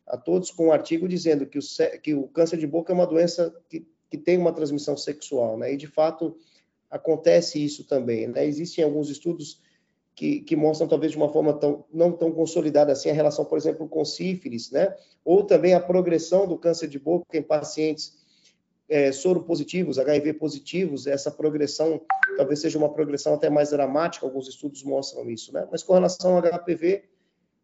a 0.07 0.17
todos 0.17 0.51
com 0.51 0.67
um 0.67 0.73
artigo 0.73 1.09
dizendo 1.09 1.47
que 1.47 1.59
o, 1.59 1.63
que 2.03 2.15
o 2.15 2.29
câncer 2.29 2.59
de 2.59 2.67
boca 2.67 2.93
é 2.93 2.95
uma 2.95 3.07
doença 3.07 3.55
que, 3.69 3.87
que 4.11 4.19
tem 4.19 4.37
uma 4.37 4.53
transmissão 4.53 4.97
sexual, 4.97 5.57
né? 5.57 5.73
E, 5.73 5.77
de 5.77 5.87
fato, 5.87 6.37
acontece 6.91 7.65
isso 7.65 7.85
também, 7.85 8.27
né? 8.27 8.45
Existem 8.45 8.85
alguns 8.85 9.09
estudos 9.09 9.63
que, 10.21 10.41
que, 10.43 10.55
mostram 10.55 10.87
talvez 10.87 11.13
de 11.13 11.17
uma 11.17 11.31
forma 11.31 11.55
tão, 11.55 11.83
não 11.91 12.13
tão 12.13 12.31
consolidada 12.31 12.93
assim 12.93 13.09
a 13.09 13.15
relação, 13.15 13.43
por 13.43 13.57
exemplo, 13.57 13.89
com 13.89 14.05
sífilis, 14.05 14.71
né? 14.71 14.95
Ou 15.25 15.45
também 15.45 15.73
a 15.73 15.81
progressão 15.81 16.47
do 16.47 16.59
câncer 16.59 16.89
de 16.89 16.99
boca 16.99 17.25
em 17.39 17.43
pacientes 17.43 18.19
é, 18.87 19.13
soro 19.13 19.43
positivos, 19.43 19.99
HIV 19.99 20.35
positivos, 20.35 21.07
essa 21.07 21.31
progressão 21.31 22.03
talvez 22.37 22.61
seja 22.61 22.77
uma 22.77 22.93
progressão 22.93 23.33
até 23.33 23.49
mais 23.49 23.71
dramática, 23.71 24.27
alguns 24.27 24.47
estudos 24.47 24.83
mostram 24.83 25.31
isso, 25.31 25.55
né? 25.55 25.67
Mas 25.73 25.83
com 25.83 25.95
relação 25.95 26.37
ao 26.37 26.43
HPV, 26.43 27.03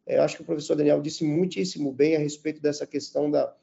é, 0.07 0.19
acho 0.19 0.37
que 0.37 0.43
o 0.43 0.47
professor 0.47 0.77
Daniel 0.77 1.03
disse 1.03 1.25
muitíssimo 1.25 1.93
bem 1.93 2.17
a 2.17 2.19
respeito 2.19 2.63
dessa 2.63 2.87
questão 2.87 3.31
da, 3.31 3.55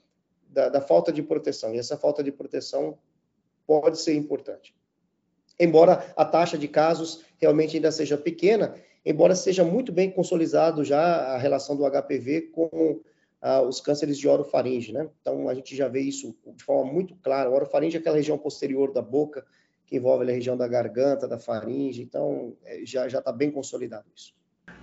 da, 0.48 0.70
da 0.70 0.82
falta 0.82 1.12
de 1.12 1.24
proteção, 1.24 1.74
e 1.74 1.80
essa 1.80 1.98
falta 1.98 2.24
de 2.24 2.32
proteção 2.32 2.96
pode 3.66 4.00
ser 4.00 4.14
importante. 4.14 4.76
Embora 5.60 6.06
a 6.16 6.26
taxa 6.26 6.58
de 6.58 6.68
casos 6.68 7.24
realmente 7.38 7.76
ainda 7.76 7.92
seja 7.92 8.18
pequena, 8.18 8.74
embora 9.06 9.36
seja 9.36 9.64
muito 9.64 9.92
bem 9.92 10.10
consolidado 10.10 10.84
já 10.84 11.00
a 11.00 11.38
relação 11.38 11.76
do 11.76 11.90
HPV 11.90 12.50
com 12.54 13.02
ah, 13.42 13.62
os 13.62 13.82
cânceres 13.82 14.18
de 14.18 14.28
orofaringe, 14.28 14.94
né? 14.94 15.08
Então, 15.22 15.50
a 15.50 15.54
gente 15.54 15.76
já 15.76 15.88
vê 15.88 16.00
isso 16.00 16.36
de 16.56 16.64
forma 16.64 16.92
muito 16.92 17.16
clara. 17.16 17.50
O 17.50 17.54
orofaringe 17.54 17.98
é 17.98 18.00
aquela 18.00 18.16
região 18.16 18.38
posterior 18.38 18.94
da 18.94 19.02
boca, 19.02 19.46
que 19.86 19.98
envolve 19.98 20.24
a 20.24 20.34
região 20.34 20.56
da 20.56 20.68
garganta, 20.68 21.28
da 21.28 21.38
faringe, 21.38 22.02
então 22.02 22.54
é, 22.66 22.82
já 22.86 23.06
está 23.06 23.32
bem 23.32 23.52
consolidado 23.52 24.06
isso. 24.16 24.34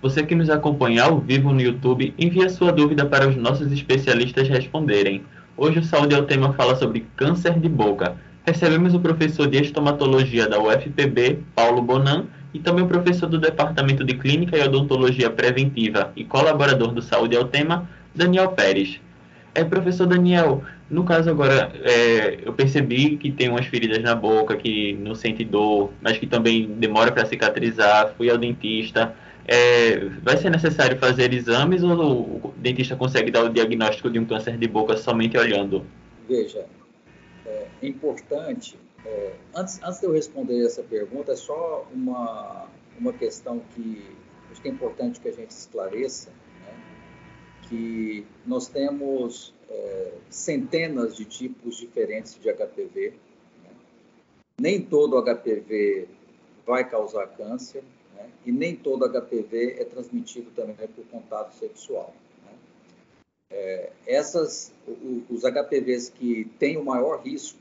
Você 0.01 0.23
que 0.23 0.35
nos 0.35 0.49
acompanha 0.49 1.03
ao 1.03 1.19
vivo 1.19 1.51
no 1.51 1.61
YouTube, 1.61 2.13
envie 2.17 2.45
a 2.45 2.49
sua 2.49 2.71
dúvida 2.71 3.05
para 3.05 3.27
os 3.27 3.35
nossos 3.35 3.71
especialistas 3.71 4.47
responderem. 4.47 5.25
Hoje 5.57 5.79
o 5.79 5.83
Saúde 5.83 6.15
é 6.15 6.17
o 6.17 6.25
tema 6.25 6.53
fala 6.53 6.75
sobre 6.75 7.07
câncer 7.15 7.59
de 7.59 7.67
boca. 7.67 8.17
Recebemos 8.45 8.93
o 8.93 8.99
professor 8.99 9.47
de 9.47 9.61
estomatologia 9.61 10.47
da 10.47 10.59
UFPB, 10.59 11.39
Paulo 11.55 11.81
Bonan, 11.81 12.25
e 12.53 12.59
também 12.59 12.83
o 12.83 12.87
professor 12.87 13.27
do 13.27 13.37
Departamento 13.37 14.03
de 14.03 14.15
Clínica 14.15 14.57
e 14.57 14.61
Odontologia 14.61 15.29
Preventiva 15.29 16.11
e 16.15 16.23
colaborador 16.23 16.91
do 16.91 17.01
Saúde 17.01 17.35
é 17.35 17.39
o 17.39 17.45
tema, 17.45 17.89
Daniel 18.13 18.49
Pérez. 18.49 18.99
É, 19.53 19.63
professor 19.63 20.07
Daniel, 20.07 20.63
no 20.89 21.03
caso 21.03 21.29
agora, 21.29 21.71
é, 21.83 22.39
eu 22.43 22.53
percebi 22.53 23.17
que 23.17 23.31
tem 23.31 23.49
umas 23.49 23.65
feridas 23.65 23.99
na 23.99 24.15
boca, 24.15 24.55
que 24.55 24.93
não 24.93 25.13
sente 25.13 25.43
dor, 25.43 25.91
mas 26.01 26.17
que 26.17 26.25
também 26.25 26.67
demora 26.67 27.11
para 27.11 27.25
cicatrizar. 27.25 28.13
Fui 28.17 28.29
ao 28.29 28.37
dentista. 28.37 29.13
É, 29.47 30.07
vai 30.23 30.37
ser 30.37 30.49
necessário 30.49 30.97
fazer 30.97 31.33
exames 31.33 31.83
ou 31.83 31.91
o 31.99 32.53
dentista 32.57 32.95
consegue 32.95 33.31
dar 33.31 33.43
o 33.43 33.49
diagnóstico 33.49 34.09
de 34.09 34.19
um 34.19 34.25
câncer 34.25 34.57
de 34.57 34.67
boca 34.67 34.95
somente 34.97 35.37
olhando? 35.37 35.85
Veja, 36.29 36.65
é 37.81 37.87
importante. 37.87 38.77
É, 39.05 39.33
antes, 39.55 39.81
antes 39.83 39.99
de 39.99 40.05
eu 40.05 40.11
responder 40.11 40.65
essa 40.65 40.83
pergunta, 40.83 41.31
é 41.31 41.35
só 41.35 41.87
uma, 41.93 42.67
uma 42.99 43.13
questão 43.13 43.59
que 43.73 44.15
acho 44.51 44.61
que 44.61 44.67
é 44.67 44.71
importante 44.71 45.19
que 45.19 45.29
a 45.29 45.33
gente 45.33 45.51
esclareça 45.51 46.29
que 47.71 48.27
nós 48.45 48.67
temos 48.67 49.53
é, 49.69 50.11
centenas 50.29 51.15
de 51.15 51.23
tipos 51.23 51.77
diferentes 51.77 52.37
de 52.37 52.51
HPV. 52.51 53.13
Né? 53.63 53.69
Nem 54.59 54.81
todo 54.81 55.23
HPV 55.23 56.09
vai 56.67 56.87
causar 56.87 57.27
câncer 57.27 57.81
né? 58.13 58.29
e 58.45 58.51
nem 58.51 58.75
todo 58.75 59.09
HPV 59.09 59.77
é 59.79 59.85
transmitido 59.85 60.51
também 60.51 60.75
por 60.75 61.05
contato 61.05 61.53
sexual. 61.53 62.13
É, 63.51 63.91
essas, 64.07 64.71
os 65.29 65.43
HPVs 65.43 66.09
que 66.09 66.45
têm 66.57 66.77
o 66.77 66.85
maior 66.85 67.21
risco 67.21 67.59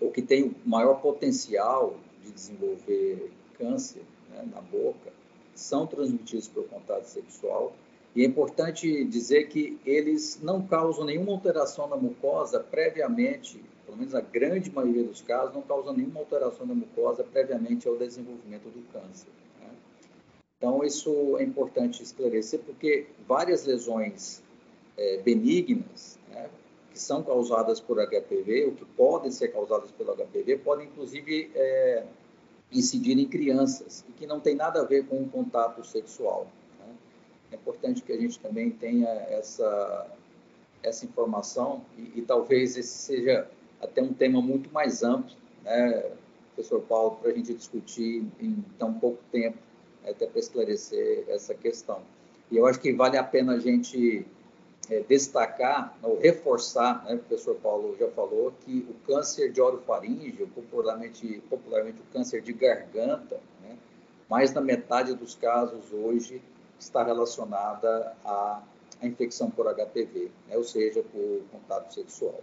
ou 0.00 0.10
que 0.10 0.22
têm 0.22 0.44
o 0.44 0.68
maior 0.68 1.00
potencial 1.00 1.96
de 2.22 2.32
desenvolver 2.32 3.30
câncer 3.56 4.02
né, 4.30 4.44
na 4.52 4.60
boca 4.60 5.12
são 5.54 5.86
transmitidos 5.86 6.48
por 6.48 6.68
contato 6.68 7.04
sexual 7.04 7.72
e 8.14 8.22
é 8.22 8.26
importante 8.26 9.04
dizer 9.04 9.48
que 9.48 9.78
eles 9.84 10.40
não 10.42 10.66
causam 10.66 11.04
nenhuma 11.04 11.32
alteração 11.32 11.86
na 11.86 11.96
mucosa 11.96 12.58
previamente, 12.58 13.62
pelo 13.84 13.96
menos 13.96 14.14
a 14.14 14.20
grande 14.20 14.70
maioria 14.70 15.04
dos 15.04 15.20
casos, 15.20 15.54
não 15.54 15.62
causam 15.62 15.94
nenhuma 15.94 16.20
alteração 16.20 16.66
na 16.66 16.74
mucosa 16.74 17.22
previamente 17.22 17.86
ao 17.86 17.96
desenvolvimento 17.96 18.64
do 18.70 18.82
câncer. 18.92 19.28
Né? 19.60 19.68
Então, 20.56 20.82
isso 20.82 21.36
é 21.38 21.44
importante 21.44 22.02
esclarecer, 22.02 22.60
porque 22.60 23.06
várias 23.26 23.64
lesões 23.64 24.42
é, 24.98 25.18
benignas, 25.18 26.18
né, 26.28 26.50
que 26.92 26.98
são 26.98 27.22
causadas 27.22 27.80
por 27.80 27.98
HPV, 28.04 28.66
ou 28.66 28.72
que 28.72 28.84
podem 28.84 29.30
ser 29.30 29.48
causadas 29.48 29.90
pelo 29.92 30.14
HPV, 30.14 30.58
podem 30.58 30.88
inclusive 30.88 31.50
é, 31.54 32.04
incidir 32.72 33.18
em 33.18 33.26
crianças, 33.26 34.04
e 34.08 34.12
que 34.12 34.26
não 34.26 34.40
tem 34.40 34.54
nada 34.54 34.80
a 34.82 34.84
ver 34.84 35.06
com 35.06 35.22
o 35.22 35.28
contato 35.28 35.84
sexual. 35.86 36.48
É 37.50 37.54
importante 37.54 38.02
que 38.02 38.12
a 38.12 38.16
gente 38.16 38.38
também 38.38 38.70
tenha 38.70 39.08
essa, 39.08 40.06
essa 40.82 41.06
informação 41.06 41.82
e, 41.96 42.18
e 42.18 42.22
talvez 42.22 42.76
esse 42.76 42.88
seja 42.88 43.48
até 43.80 44.02
um 44.02 44.12
tema 44.12 44.42
muito 44.42 44.70
mais 44.70 45.02
amplo, 45.02 45.34
né, 45.64 46.10
professor 46.54 46.80
Paulo, 46.82 47.16
para 47.22 47.30
a 47.30 47.34
gente 47.34 47.54
discutir 47.54 48.24
em 48.40 48.64
tão 48.78 48.92
pouco 48.92 49.22
tempo, 49.30 49.58
até 50.04 50.26
para 50.26 50.40
esclarecer 50.40 51.24
essa 51.28 51.54
questão. 51.54 52.02
E 52.50 52.56
eu 52.56 52.66
acho 52.66 52.80
que 52.80 52.92
vale 52.92 53.16
a 53.16 53.22
pena 53.22 53.52
a 53.54 53.58
gente 53.58 54.26
é, 54.90 55.00
destacar, 55.00 55.96
ou 56.02 56.18
reforçar, 56.18 57.04
né, 57.04 57.14
o 57.14 57.18
professor 57.18 57.56
Paulo 57.56 57.96
já 57.98 58.08
falou, 58.08 58.52
que 58.64 58.86
o 58.88 58.94
câncer 59.06 59.52
de 59.52 59.60
orofaringe, 59.60 60.46
popularmente, 60.54 61.42
popularmente 61.48 62.00
o 62.00 62.12
câncer 62.12 62.40
de 62.40 62.52
garganta, 62.52 63.40
né, 63.62 63.76
mais 64.28 64.50
da 64.50 64.60
metade 64.60 65.14
dos 65.14 65.34
casos 65.34 65.92
hoje 65.92 66.42
está 66.78 67.02
relacionada 67.02 68.16
à, 68.24 68.62
à 69.00 69.06
infecção 69.06 69.50
por 69.50 69.66
HPV, 69.66 70.30
né, 70.48 70.56
ou 70.56 70.64
seja, 70.64 71.02
por 71.02 71.42
contato 71.52 71.92
sexual. 71.92 72.40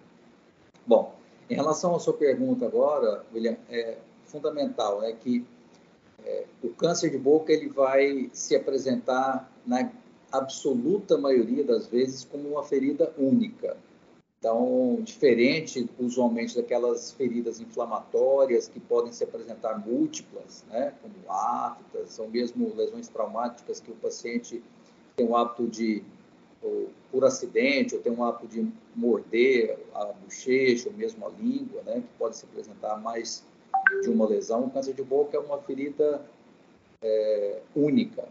Bom, 0.86 1.16
em 1.50 1.56
relação 1.56 1.96
à 1.96 2.00
sua 2.00 2.14
pergunta 2.14 2.66
agora, 2.66 3.24
William, 3.34 3.58
é 3.70 3.98
fundamental 4.26 5.04
é 5.04 5.14
que 5.14 5.46
é, 6.24 6.46
o 6.64 6.70
câncer 6.70 7.12
de 7.12 7.18
boca 7.18 7.54
ele 7.54 7.70
vai 7.70 8.30
se 8.34 8.56
apresentar 8.56 9.50
na 9.66 9.92
absoluta 10.32 11.18
maioria 11.18 11.64
das 11.64 11.88
vezes 11.88 12.24
como 12.26 12.50
uma 12.50 12.64
ferida 12.64 13.14
única. 13.18 13.78
Então, 14.40 15.00
diferente 15.02 15.90
usualmente 15.98 16.56
daquelas 16.56 17.12
feridas 17.12 17.60
inflamatórias 17.60 18.68
que 18.68 18.80
podem 18.80 19.12
se 19.12 19.24
apresentar 19.24 19.80
múltiplas, 19.80 20.64
né, 20.70 20.94
como 21.02 21.16
aftas 21.28 22.20
ou 22.20 22.30
mesmo 22.30 22.72
lesões 22.76 23.08
traumáticas 23.08 23.80
que 23.80 23.90
o 23.90 23.96
paciente 23.96 24.62
tem 25.16 25.28
o 25.28 25.36
hábito 25.36 25.66
de, 25.68 26.04
ou, 26.62 26.90
por 27.12 27.26
acidente, 27.26 27.96
ou 27.96 28.02
tem 28.02 28.14
o 28.14 28.24
hábito 28.24 28.48
de 28.48 28.72
morder 28.96 29.80
a 29.96 30.06
bochecha 30.06 30.90
ou 30.90 30.96
mesmo 30.96 31.26
a 31.26 31.30
língua, 31.30 31.82
né, 31.84 32.02
que 32.02 32.18
pode 32.20 32.38
se 32.38 32.46
apresentar 32.46 32.98
mais 32.98 33.44
de 34.04 34.10
uma 34.10 34.28
lesão. 34.28 34.66
O 34.66 34.70
câncer 34.70 34.94
de 34.94 35.04
boca 35.04 35.36
é 35.36 35.40
uma 35.40 35.58
ferida 35.60 36.22
é, 37.02 37.62
única. 37.76 38.28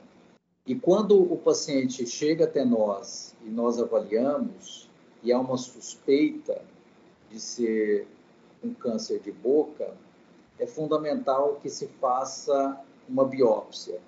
E 0.66 0.74
quando 0.74 1.20
o 1.20 1.37
paciente 1.37 2.07
chega 2.07 2.44
até 2.44 2.64
nós 2.64 3.37
e 3.44 3.50
nós 3.50 3.79
avaliamos, 3.79 4.88
e 5.22 5.31
há 5.31 5.38
uma 5.38 5.59
suspeita 5.59 6.62
de 7.31 7.38
ser 7.38 8.07
um 8.62 8.72
câncer 8.72 9.20
de 9.20 9.31
boca, 9.31 9.94
é 10.59 10.66
fundamental 10.66 11.57
que 11.57 11.68
se 11.68 11.87
faça 12.00 12.81
uma 13.07 13.27
biópsia. 13.27 14.00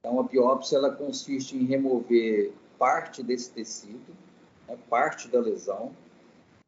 Então, 0.00 0.18
a 0.18 0.22
biópsia 0.24 0.78
ela 0.78 0.90
consiste 0.90 1.56
em 1.56 1.64
remover 1.64 2.52
parte 2.78 3.22
desse 3.22 3.50
tecido, 3.50 4.16
né, 4.66 4.76
parte 4.88 5.28
da 5.28 5.38
lesão, 5.38 5.92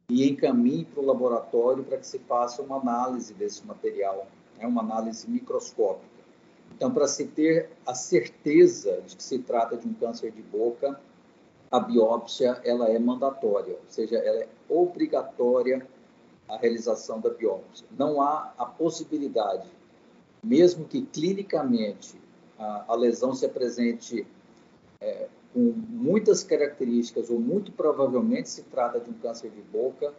e 0.07 0.29
encaminhe 0.29 0.85
para 0.85 1.01
o 1.01 1.05
laboratório 1.05 1.83
para 1.83 1.97
que 1.97 2.07
se 2.07 2.19
faça 2.19 2.61
uma 2.61 2.77
análise 2.77 3.33
desse 3.33 3.65
material, 3.65 4.27
né, 4.57 4.67
uma 4.67 4.81
análise 4.81 5.29
microscópica. 5.29 6.12
Então, 6.75 6.91
para 6.91 7.07
se 7.07 7.27
ter 7.27 7.69
a 7.85 7.93
certeza 7.93 9.01
de 9.05 9.15
que 9.15 9.23
se 9.23 9.39
trata 9.39 9.77
de 9.77 9.87
um 9.87 9.93
câncer 9.93 10.31
de 10.31 10.41
boca, 10.41 10.99
a 11.71 11.79
biópsia 11.79 12.61
ela 12.63 12.89
é 12.89 12.99
mandatória, 12.99 13.73
ou 13.73 13.89
seja, 13.89 14.17
ela 14.17 14.41
é 14.41 14.47
obrigatória 14.69 15.87
a 16.47 16.57
realização 16.57 17.19
da 17.19 17.29
biópsia. 17.29 17.87
Não 17.97 18.21
há 18.21 18.53
a 18.57 18.65
possibilidade, 18.65 19.67
mesmo 20.43 20.85
que 20.85 21.01
clinicamente 21.03 22.19
a, 22.59 22.85
a 22.89 22.95
lesão 22.95 23.33
se 23.33 23.45
apresente 23.45 24.27
é, 24.99 25.27
com 25.53 25.73
muitas 25.89 26.43
características 26.43 27.29
ou 27.29 27.39
muito 27.39 27.71
provavelmente 27.71 28.49
se 28.49 28.63
trata 28.63 28.99
de 28.99 29.09
um 29.09 29.13
câncer 29.13 29.49
de 29.51 29.61
boca, 29.61 30.13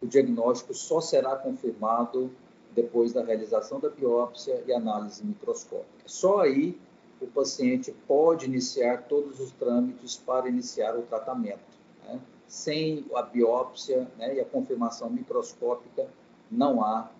o 0.00 0.06
diagnóstico 0.06 0.74
só 0.74 1.00
será 1.00 1.36
confirmado 1.36 2.30
depois 2.74 3.12
da 3.12 3.22
realização 3.24 3.78
da 3.78 3.88
biópsia 3.88 4.62
e 4.66 4.72
análise 4.72 5.24
microscópica. 5.24 6.04
Só 6.06 6.40
aí 6.40 6.78
o 7.20 7.26
paciente 7.26 7.94
pode 8.06 8.46
iniciar 8.46 9.02
todos 9.02 9.38
os 9.38 9.52
trâmites 9.52 10.16
para 10.16 10.48
iniciar 10.48 10.96
o 10.96 11.02
tratamento. 11.02 11.60
Né? 12.04 12.20
Sem 12.46 13.04
a 13.14 13.22
biópsia 13.22 14.08
né, 14.18 14.36
e 14.36 14.40
a 14.40 14.44
confirmação 14.44 15.08
microscópica, 15.08 16.08
não 16.50 16.84
há 16.84 17.10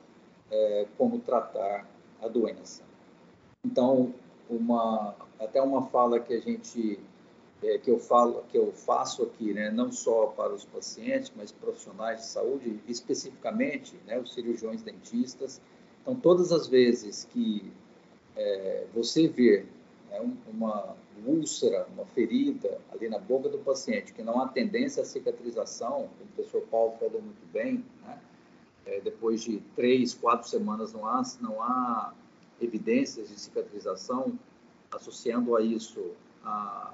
é, 0.51 0.87
como 0.99 1.19
tratar 1.21 1.87
a 2.21 2.29
doença. 2.29 2.83
Então, 3.65 4.13
uma, 4.51 5.15
até 5.39 5.63
uma 5.63 5.87
fala 5.87 6.21
que 6.21 6.35
a 6.35 6.41
gente 6.41 6.99
é, 7.63 7.79
que 7.79 7.91
eu 7.91 7.99
falo 7.99 8.45
que 8.51 8.59
eu 8.59 8.73
faço 8.73 9.23
aqui, 9.23 9.53
né, 9.53 9.71
não 9.71 9.93
só 9.93 10.27
para 10.27 10.53
os 10.53 10.65
pacientes, 10.65 11.33
mas 11.37 11.53
profissionais 11.53 12.21
de 12.21 12.27
saúde, 12.27 12.81
especificamente, 12.89 13.95
né, 14.07 14.19
os 14.19 14.35
cirurgiões 14.35 14.83
dentistas. 14.83 15.61
Então, 16.01 16.15
todas 16.15 16.51
as 16.51 16.67
vezes 16.67 17.25
que 17.33 17.73
é, 18.37 18.87
você 18.93 19.29
vê 19.29 19.65
né, 20.11 20.21
uma 20.49 20.97
úlcera, 21.25 21.87
uma 21.95 22.05
ferida 22.07 22.81
ali 22.91 23.09
na 23.09 23.19
boca 23.19 23.49
do 23.49 23.59
paciente, 23.59 24.13
que 24.13 24.23
não 24.23 24.41
há 24.41 24.49
tendência 24.49 25.03
à 25.03 25.07
cicatrização, 25.07 26.09
como 26.19 26.31
o 26.31 26.35
professor 26.35 26.63
Paulo 26.63 26.97
falou 26.99 27.23
muito 27.23 27.47
bem, 27.53 27.85
né, 28.05 28.19
é, 28.87 29.01
depois 29.01 29.45
de 29.45 29.61
três, 29.77 30.13
quatro 30.13 30.49
semanas 30.49 30.93
não 30.93 31.07
há, 31.07 31.23
não 31.41 31.63
há 31.63 32.13
evidências 32.61 33.29
de 33.29 33.39
cicatrização, 33.39 34.37
associando 34.91 35.57
a 35.57 35.63
isso 35.63 36.11
a, 36.45 36.93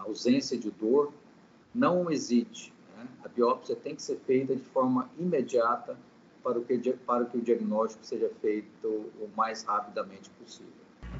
a 0.00 0.04
ausência 0.04 0.58
de 0.58 0.70
dor, 0.70 1.12
não 1.74 2.10
hesite. 2.10 2.72
Né? 2.96 3.06
A 3.24 3.28
biópsia 3.28 3.76
tem 3.76 3.94
que 3.94 4.02
ser 4.02 4.18
feita 4.26 4.56
de 4.56 4.62
forma 4.62 5.08
imediata 5.18 5.96
para, 6.42 6.60
que, 6.60 6.78
para 7.06 7.24
que 7.26 7.36
o 7.36 7.40
diagnóstico 7.40 8.04
seja 8.04 8.30
feito 8.40 8.88
o 8.88 9.28
mais 9.36 9.62
rapidamente 9.62 10.30
possível. 10.30 10.72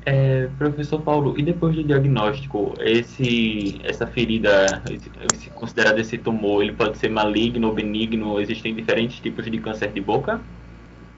É, 0.06 0.46
professor 0.56 1.02
Paulo, 1.02 1.38
e 1.38 1.42
depois 1.42 1.74
do 1.74 1.84
diagnóstico, 1.84 2.72
esse, 2.80 3.78
essa 3.84 4.06
ferida, 4.06 4.82
esse, 4.90 5.10
esse, 5.34 5.50
considerado 5.50 5.98
esse 5.98 6.16
tumor, 6.16 6.62
ele 6.62 6.72
pode 6.72 6.96
ser 6.96 7.10
maligno 7.10 7.68
ou 7.68 7.74
benigno? 7.74 8.40
Existem 8.40 8.74
diferentes 8.74 9.20
tipos 9.20 9.44
de 9.44 9.60
câncer 9.60 9.92
de 9.92 10.00
boca? 10.00 10.40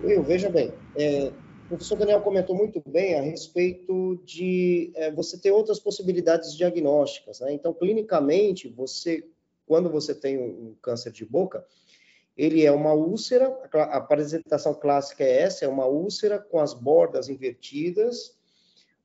Will, 0.02 0.22
veja 0.24 0.50
bem, 0.50 0.72
é, 0.96 1.30
o 1.30 1.41
professor 1.72 1.96
Daniel 1.96 2.20
comentou 2.20 2.54
muito 2.54 2.82
bem 2.86 3.14
a 3.14 3.22
respeito 3.22 4.20
de 4.26 4.92
é, 4.94 5.10
você 5.10 5.38
ter 5.38 5.52
outras 5.52 5.80
possibilidades 5.80 6.54
diagnósticas. 6.54 7.40
Né? 7.40 7.54
Então, 7.54 7.72
clinicamente, 7.72 8.68
você, 8.68 9.26
quando 9.66 9.88
você 9.88 10.14
tem 10.14 10.38
um, 10.38 10.76
câncer 10.82 11.10
de 11.12 11.24
boca, 11.24 11.66
ele 12.36 12.62
é 12.62 12.70
uma 12.70 12.92
úlcera, 12.92 13.58
a 13.72 13.96
apresentação 13.96 14.74
clássica 14.74 15.24
é 15.24 15.40
essa, 15.40 15.64
é 15.64 15.68
uma 15.68 15.86
úlcera 15.86 16.38
com 16.38 16.60
as 16.60 16.74
bordas 16.74 17.30
invertidas, 17.30 18.36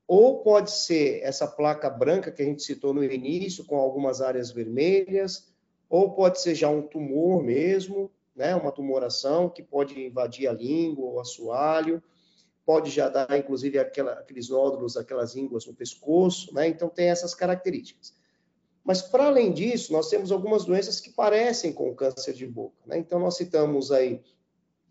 ou 0.05 0.39
pode 0.39 0.71
ser 0.71 1.21
essa 1.23 1.47
placa 1.47 1.89
branca 1.89 2.31
que 2.31 2.41
a 2.41 2.45
gente 2.45 2.63
citou 2.63 2.93
no 2.93 3.01
início, 3.01 3.65
com 3.65 3.77
algumas 3.77 4.19
áreas 4.19 4.51
vermelhas, 4.51 5.47
ou 5.89 6.11
pode 6.11 6.41
ser 6.41 6.53
já 6.53 6.69
um 6.69 6.81
tumor 6.81 7.41
mesmo, 7.41 8.11
né, 8.35 8.53
uma 8.55 8.73
tumoração 8.73 9.49
que 9.49 9.63
pode 9.63 9.97
invadir 10.01 10.49
a 10.49 10.53
língua 10.53 11.05
ou 11.05 11.19
assoalho, 11.21 12.03
pode 12.67 12.91
já 12.91 13.07
dar, 13.07 13.39
inclusive, 13.39 13.79
aquela, 13.79 14.11
aqueles 14.11 14.49
nódulos, 14.49 14.97
aquelas 14.97 15.37
ínguas 15.37 15.65
no 15.65 15.73
pescoço, 15.73 16.53
né, 16.53 16.67
então 16.67 16.89
tem 16.89 17.07
essas 17.07 17.33
características. 17.33 18.13
Mas, 18.83 19.01
para 19.01 19.27
além 19.27 19.53
disso, 19.53 19.93
nós 19.93 20.09
temos 20.09 20.33
algumas 20.33 20.65
doenças 20.65 20.99
que 20.99 21.09
parecem 21.09 21.71
com 21.71 21.89
o 21.89 21.95
câncer 21.95 22.33
de 22.33 22.45
boca, 22.45 22.75
né, 22.85 22.97
então 22.97 23.19
nós 23.19 23.37
citamos 23.37 23.89
aí 23.89 24.21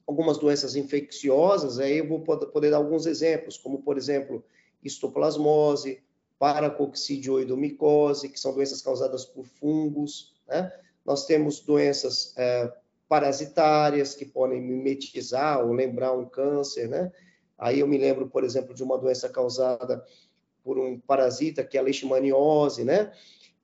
algumas 0.06 0.38
doenças 0.38 0.74
infecciosas, 0.74 1.78
aí 1.78 1.98
eu 1.98 2.08
vou 2.08 2.20
poder 2.20 2.70
dar 2.70 2.78
alguns 2.78 3.04
exemplos, 3.04 3.58
como, 3.58 3.82
por 3.82 3.98
exemplo, 3.98 4.42
histoplasmose, 4.82 6.00
paracoccidioidomicose, 6.38 8.30
que 8.30 8.40
são 8.40 8.54
doenças 8.54 8.80
causadas 8.80 9.26
por 9.26 9.44
fungos, 9.44 10.34
né? 10.48 10.72
Nós 11.04 11.26
temos 11.26 11.60
doenças 11.60 12.32
é, 12.38 12.72
parasitárias 13.06 14.14
que 14.14 14.24
podem 14.24 14.62
mimetizar 14.62 15.60
ou 15.60 15.72
lembrar 15.72 16.12
um 16.12 16.24
câncer, 16.24 16.88
né? 16.88 17.12
Aí 17.58 17.80
eu 17.80 17.86
me 17.86 17.98
lembro, 17.98 18.28
por 18.28 18.44
exemplo, 18.44 18.74
de 18.74 18.82
uma 18.82 18.98
doença 18.98 19.28
causada 19.28 20.04
por 20.62 20.78
um 20.78 20.98
parasita, 20.98 21.64
que 21.64 21.76
é 21.76 21.80
a 21.80 21.82
leishmaniose, 21.82 22.84
né? 22.84 23.12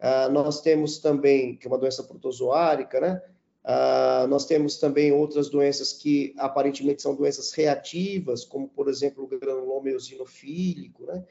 Ah, 0.02 0.28
nós 0.28 0.60
temos 0.60 0.98
também, 0.98 1.56
que 1.56 1.66
é 1.66 1.70
uma 1.70 1.78
doença 1.78 2.02
protozoárica, 2.02 3.00
né? 3.00 3.22
Uh, 3.64 4.26
nós 4.26 4.44
temos 4.44 4.76
também 4.76 5.12
outras 5.12 5.48
doenças 5.48 5.92
que 5.92 6.34
aparentemente 6.36 7.00
são 7.00 7.14
doenças 7.14 7.52
reativas, 7.52 8.44
como, 8.44 8.68
por 8.68 8.88
exemplo, 8.88 9.22
o 9.22 9.28
granuloma 9.28 9.88
eosinofílico, 9.88 11.06
né? 11.06 11.24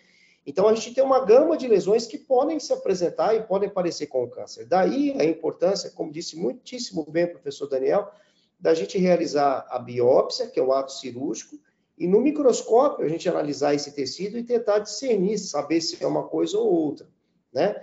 Então, 0.48 0.66
a 0.68 0.74
gente 0.74 0.94
tem 0.94 1.04
uma 1.04 1.24
gama 1.26 1.58
de 1.58 1.68
lesões 1.68 2.08
que 2.08 2.18
podem 2.18 2.58
se 2.58 2.72
apresentar 2.72 3.36
e 3.36 3.44
podem 3.44 3.70
parecer 3.70 4.08
com 4.08 4.24
o 4.24 4.30
câncer. 4.30 4.66
Daí 4.66 5.14
a 5.20 5.26
importância, 5.26 5.92
como 5.92 6.10
disse 6.10 6.38
muitíssimo 6.38 7.06
bem 7.12 7.26
o 7.26 7.32
professor 7.32 7.68
Daniel, 7.68 8.10
da 8.58 8.74
gente 8.74 8.98
realizar 8.98 9.68
a 9.70 9.78
biópsia, 9.78 10.48
que 10.48 10.60
é 10.60 10.64
o 10.64 10.72
ato 10.72 10.94
cirúrgico, 10.94 11.60
e 12.02 12.08
no 12.08 12.20
microscópio 12.20 13.06
a 13.06 13.08
gente 13.08 13.30
analisar 13.30 13.76
esse 13.76 13.92
tecido 13.92 14.36
e 14.36 14.44
tentar 14.44 14.80
discernir, 14.80 15.38
saber 15.38 15.80
se 15.82 16.04
é 16.04 16.08
uma 16.08 16.24
coisa 16.24 16.58
ou 16.58 16.68
outra, 16.68 17.08
né? 17.54 17.80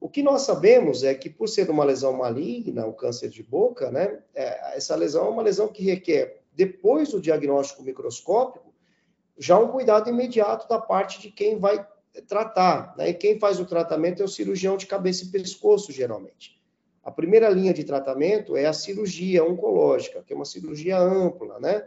O 0.00 0.08
que 0.08 0.22
nós 0.22 0.42
sabemos 0.42 1.04
é 1.04 1.14
que, 1.14 1.28
por 1.28 1.46
ser 1.46 1.68
uma 1.68 1.84
lesão 1.84 2.14
maligna, 2.14 2.86
o 2.86 2.94
câncer 2.94 3.28
de 3.28 3.42
boca, 3.42 3.90
né, 3.90 4.20
é, 4.34 4.78
essa 4.78 4.96
lesão 4.96 5.26
é 5.26 5.28
uma 5.28 5.42
lesão 5.42 5.68
que 5.68 5.84
requer, 5.84 6.40
depois 6.54 7.10
do 7.10 7.20
diagnóstico 7.20 7.82
microscópico, 7.82 8.72
já 9.36 9.58
um 9.58 9.68
cuidado 9.68 10.08
imediato 10.08 10.66
da 10.66 10.78
parte 10.78 11.20
de 11.20 11.30
quem 11.30 11.58
vai 11.58 11.86
tratar. 12.26 12.94
Né? 12.96 13.10
E 13.10 13.14
quem 13.14 13.38
faz 13.38 13.60
o 13.60 13.66
tratamento 13.66 14.22
é 14.22 14.24
o 14.24 14.28
cirurgião 14.28 14.78
de 14.78 14.86
cabeça 14.86 15.24
e 15.24 15.28
pescoço, 15.28 15.92
geralmente. 15.92 16.58
A 17.04 17.10
primeira 17.10 17.50
linha 17.50 17.74
de 17.74 17.84
tratamento 17.84 18.56
é 18.56 18.64
a 18.64 18.72
cirurgia 18.72 19.44
oncológica, 19.44 20.22
que 20.22 20.32
é 20.32 20.36
uma 20.36 20.46
cirurgia 20.46 20.98
ampla, 20.98 21.60
né? 21.60 21.86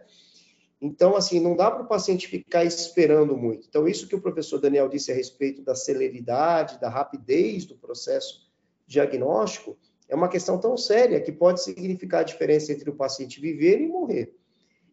Então, 0.84 1.16
assim, 1.16 1.40
não 1.40 1.56
dá 1.56 1.72
para 1.72 1.84
o 1.84 1.88
paciente 1.88 2.28
ficar 2.28 2.66
esperando 2.66 3.38
muito. 3.38 3.66
Então, 3.70 3.88
isso 3.88 4.06
que 4.06 4.16
o 4.16 4.20
professor 4.20 4.60
Daniel 4.60 4.90
disse 4.90 5.14
a 5.14 5.16
respeito 5.16 5.62
da 5.62 5.74
celeridade, 5.76 6.78
da 6.78 6.90
rapidez 6.90 7.64
do 7.64 7.78
processo 7.78 8.52
diagnóstico, 8.86 9.78
é 10.10 10.16
uma 10.16 10.28
questão 10.28 10.60
tão 10.60 10.76
séria 10.76 11.22
que 11.22 11.32
pode 11.32 11.64
significar 11.64 12.20
a 12.20 12.26
diferença 12.26 12.74
entre 12.74 12.90
o 12.90 12.96
paciente 12.96 13.40
viver 13.40 13.80
e 13.80 13.88
morrer. 13.88 14.36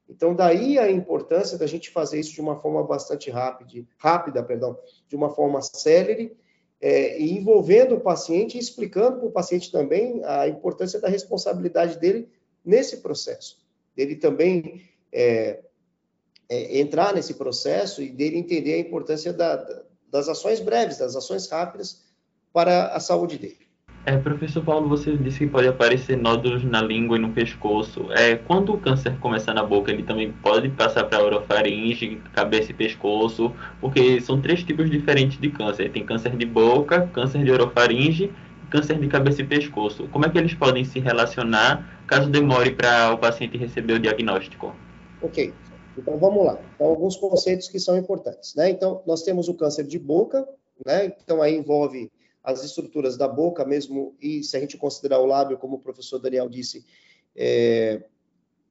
Então, 0.09 0.33
daí 0.33 0.79
a 0.79 0.89
importância 0.89 1.59
da 1.59 1.67
gente 1.67 1.91
fazer 1.91 2.21
isso 2.21 2.35
de 2.35 2.41
uma 2.41 2.55
forma 2.55 2.85
bastante 2.85 3.29
rápida, 3.29 3.85
rápida, 3.99 4.45
perdão, 4.45 4.79
de 5.09 5.17
uma 5.17 5.31
forma 5.31 5.61
célere 5.61 6.37
é, 6.81 7.21
e 7.21 7.37
envolvendo 7.37 7.97
o 7.97 8.01
paciente 8.01 8.57
e 8.57 8.61
explicando 8.61 9.19
para 9.19 9.29
o 9.29 9.33
paciente 9.33 9.73
também 9.73 10.23
a 10.25 10.47
importância 10.47 11.01
da 11.01 11.09
responsabilidade 11.09 11.99
dele 11.99 12.29
nesse 12.65 12.99
processo. 12.99 13.59
Dele 13.97 14.15
também 14.15 14.89
é, 15.13 15.65
é, 16.51 16.81
entrar 16.81 17.15
nesse 17.15 17.35
processo 17.35 18.03
e 18.03 18.09
dele 18.11 18.37
entender 18.37 18.75
a 18.75 18.79
importância 18.79 19.33
da, 19.33 19.65
das 20.11 20.29
ações 20.29 20.59
breves, 20.59 20.99
das 20.99 21.15
ações 21.15 21.49
rápidas 21.49 22.03
para 22.53 22.89
a 22.89 22.99
saúde 22.99 23.39
dele. 23.39 23.71
É, 24.07 24.17
professor 24.17 24.65
Paulo, 24.65 24.89
você 24.89 25.15
disse 25.17 25.41
que 25.41 25.47
pode 25.47 25.69
aparecer 25.69 26.17
nódulos 26.17 26.65
na 26.65 26.81
língua 26.81 27.19
e 27.19 27.21
no 27.21 27.31
pescoço. 27.31 28.11
É, 28.13 28.35
quando 28.35 28.73
o 28.73 28.79
câncer 28.79 29.17
começar 29.19 29.53
na 29.53 29.63
boca, 29.63 29.93
ele 29.93 30.03
também 30.03 30.33
pode 30.33 30.71
passar 30.71 31.05
para 31.05 31.19
a 31.19 31.23
orofaringe, 31.23 32.21
cabeça 32.33 32.71
e 32.73 32.75
pescoço, 32.75 33.55
porque 33.79 34.21
são 34.23 34.41
três 34.41 34.65
tipos 34.65 34.91
diferentes 34.91 35.39
de 35.39 35.51
câncer. 35.51 35.93
Tem 35.93 36.05
câncer 36.05 36.35
de 36.35 36.47
boca, 36.47 37.09
câncer 37.13 37.45
de 37.45 37.53
orofaringe 37.53 38.33
e 38.65 38.67
câncer 38.71 38.99
de 38.99 39.07
cabeça 39.07 39.43
e 39.43 39.45
pescoço. 39.45 40.09
Como 40.09 40.25
é 40.25 40.31
que 40.31 40.39
eles 40.39 40.55
podem 40.55 40.83
se 40.83 40.99
relacionar 40.99 42.03
caso 42.07 42.29
demore 42.31 42.73
para 42.73 43.13
o 43.13 43.19
paciente 43.19 43.59
receber 43.59 43.93
o 43.93 43.99
diagnóstico? 44.01 44.75
Ok, 45.23 45.53
então 45.97 46.19
vamos 46.19 46.45
lá. 46.45 46.61
Então, 46.75 46.87
alguns 46.87 47.17
conceitos 47.17 47.69
que 47.69 47.79
são 47.79 47.97
importantes. 47.97 48.55
Né? 48.55 48.71
Então, 48.71 49.03
nós 49.07 49.23
temos 49.23 49.49
o 49.49 49.55
câncer 49.55 49.85
de 49.85 49.99
boca, 49.99 50.49
né? 50.85 51.07
então 51.23 51.43
aí 51.43 51.57
envolve 51.57 52.11
as 52.43 52.65
estruturas 52.65 53.17
da 53.17 53.29
boca 53.29 53.65
mesmo, 53.65 54.17
e 54.21 54.43
se 54.43 54.57
a 54.57 54.61
gente 54.61 54.79
considerar 54.79 55.19
o 55.19 55.27
lábio, 55.27 55.59
como 55.59 55.77
o 55.77 55.81
professor 55.81 56.19
Daniel 56.19 56.49
disse, 56.49 56.85
é, 57.37 58.03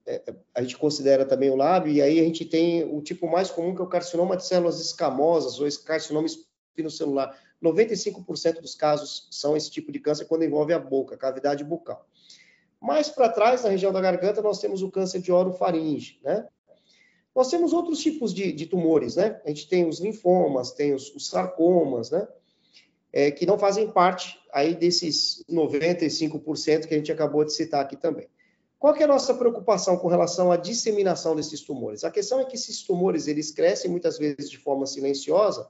é, 0.06 0.34
a 0.54 0.62
gente 0.62 0.76
considera 0.76 1.24
também 1.24 1.50
o 1.50 1.56
lábio, 1.56 1.92
e 1.92 2.02
aí 2.02 2.18
a 2.18 2.24
gente 2.24 2.44
tem 2.44 2.82
o 2.84 3.00
tipo 3.00 3.30
mais 3.30 3.50
comum, 3.50 3.74
que 3.74 3.80
é 3.80 3.84
o 3.84 3.88
carcinoma 3.88 4.36
de 4.36 4.44
células 4.44 4.80
escamosas, 4.80 5.60
ou 5.60 5.66
esse 5.66 5.82
carcinoma 5.82 6.26
espinocelular. 6.26 7.38
95% 7.62 8.60
dos 8.60 8.74
casos 8.74 9.28
são 9.30 9.56
esse 9.56 9.70
tipo 9.70 9.92
de 9.92 10.00
câncer 10.00 10.24
quando 10.24 10.44
envolve 10.44 10.72
a 10.72 10.78
boca, 10.78 11.14
a 11.14 11.18
cavidade 11.18 11.62
bucal. 11.62 12.06
Mais 12.80 13.08
para 13.10 13.28
trás, 13.28 13.62
na 13.62 13.70
região 13.70 13.92
da 13.92 14.00
garganta, 14.00 14.40
nós 14.40 14.58
temos 14.58 14.82
o 14.82 14.90
câncer 14.90 15.20
de 15.20 15.30
orofaringe, 15.30 16.18
né? 16.24 16.48
Nós 17.40 17.48
temos 17.48 17.72
outros 17.72 18.00
tipos 18.00 18.34
de, 18.34 18.52
de 18.52 18.66
tumores, 18.66 19.16
né? 19.16 19.40
A 19.44 19.48
gente 19.48 19.66
tem 19.66 19.88
os 19.88 19.98
linfomas, 19.98 20.72
tem 20.72 20.92
os, 20.92 21.14
os 21.14 21.28
sarcomas, 21.28 22.10
né? 22.10 22.28
é, 23.12 23.30
que 23.30 23.46
não 23.46 23.58
fazem 23.58 23.90
parte 23.90 24.38
aí 24.52 24.74
desses 24.74 25.44
95% 25.50 26.86
que 26.86 26.94
a 26.94 26.96
gente 26.96 27.12
acabou 27.12 27.44
de 27.44 27.52
citar 27.52 27.80
aqui 27.80 27.96
também. 27.96 28.28
Qual 28.78 28.94
é 28.94 29.04
a 29.04 29.06
nossa 29.06 29.34
preocupação 29.34 29.96
com 29.96 30.08
relação 30.08 30.50
à 30.50 30.56
disseminação 30.56 31.36
desses 31.36 31.60
tumores? 31.60 32.02
A 32.02 32.10
questão 32.10 32.40
é 32.40 32.44
que 32.44 32.56
esses 32.56 32.82
tumores, 32.82 33.26
eles 33.26 33.50
crescem 33.50 33.90
muitas 33.90 34.18
vezes 34.18 34.48
de 34.50 34.56
forma 34.56 34.86
silenciosa 34.86 35.68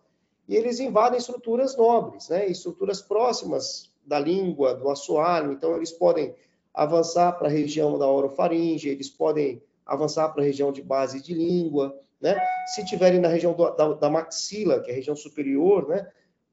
e 0.48 0.54
eles 0.54 0.78
invadem 0.78 1.18
estruturas 1.18 1.76
nobres, 1.76 2.28
né? 2.28 2.46
estruturas 2.46 3.00
próximas 3.00 3.90
da 4.04 4.18
língua, 4.18 4.74
do 4.74 4.88
assoalho, 4.88 5.52
então 5.52 5.76
eles 5.76 5.90
podem 5.90 6.34
avançar 6.72 7.32
para 7.32 7.48
a 7.48 7.50
região 7.50 7.98
da 7.98 8.08
orofaringe, 8.08 8.88
eles 8.88 9.08
podem 9.08 9.60
avançar 9.90 10.28
para 10.28 10.40
a 10.40 10.46
região 10.46 10.70
de 10.70 10.80
base 10.80 11.20
de 11.20 11.34
língua, 11.34 11.98
né? 12.20 12.40
Se 12.74 12.84
tiverem 12.84 13.18
na 13.18 13.26
região 13.26 13.52
do, 13.52 13.68
da, 13.70 13.92
da 13.94 14.08
maxila, 14.08 14.80
que 14.80 14.88
é 14.88 14.92
a 14.92 14.96
região 14.96 15.16
superior, 15.16 15.88
né? 15.88 16.08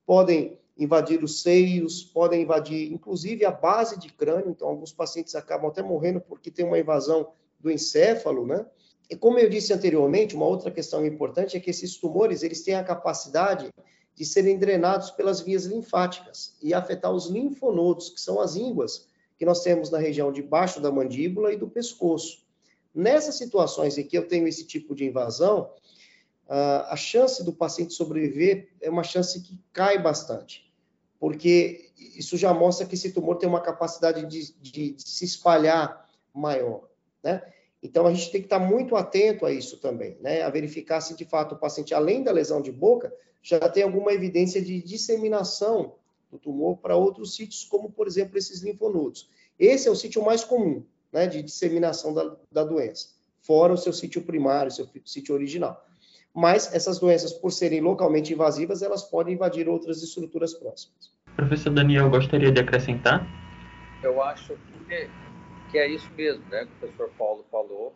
Podem 0.08 0.58
invadir 0.76 1.24
os 1.24 1.44
seios, 1.44 2.04
podem 2.04 2.42
invadir 2.42 2.92
inclusive 2.92 3.46
a 3.46 3.52
base 3.52 4.00
de 4.00 4.12
crânio, 4.12 4.50
então 4.50 4.68
alguns 4.68 4.92
pacientes 4.92 5.36
acabam 5.36 5.70
até 5.70 5.84
morrendo 5.84 6.20
porque 6.20 6.50
tem 6.50 6.66
uma 6.66 6.80
invasão 6.80 7.32
do 7.60 7.70
encéfalo, 7.70 8.48
né? 8.48 8.66
E 9.08 9.16
como 9.16 9.38
eu 9.38 9.48
disse 9.48 9.72
anteriormente, 9.72 10.36
uma 10.36 10.48
outra 10.48 10.72
questão 10.72 11.06
importante 11.06 11.56
é 11.56 11.60
que 11.60 11.70
esses 11.70 11.96
tumores, 11.98 12.42
eles 12.42 12.64
têm 12.64 12.74
a 12.74 12.84
capacidade 12.84 13.70
de 14.16 14.26
serem 14.26 14.58
drenados 14.58 15.12
pelas 15.12 15.42
vias 15.42 15.66
linfáticas 15.66 16.58
e 16.60 16.74
afetar 16.74 17.12
os 17.12 17.28
linfonodos, 17.28 18.10
que 18.10 18.20
são 18.20 18.42
as 18.42 18.56
ínguas 18.56 19.08
que 19.38 19.46
nós 19.46 19.62
temos 19.62 19.92
na 19.92 20.00
região 20.00 20.32
de 20.32 20.42
baixo 20.42 20.82
da 20.82 20.92
mandíbula 20.92 21.54
e 21.54 21.56
do 21.56 21.70
pescoço. 21.70 22.47
Nessas 22.98 23.36
situações 23.36 23.98
em 23.98 24.04
que 24.04 24.18
eu 24.18 24.28
tenho 24.28 24.48
esse 24.48 24.66
tipo 24.66 24.96
de 24.96 25.06
invasão, 25.06 25.72
a 26.48 26.96
chance 26.96 27.44
do 27.44 27.54
paciente 27.54 27.94
sobreviver 27.94 28.70
é 28.82 28.90
uma 28.90 29.04
chance 29.04 29.42
que 29.42 29.60
cai 29.72 30.02
bastante 30.02 30.68
porque 31.20 31.90
isso 31.98 32.38
já 32.38 32.54
mostra 32.54 32.86
que 32.86 32.96
esse 32.96 33.12
tumor 33.12 33.38
tem 33.38 33.50
uma 33.50 33.62
capacidade 33.62 34.26
de, 34.26 34.54
de, 34.62 34.92
de 34.94 35.10
se 35.10 35.26
espalhar 35.26 36.08
maior, 36.34 36.88
né? 37.24 37.42
Então, 37.82 38.08
a 38.08 38.14
gente 38.14 38.32
tem 38.32 38.42
que 38.42 38.48
estar 38.48 38.60
muito 38.60 38.96
atento 38.96 39.46
a 39.46 39.52
isso 39.52 39.78
também, 39.78 40.18
né? 40.20 40.42
A 40.42 40.50
verificar 40.50 41.00
se, 41.00 41.16
de 41.16 41.26
fato, 41.26 41.56
o 41.56 41.58
paciente, 41.58 41.94
além 41.94 42.24
da 42.24 42.32
lesão 42.32 42.62
de 42.62 42.72
boca, 42.72 43.14
já 43.42 43.60
tem 43.70 43.84
alguma 43.84 44.12
evidência 44.12 44.62
de 44.62 44.82
disseminação 44.82 45.96
do 46.30 46.38
tumor 46.38 46.78
para 46.78 46.96
outros 46.96 47.36
sítios, 47.36 47.64
como, 47.64 47.92
por 47.92 48.08
exemplo, 48.08 48.38
esses 48.38 48.62
linfonodos. 48.62 49.30
Esse 49.60 49.88
é 49.88 49.92
o 49.92 49.96
sítio 49.96 50.24
mais 50.24 50.44
comum, 50.44 50.84
né, 51.12 51.28
de 51.28 51.42
disseminação 51.42 52.14
da, 52.14 52.36
da 52.52 52.64
doença, 52.64 53.10
fora 53.42 53.74
o 53.74 53.78
seu 53.78 53.94
sítio 53.94 54.22
primário, 54.24 54.70
o 54.70 54.74
seu 54.74 54.88
sítio 55.06 55.34
original. 55.34 55.86
Mas 56.34 56.74
essas 56.74 57.00
doenças, 57.00 57.34
por 57.34 57.52
serem 57.52 57.82
localmente 57.82 58.34
invasivas, 58.34 58.82
elas 58.82 59.04
podem 59.04 59.34
invadir 59.34 59.68
outras 59.68 60.04
estruturas 60.04 60.54
próximas. 60.54 61.12
Professor 61.36 61.72
Daniel, 61.72 62.10
gostaria 62.10 62.52
de 62.52 62.62
acrescentar? 62.62 63.26
Eu 64.04 64.22
acho 64.22 64.56
que, 64.88 65.10
que 65.72 65.78
é 65.78 65.88
isso 65.88 66.10
mesmo, 66.12 66.44
né, 66.50 66.66
que 66.66 66.72
o 66.74 66.80
professor 66.80 67.10
Paulo 67.18 67.46
falou. 67.52 67.94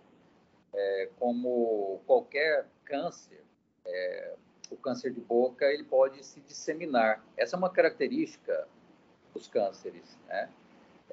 É, 0.73 1.09
como 1.19 2.01
qualquer 2.07 2.65
câncer, 2.85 3.43
é, 3.85 4.35
o 4.71 4.77
câncer 4.77 5.11
de 5.11 5.19
boca 5.19 5.65
ele 5.65 5.83
pode 5.83 6.25
se 6.25 6.39
disseminar. 6.41 7.23
Essa 7.35 7.55
é 7.55 7.59
uma 7.59 7.69
característica 7.69 8.67
dos 9.33 9.47
cânceres, 9.47 10.17
né? 10.27 10.49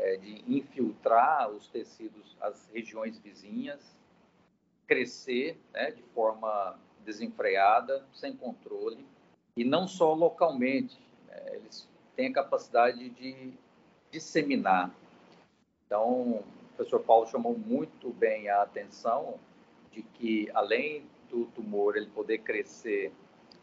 É, 0.00 0.16
de 0.16 0.44
infiltrar 0.46 1.50
os 1.50 1.66
tecidos, 1.66 2.36
as 2.40 2.68
regiões 2.72 3.18
vizinhas, 3.18 3.98
crescer 4.86 5.60
né, 5.72 5.90
de 5.90 6.02
forma 6.14 6.78
desenfreada, 7.04 8.06
sem 8.14 8.36
controle, 8.36 9.04
e 9.56 9.64
não 9.64 9.88
só 9.88 10.14
localmente, 10.14 10.96
né? 11.26 11.56
eles 11.56 11.88
têm 12.14 12.28
a 12.28 12.32
capacidade 12.32 13.10
de 13.10 13.52
disseminar. 14.12 14.94
Então, 15.84 16.30
o 16.30 16.44
professor 16.76 17.00
Paulo 17.00 17.26
chamou 17.26 17.58
muito 17.58 18.10
bem 18.10 18.48
a 18.48 18.62
atenção 18.62 19.40
de 19.90 20.02
que, 20.02 20.48
além 20.54 21.04
do 21.28 21.46
tumor 21.46 21.96
ele 21.96 22.06
poder 22.06 22.38
crescer 22.38 23.12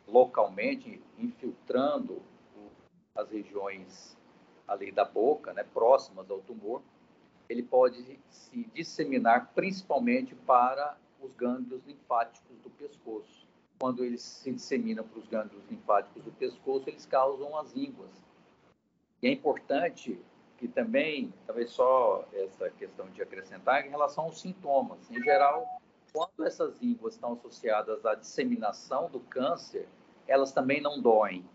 localmente, 0.05 1.01
infiltrando 1.17 2.21
as 3.15 3.31
regiões 3.31 4.17
ali 4.67 4.91
da 4.91 5.06
boca, 5.06 5.54
né, 5.54 5.63
próximas 5.63 6.30
ao 6.30 6.39
tumor, 6.39 6.82
ele 7.47 7.63
pode 7.63 8.19
se 8.30 8.63
disseminar 8.73 9.51
principalmente 9.54 10.34
para 10.36 10.97
os 11.21 11.34
gânglios 11.34 11.84
linfáticos 11.86 12.58
do 12.60 12.69
pescoço. 12.69 13.45
Quando 13.80 14.04
eles 14.04 14.21
se 14.21 14.51
disseminam 14.51 15.04
para 15.04 15.19
os 15.19 15.28
gânglios 15.28 15.63
linfáticos 15.69 16.23
do 16.23 16.32
pescoço, 16.32 16.89
eles 16.89 17.06
causam 17.06 17.58
as 17.58 17.75
ínguas. 17.75 18.10
E 19.21 19.28
é 19.28 19.32
importante 19.32 20.19
que 20.58 20.67
também, 20.67 21.34
talvez 21.45 21.71
só 21.71 22.25
essa 22.34 22.69
questão 22.69 23.10
de 23.10 23.21
acrescentar, 23.21 23.86
em 23.86 23.89
relação 23.89 24.25
aos 24.25 24.39
sintomas. 24.39 24.99
Em 25.12 25.21
geral, 25.21 25.82
quando 26.13 26.45
essas 26.45 26.82
ínguas 26.82 27.15
estão 27.15 27.34
associadas 27.34 28.06
à 28.06 28.15
disseminação 28.15 29.10
do 29.10 29.19
câncer, 29.19 29.88
elas 30.28 30.51
também 30.54 30.82
não 30.82 31.01
doem. 31.01 31.45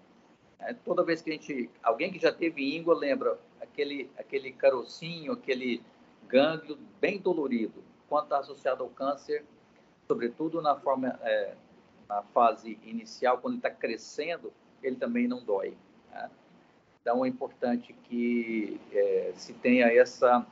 É, 0.62 0.75
toda 0.75 1.03
vez 1.03 1.23
que 1.23 1.31
a 1.31 1.33
gente, 1.33 1.70
alguém 1.83 2.12
que 2.12 2.18
já 2.18 2.33
teve 2.33 2.77
íngua 2.77 2.94
lembra 2.94 3.38
aquele 3.61 4.11
aquele 4.18 4.53
carocinho, 4.53 5.33
aquele 5.33 5.83
gânglio 6.29 6.79
bem 7.01 7.18
dolorido. 7.18 7.83
Quando 8.09 8.25
está 8.25 8.38
associado 8.38 8.83
ao 8.83 8.90
câncer, 8.90 9.44
sobretudo 10.07 10.61
na 10.61 10.77
forma 10.77 11.18
é, 11.23 11.55
na 12.09 12.23
fase 12.23 12.79
inicial, 12.85 13.38
quando 13.38 13.57
está 13.57 13.70
crescendo, 13.70 14.53
ele 14.83 14.96
também 14.96 15.27
não 15.27 15.42
dói. 15.42 15.77
Né? 16.11 16.31
Então 17.01 17.25
é 17.25 17.29
importante 17.29 17.94
que 18.05 18.81
é, 18.92 19.33
se 19.35 19.53
tenha 19.55 19.87
essa 19.87 20.46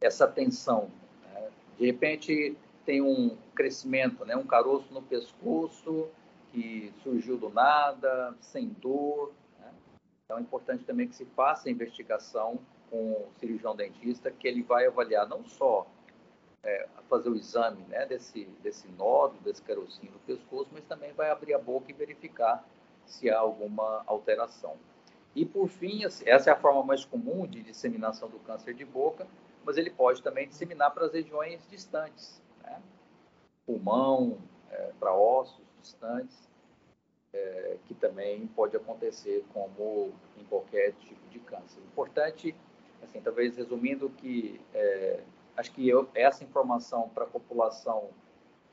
essa 0.00 0.24
atenção. 0.24 0.90
Né? 1.24 1.48
De 1.78 1.86
repente 1.86 2.56
tem 2.84 3.00
um 3.00 3.36
crescimento, 3.54 4.24
né? 4.24 4.36
um 4.36 4.46
caroço 4.46 4.92
no 4.92 5.00
pescoço 5.00 6.08
que 6.52 6.92
surgiu 7.02 7.38
do 7.38 7.48
nada, 7.48 8.34
sem 8.40 8.68
dor. 8.68 9.32
Né? 9.58 9.72
Então 10.24 10.38
é 10.38 10.40
importante 10.40 10.84
também 10.84 11.08
que 11.08 11.16
se 11.16 11.24
faça 11.24 11.68
a 11.68 11.72
investigação 11.72 12.58
com 12.90 13.12
o 13.12 13.28
cirurgião 13.40 13.74
dentista, 13.74 14.30
que 14.30 14.46
ele 14.46 14.62
vai 14.62 14.86
avaliar 14.86 15.26
não 15.26 15.44
só 15.44 15.86
é, 16.62 16.86
fazer 17.08 17.30
o 17.30 17.34
exame 17.34 17.82
né, 17.88 18.04
desse, 18.06 18.44
desse 18.62 18.86
nódulo, 18.92 19.40
desse 19.42 19.62
carocinho 19.62 20.12
no 20.12 20.18
pescoço, 20.20 20.68
mas 20.72 20.84
também 20.84 21.12
vai 21.14 21.30
abrir 21.30 21.54
a 21.54 21.58
boca 21.58 21.90
e 21.90 21.94
verificar 21.94 22.64
se 23.06 23.30
há 23.30 23.38
alguma 23.38 24.02
alteração. 24.06 24.76
E, 25.34 25.46
por 25.46 25.68
fim, 25.68 26.04
essa 26.04 26.50
é 26.50 26.52
a 26.52 26.56
forma 26.56 26.84
mais 26.84 27.04
comum 27.06 27.46
de 27.46 27.62
disseminação 27.62 28.28
do 28.28 28.38
câncer 28.40 28.74
de 28.74 28.84
boca, 28.84 29.26
mas 29.64 29.78
ele 29.78 29.90
pode 29.90 30.22
também 30.22 30.46
disseminar 30.46 30.90
para 30.92 31.06
as 31.06 31.12
regiões 31.12 31.66
distantes, 31.70 32.42
né? 32.62 32.82
pulmão, 33.64 34.38
é, 34.70 34.92
para 35.00 35.14
ossos 35.14 35.71
distantes. 35.82 36.48
é, 37.32 37.78
que 37.86 37.94
também 37.94 38.46
pode 38.48 38.76
acontecer 38.76 39.44
como 39.52 40.12
em 40.36 40.44
qualquer 40.44 40.92
tipo 40.94 41.26
de 41.30 41.38
câncer. 41.40 41.80
Importante, 41.80 42.54
assim, 43.02 43.20
talvez 43.20 43.56
resumindo 43.56 44.10
que 44.10 44.60
é, 44.74 45.20
acho 45.56 45.72
que 45.72 45.88
eu, 45.88 46.08
essa 46.14 46.44
informação 46.44 47.08
para 47.08 47.24
a 47.24 47.26
população, 47.26 48.10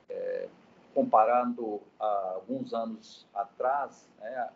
é, 0.09 0.49
comparando 0.93 1.81
a 1.99 2.33
alguns 2.35 2.73
anos 2.73 3.25
atrás, 3.33 4.09
né, 4.19 4.49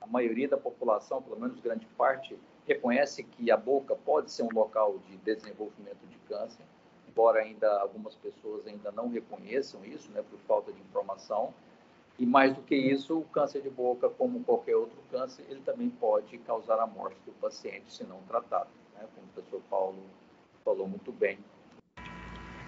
a 0.00 0.06
maioria 0.06 0.48
da 0.48 0.56
população, 0.56 1.22
pelo 1.22 1.38
menos 1.38 1.60
grande 1.60 1.86
parte, 1.96 2.38
reconhece 2.66 3.22
que 3.22 3.50
a 3.50 3.56
boca 3.56 3.94
pode 3.94 4.30
ser 4.30 4.44
um 4.44 4.50
local 4.52 4.98
de 4.98 5.16
desenvolvimento 5.18 6.06
de 6.08 6.16
câncer, 6.20 6.64
embora 7.08 7.40
ainda 7.40 7.80
algumas 7.80 8.14
pessoas 8.14 8.66
ainda 8.66 8.90
não 8.92 9.08
reconheçam 9.08 9.84
isso, 9.84 10.10
né, 10.12 10.22
por 10.22 10.38
falta 10.40 10.72
de 10.72 10.80
informação. 10.80 11.52
E 12.18 12.26
mais 12.26 12.54
do 12.54 12.62
que 12.62 12.74
isso, 12.74 13.18
o 13.18 13.24
câncer 13.24 13.62
de 13.62 13.70
boca, 13.70 14.08
como 14.08 14.40
qualquer 14.40 14.76
outro 14.76 14.98
câncer, 15.10 15.44
ele 15.48 15.60
também 15.60 15.88
pode 15.88 16.38
causar 16.38 16.78
a 16.78 16.86
morte 16.86 17.16
do 17.26 17.32
paciente 17.32 17.84
se 17.88 18.04
não 18.04 18.18
tratado, 18.28 18.68
né, 18.94 19.04
como 19.14 19.26
o 19.26 19.30
professor 19.34 19.60
Paulo 19.68 19.98
falou 20.64 20.86
muito 20.86 21.10
bem. 21.10 21.38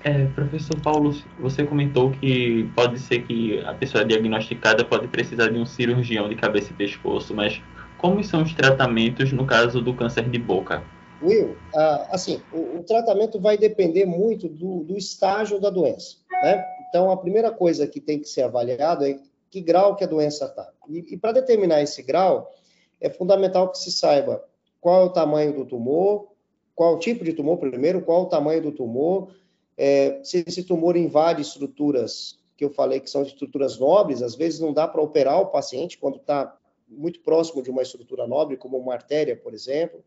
É, 0.03 0.26
professor 0.26 0.78
Paulo, 0.82 1.12
você 1.38 1.64
comentou 1.64 2.11
que 2.11 2.70
pode 2.76 2.99
ser 2.99 3.26
que 3.26 3.61
a 3.61 3.72
pessoa 3.72 4.05
diagnosticada 4.05 4.84
pode 4.84 5.09
precisar 5.09 5.49
de 5.49 5.59
um 5.59 5.64
cirurgião 5.64 6.28
de 6.28 6.36
cabeça 6.36 6.72
e 6.72 6.74
pescoço, 6.74 7.34
mas 7.34 7.62
como 7.97 8.22
são 8.22 8.42
os 8.42 8.53
tratamentos 8.53 9.32
no 9.32 9.47
caso 9.47 9.80
do 9.80 9.95
câncer 9.95 10.28
de 10.28 10.38
boca? 10.38 10.84
Will, 11.22 11.57
ah, 11.74 12.09
assim, 12.11 12.42
o, 12.53 12.78
o, 12.78 12.82
tratamento 12.82 13.40
vai 13.40 13.57
depender 13.57 14.05
muito 14.05 14.47
do, 14.47 14.84
do 14.84 14.95
estágio 14.95 15.59
da 15.59 15.70
doença, 15.70 16.16
né? 16.30 16.62
Então, 16.88 17.11
a 17.11 17.16
primeira 17.16 17.51
coisa 17.51 17.86
que 17.86 17.99
tem 17.99 18.20
que 18.20 18.28
ser 18.28 18.42
avaliado 18.42 19.07
é 19.07 19.18
que 19.55 19.61
grau 19.61 19.94
que 19.94 20.02
a 20.02 20.09
doença 20.09 20.46
está. 20.46 20.68
E, 20.88 21.14
e 21.14 21.16
para 21.16 21.30
determinar 21.30 21.80
esse 21.80 22.02
grau, 22.02 22.52
é 23.00 23.09
fundamental 23.09 23.70
que 23.70 23.78
se 23.78 23.92
saiba 23.92 24.44
qual 24.80 25.02
é 25.02 25.05
o 25.05 25.11
tamanho 25.11 25.55
do 25.55 25.64
tumor, 25.64 26.32
qual 26.74 26.96
o 26.96 26.98
tipo 26.98 27.24
de 27.24 27.32
tumor 27.32 27.59
primeiro, 27.59 28.02
qual 28.02 28.22
o 28.22 28.28
tamanho 28.28 28.61
do 28.61 28.72
tumor, 28.72 29.32
é, 29.78 30.20
se 30.24 30.42
esse 30.44 30.64
tumor 30.64 30.96
invade 30.96 31.40
estruturas 31.40 32.36
que 32.57 32.64
eu 32.64 32.70
falei 32.70 32.98
que 32.98 33.09
são 33.09 33.22
estruturas 33.22 33.78
nobres, 33.78 34.22
às 34.22 34.34
vezes 34.34 34.59
não 34.59 34.72
dá 34.72 34.88
para 34.88 35.00
operar 35.00 35.40
o 35.40 35.46
paciente 35.46 35.98
quando 35.98 36.16
está 36.16 36.57
muito 36.88 37.20
próximo 37.20 37.62
de 37.62 37.70
uma 37.70 37.82
estrutura 37.82 38.26
nobre, 38.26 38.57
como 38.57 38.76
uma 38.76 38.92
artéria, 38.92 39.36
por 39.36 39.55
exemplo. 39.55 40.02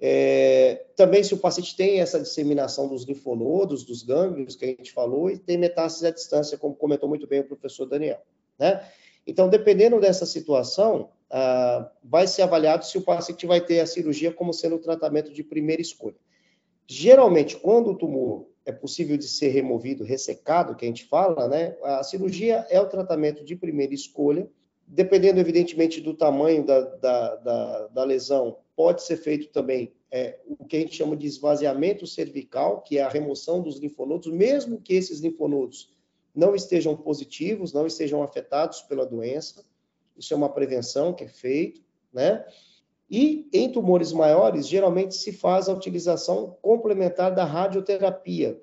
É, 0.00 0.86
também 0.96 1.22
se 1.22 1.34
o 1.34 1.38
paciente 1.38 1.76
tem 1.76 2.00
essa 2.00 2.18
disseminação 2.18 2.88
dos 2.88 3.04
linfonodos, 3.04 3.84
dos 3.84 4.02
gânglios 4.02 4.56
que 4.56 4.64
a 4.64 4.68
gente 4.68 4.92
falou, 4.92 5.30
e 5.30 5.38
tem 5.38 5.58
metástase 5.58 6.06
à 6.06 6.10
distância, 6.10 6.56
como 6.56 6.74
comentou 6.74 7.08
muito 7.08 7.26
bem 7.26 7.40
o 7.40 7.44
professor 7.44 7.84
Daniel. 7.84 8.22
Né? 8.58 8.82
Então, 9.26 9.48
dependendo 9.48 10.00
dessa 10.00 10.26
situação, 10.26 11.10
ah, 11.30 11.90
vai 12.02 12.26
ser 12.26 12.42
avaliado 12.42 12.84
se 12.84 12.96
o 12.96 13.02
paciente 13.02 13.46
vai 13.46 13.60
ter 13.60 13.80
a 13.80 13.86
cirurgia 13.86 14.32
como 14.32 14.52
sendo 14.52 14.76
o 14.76 14.80
tratamento 14.80 15.32
de 15.32 15.44
primeira 15.44 15.82
escolha. 15.82 16.16
Geralmente, 16.86 17.56
quando 17.56 17.90
o 17.90 17.98
tumor 17.98 18.48
é 18.64 18.72
possível 18.72 19.16
de 19.16 19.28
ser 19.28 19.48
removido, 19.48 20.04
ressecado, 20.04 20.74
que 20.74 20.84
a 20.84 20.88
gente 20.88 21.04
fala, 21.04 21.48
né? 21.48 21.76
A 21.82 22.02
cirurgia 22.02 22.66
é 22.70 22.80
o 22.80 22.88
tratamento 22.88 23.44
de 23.44 23.56
primeira 23.56 23.94
escolha, 23.94 24.48
dependendo, 24.86 25.38
evidentemente, 25.38 26.00
do 26.00 26.14
tamanho 26.14 26.64
da, 26.64 26.80
da, 26.80 27.36
da, 27.36 27.86
da 27.88 28.04
lesão, 28.04 28.58
pode 28.74 29.02
ser 29.02 29.16
feito 29.18 29.48
também 29.48 29.92
é, 30.10 30.38
o 30.46 30.64
que 30.64 30.76
a 30.76 30.80
gente 30.80 30.96
chama 30.96 31.16
de 31.16 31.26
esvaziamento 31.26 32.06
cervical, 32.06 32.82
que 32.82 32.98
é 32.98 33.02
a 33.02 33.08
remoção 33.08 33.62
dos 33.62 33.78
linfonodos, 33.78 34.32
mesmo 34.32 34.80
que 34.80 34.94
esses 34.94 35.20
linfonodos 35.20 35.90
não 36.38 36.54
estejam 36.54 36.96
positivos, 36.96 37.72
não 37.72 37.84
estejam 37.84 38.22
afetados 38.22 38.80
pela 38.82 39.04
doença. 39.04 39.64
Isso 40.16 40.32
é 40.32 40.36
uma 40.36 40.48
prevenção 40.48 41.12
que 41.12 41.24
é 41.24 41.28
feito, 41.28 41.82
né? 42.12 42.46
E 43.10 43.48
em 43.52 43.72
tumores 43.72 44.12
maiores, 44.12 44.68
geralmente 44.68 45.16
se 45.16 45.32
faz 45.32 45.68
a 45.68 45.72
utilização 45.72 46.56
complementar 46.62 47.34
da 47.34 47.44
radioterapia, 47.44 48.60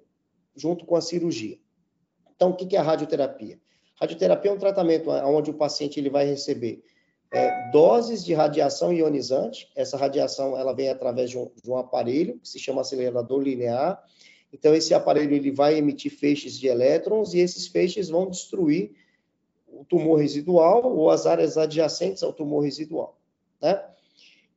junto 0.56 0.86
com 0.86 0.96
a 0.96 1.02
cirurgia. 1.02 1.60
Então, 2.34 2.52
o 2.52 2.56
que 2.56 2.78
é 2.78 2.80
a 2.80 2.84
radioterapia? 2.84 3.60
Radioterapia 4.00 4.52
é 4.52 4.54
um 4.54 4.60
tratamento 4.60 5.10
onde 5.10 5.52
o 5.52 5.56
paciente 5.56 6.00
ele 6.00 6.10
vai 6.10 6.26
receber 6.26 6.82
é, 7.34 7.72
doses 7.72 8.24
de 8.24 8.34
radiação 8.34 8.94
ionizante. 8.94 9.70
Essa 9.76 9.98
radiação 9.98 10.58
ela 10.58 10.74
vem 10.74 10.90
através 10.90 11.30
de 11.30 11.38
um, 11.38 11.52
de 11.62 11.70
um, 11.70 11.76
aparelho 11.76 12.40
que 12.40 12.48
se 12.48 12.58
chama 12.58 12.80
acelerador 12.80 13.42
linear. 13.42 14.02
Então, 14.56 14.74
esse 14.74 14.94
aparelho 14.94 15.34
ele 15.34 15.52
vai 15.52 15.78
emitir 15.78 16.10
feixes 16.10 16.58
de 16.58 16.66
elétrons 16.66 17.34
e 17.34 17.40
esses 17.40 17.68
feixes 17.68 18.08
vão 18.08 18.30
destruir 18.30 18.96
o 19.68 19.84
tumor 19.84 20.16
residual 20.16 20.96
ou 20.96 21.10
as 21.10 21.26
áreas 21.26 21.58
adjacentes 21.58 22.24
ao 22.24 22.32
tumor 22.32 22.62
residual. 22.62 23.20
Né? 23.62 23.84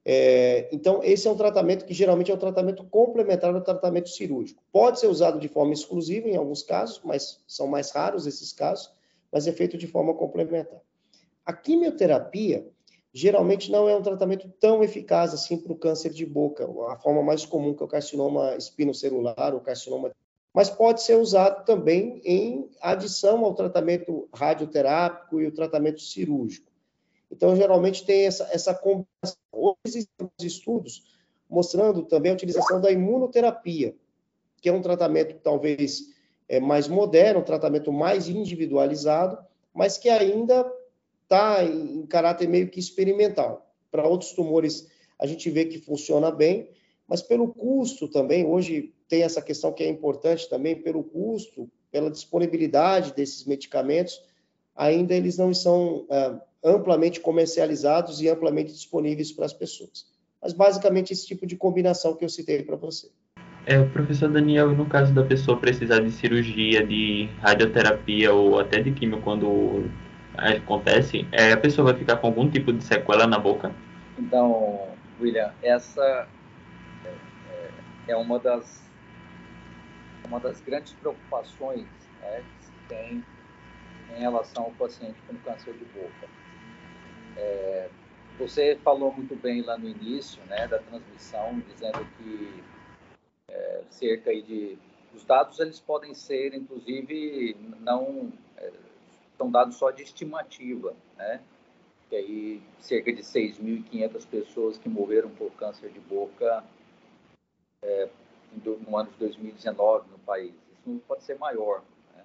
É, 0.05 0.69
então, 0.71 1.03
esse 1.03 1.27
é 1.27 1.31
um 1.33 1.37
tratamento 1.37 1.85
que 1.85 1.93
geralmente 1.93 2.31
é 2.31 2.35
um 2.35 2.39
tratamento 2.39 2.85
complementar 2.85 3.53
ao 3.53 3.61
tratamento 3.61 4.09
cirúrgico. 4.09 4.63
Pode 4.71 5.01
ser 5.01 5.09
usado 5.09 5.41
de 5.41 5.49
forma 5.49 5.73
exclusiva 5.73 6.29
em 6.29 6.37
alguns 6.37 6.63
casos, 6.63 7.01
mas 7.03 7.41
são 7.49 7.67
mais 7.67 7.91
raros 7.91 8.25
esses 8.25 8.53
casos, 8.53 8.93
mas 9.33 9.49
é 9.49 9.53
feito 9.53 9.77
de 9.77 9.89
forma 9.89 10.15
complementar. 10.15 10.81
A 11.45 11.53
quimioterapia 11.53 12.69
geralmente 13.19 13.71
não 13.71 13.89
é 13.89 13.97
um 13.97 14.03
tratamento 14.03 14.49
tão 14.61 14.83
eficaz 14.85 15.35
assim 15.35 15.57
para 15.57 15.73
o 15.73 15.77
câncer 15.77 16.11
de 16.11 16.25
boca, 16.25 16.69
a 16.89 16.97
forma 16.97 17.21
mais 17.21 17.45
comum 17.45 17.75
que 17.75 17.83
é 17.83 17.87
o 17.87 17.89
carcinoma 17.89 18.55
espinocelular, 18.57 19.57
o 19.57 19.61
carcinoma, 19.61 20.13
mas 20.55 20.71
pode 20.71 21.03
ser 21.03 21.17
usado 21.17 21.65
também 21.65 22.21
em 22.25 22.71
adição 22.81 23.45
ao 23.45 23.55
tratamento 23.55 24.29
radioterápico 24.33 25.41
e 25.41 25.47
o 25.47 25.53
tratamento 25.53 26.01
cirúrgico. 26.01 26.71
Então, 27.31 27.57
geralmente 27.57 28.07
tem 28.07 28.25
essa, 28.25 28.49
essa 28.53 28.73
combinação. 28.73 29.37
Hoje 29.53 29.77
existem 29.85 30.31
estudos 30.41 31.03
mostrando 31.51 32.05
também 32.05 32.31
a 32.31 32.35
utilização 32.35 32.81
da 32.81 32.91
imunoterapia, 32.91 33.97
que 34.63 34.69
é 34.69 34.73
um 34.73 34.81
tratamento 34.81 35.35
talvez 35.43 36.15
é, 36.49 36.61
mais 36.61 36.87
moderno, 36.87 37.41
um 37.41 37.45
tratamento 37.45 37.93
mais 37.93 38.29
individualizado, 38.29 39.39
mas 39.75 39.99
que 39.99 40.09
ainda 40.09 40.65
está 41.29 41.63
em, 41.63 41.99
em 41.99 42.07
caráter 42.07 42.49
meio 42.49 42.69
que 42.69 42.81
experimental. 42.81 43.71
Para 43.91 44.09
outros 44.09 44.33
tumores, 44.33 44.89
a 45.21 45.27
gente 45.27 45.51
vê 45.51 45.67
que 45.67 45.79
funciona 45.79 46.31
bem, 46.31 46.71
mas 47.07 47.21
pelo 47.23 47.49
custo 47.49 48.09
também, 48.09 48.47
hoje 48.47 48.95
tem 49.09 49.23
essa 49.23 49.43
questão 49.43 49.73
que 49.73 49.83
é 49.83 49.89
importante 49.89 50.49
também, 50.49 50.75
pelo 50.75 51.05
custo, 51.05 51.71
pela 51.91 52.11
disponibilidade 52.11 53.15
desses 53.15 53.45
medicamentos, 53.45 54.21
ainda 54.75 55.15
eles 55.15 55.37
não 55.39 55.53
são 55.53 56.07
é, 56.11 56.35
amplamente 56.65 57.21
comercializados 57.21 58.21
e 58.21 58.29
amplamente 58.29 58.73
disponíveis 58.73 59.33
para 59.33 59.47
as 59.47 59.53
pessoas. 59.53 60.07
Mas 60.41 60.53
basicamente 60.53 61.13
esse 61.13 61.27
tipo 61.27 61.47
de 61.47 61.57
combinação 61.57 62.15
que 62.15 62.25
eu 62.25 62.29
citei 62.29 62.63
para 62.63 62.77
você. 62.77 63.09
É, 63.67 63.83
professor 63.85 64.31
Daniel, 64.31 64.75
no 64.75 64.87
caso 64.87 65.13
da 65.13 65.23
pessoa 65.23 65.59
precisar 65.59 66.01
de 66.01 66.11
cirurgia, 66.11 66.87
de 66.87 67.29
radioterapia 67.41 68.33
ou 68.33 68.59
até 68.59 68.81
de 68.81 68.93
químio 68.93 69.21
quando 69.21 69.91
acontece, 70.39 71.27
é, 71.33 71.53
a 71.53 71.57
pessoa 71.57 71.93
vai 71.93 71.99
ficar 71.99 72.17
com 72.17 72.29
algum 72.29 72.49
tipo 72.49 72.73
de 72.73 72.83
sequela 72.85 73.27
na 73.27 73.39
boca? 73.39 73.75
Então, 74.19 74.89
William, 75.21 75.53
essa 75.63 76.29
é, 77.05 77.09
é, 77.09 77.71
é 78.09 78.17
uma 78.17 78.39
das 78.39 78.89
uma 80.29 80.39
das 80.39 80.61
grandes 80.61 80.93
preocupações 80.95 81.87
né, 82.21 82.43
que 82.43 82.65
se 82.65 82.73
tem 82.89 83.25
em 84.17 84.21
relação 84.21 84.65
ao 84.65 84.71
paciente 84.73 85.17
com 85.27 85.37
câncer 85.39 85.73
de 85.73 85.85
boca. 85.87 86.29
É, 87.37 87.89
você 88.39 88.79
falou 88.85 89.13
muito 89.13 89.35
bem 89.37 89.63
lá 89.63 89.77
no 89.77 89.89
início 89.89 90.41
né, 90.47 90.67
da 90.69 90.79
transmissão, 90.79 91.61
dizendo 91.69 92.07
que 92.17 92.63
é, 93.49 93.83
cerca 93.91 94.31
de... 94.31 94.79
Os 95.15 95.25
dados 95.25 95.59
eles 95.59 95.81
podem 95.81 96.15
ser, 96.15 96.55
inclusive, 96.55 97.57
não... 97.81 98.31
São 99.39 99.51
dados 99.51 99.77
só 99.77 99.91
de 99.91 100.03
estimativa, 100.03 100.95
né? 101.17 101.41
Que 102.11 102.17
aí 102.17 102.63
cerca 102.81 103.13
de 103.13 103.23
6.500 103.23 104.27
pessoas 104.27 104.77
que 104.77 104.89
morreram 104.89 105.31
por 105.31 105.53
câncer 105.53 105.91
de 105.91 106.01
boca 106.01 106.65
é, 107.83 108.09
no 108.65 108.97
ano 108.97 109.11
de 109.13 109.19
2019 109.19 110.11
no 110.11 110.19
país. 110.19 110.53
Isso 110.73 111.03
pode 111.07 111.23
ser 111.23 111.39
maior. 111.39 111.83
Né? 112.15 112.25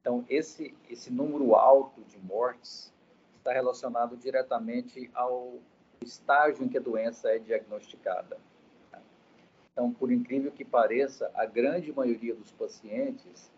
Então, 0.00 0.24
esse, 0.28 0.74
esse 0.88 1.12
número 1.12 1.54
alto 1.54 2.02
de 2.02 2.18
mortes 2.18 2.92
está 3.38 3.52
relacionado 3.52 4.16
diretamente 4.16 5.10
ao 5.14 5.54
estágio 6.02 6.64
em 6.64 6.68
que 6.68 6.78
a 6.78 6.80
doença 6.80 7.30
é 7.30 7.38
diagnosticada. 7.38 8.38
Então, 9.72 9.92
por 9.92 10.10
incrível 10.10 10.50
que 10.50 10.64
pareça, 10.64 11.30
a 11.34 11.46
grande 11.46 11.92
maioria 11.92 12.34
dos 12.34 12.50
pacientes 12.52 13.50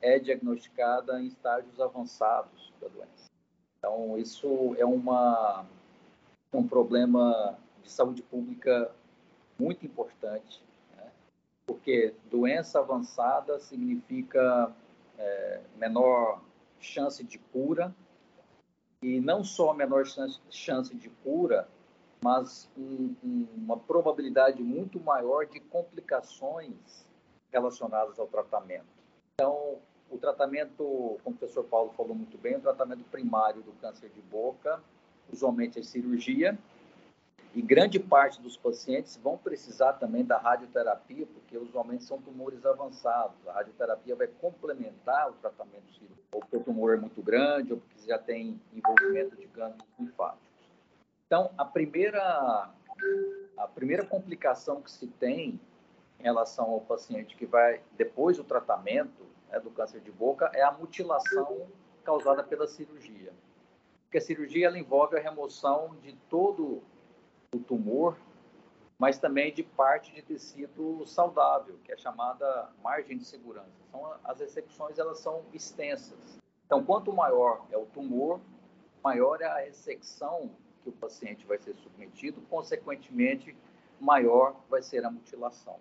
é 0.00 0.18
diagnosticada 0.18 1.20
em 1.20 1.26
estágios 1.26 1.80
avançados 1.80 2.72
da 2.80 2.88
doença. 2.88 3.30
Então, 3.78 4.18
isso 4.18 4.74
é 4.78 4.84
uma, 4.84 5.64
um 6.52 6.66
problema 6.66 7.58
de 7.82 7.90
saúde 7.90 8.22
pública 8.22 8.90
muito 9.58 9.84
importante, 9.86 10.62
né? 10.96 11.10
porque 11.66 12.14
doença 12.30 12.78
avançada 12.78 13.58
significa 13.58 14.72
é, 15.18 15.60
menor 15.76 16.42
chance 16.78 17.22
de 17.24 17.38
cura 17.38 17.94
e 19.02 19.20
não 19.20 19.42
só 19.42 19.72
menor 19.72 20.04
chance 20.50 20.94
de 20.94 21.08
cura, 21.22 21.68
mas 22.22 22.70
um, 22.76 23.14
um, 23.24 23.46
uma 23.56 23.78
probabilidade 23.78 24.62
muito 24.62 25.00
maior 25.00 25.46
de 25.46 25.58
complicações 25.58 27.06
relacionadas 27.50 28.18
ao 28.18 28.26
tratamento. 28.26 28.86
Então, 29.34 29.78
o 30.10 30.18
tratamento, 30.18 31.18
como 31.22 31.36
o 31.36 31.38
professor 31.38 31.64
Paulo 31.64 31.92
falou 31.96 32.14
muito 32.14 32.36
bem, 32.36 32.56
o 32.56 32.60
tratamento 32.60 33.04
primário 33.04 33.62
do 33.62 33.72
câncer 33.72 34.10
de 34.10 34.20
boca, 34.20 34.80
usualmente 35.32 35.78
é 35.78 35.82
cirurgia, 35.82 36.58
e 37.54 37.62
grande 37.62 37.98
parte 37.98 38.40
dos 38.40 38.56
pacientes 38.56 39.16
vão 39.16 39.36
precisar 39.36 39.94
também 39.94 40.24
da 40.24 40.38
radioterapia, 40.38 41.26
porque 41.26 41.58
usualmente 41.58 42.04
são 42.04 42.20
tumores 42.20 42.64
avançados. 42.64 43.36
A 43.48 43.52
radioterapia 43.52 44.14
vai 44.14 44.28
complementar 44.28 45.30
o 45.30 45.32
tratamento 45.32 45.92
cirúrgico, 45.92 46.28
ou 46.32 46.40
porque 46.40 46.56
o 46.56 46.62
tumor 46.62 46.94
é 46.94 46.96
muito 46.96 47.20
grande, 47.22 47.72
ou 47.72 47.80
porque 47.80 48.06
já 48.06 48.18
tem 48.18 48.60
envolvimento 48.72 49.36
de 49.36 49.46
gânglios 49.46 49.88
linfáticos. 49.98 50.48
Então, 51.26 51.50
a 51.58 51.64
primeira, 51.64 52.70
a 53.56 53.66
primeira 53.68 54.04
complicação 54.04 54.80
que 54.80 54.90
se 54.90 55.08
tem 55.08 55.60
em 56.20 56.22
relação 56.22 56.70
ao 56.70 56.80
paciente 56.80 57.34
que 57.34 57.46
vai, 57.46 57.80
depois 57.96 58.36
do 58.36 58.44
tratamento 58.44 59.30
né, 59.50 59.60
do 59.60 59.70
câncer 59.70 60.00
de 60.00 60.10
boca, 60.10 60.50
é 60.54 60.62
a 60.62 60.72
mutilação 60.72 61.68
causada 62.04 62.42
pela 62.42 62.66
cirurgia. 62.66 63.32
Porque 64.04 64.18
a 64.18 64.20
cirurgia 64.20 64.66
ela 64.66 64.78
envolve 64.78 65.16
a 65.16 65.20
remoção 65.20 65.94
de 66.02 66.14
todo 66.28 66.82
o 67.54 67.58
tumor, 67.58 68.16
mas 68.98 69.18
também 69.18 69.52
de 69.52 69.62
parte 69.62 70.12
de 70.12 70.22
tecido 70.22 71.06
saudável, 71.06 71.78
que 71.84 71.92
é 71.92 71.96
chamada 71.96 72.70
margem 72.82 73.16
de 73.16 73.24
segurança. 73.24 73.70
São, 73.90 74.14
as 74.24 74.40
ressecções 74.40 74.98
elas 74.98 75.18
são 75.18 75.44
extensas. 75.52 76.38
Então, 76.66 76.84
quanto 76.84 77.12
maior 77.12 77.64
é 77.70 77.76
o 77.76 77.86
tumor, 77.86 78.40
maior 79.02 79.40
é 79.40 79.46
a 79.46 79.58
ressecção 79.58 80.50
que 80.82 80.88
o 80.88 80.92
paciente 80.92 81.46
vai 81.46 81.58
ser 81.58 81.74
submetido, 81.76 82.40
consequentemente, 82.42 83.56
maior 83.98 84.54
vai 84.68 84.82
ser 84.82 85.04
a 85.04 85.10
mutilação. 85.10 85.78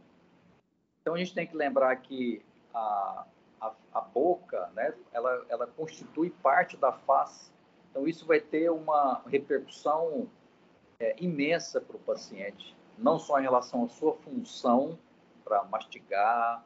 Então, 1.02 1.16
a 1.16 1.18
gente 1.18 1.34
tem 1.34 1.48
que 1.48 1.56
lembrar 1.56 1.96
que 1.98 2.44
a, 2.74 3.26
a, 3.60 3.74
a 3.94 4.02
boca, 4.02 4.70
né, 4.76 4.94
ela, 5.12 5.46
ela 5.50 5.68
constitui 5.68 6.30
parte 6.30 6.78
da 6.78 6.92
face. 6.92 7.52
Então, 7.90 8.08
isso 8.08 8.26
vai 8.26 8.40
ter 8.40 8.70
uma 8.70 9.22
repercussão 9.28 10.30
é, 11.00 11.16
imensa 11.20 11.82
para 11.82 11.96
o 11.96 12.00
paciente, 12.00 12.76
não 12.98 13.18
só 13.18 13.40
em 13.40 13.44
relação 13.44 13.86
à 13.86 13.90
sua 13.90 14.14
função 14.18 14.98
para 15.44 15.64
mastigar, 15.64 16.64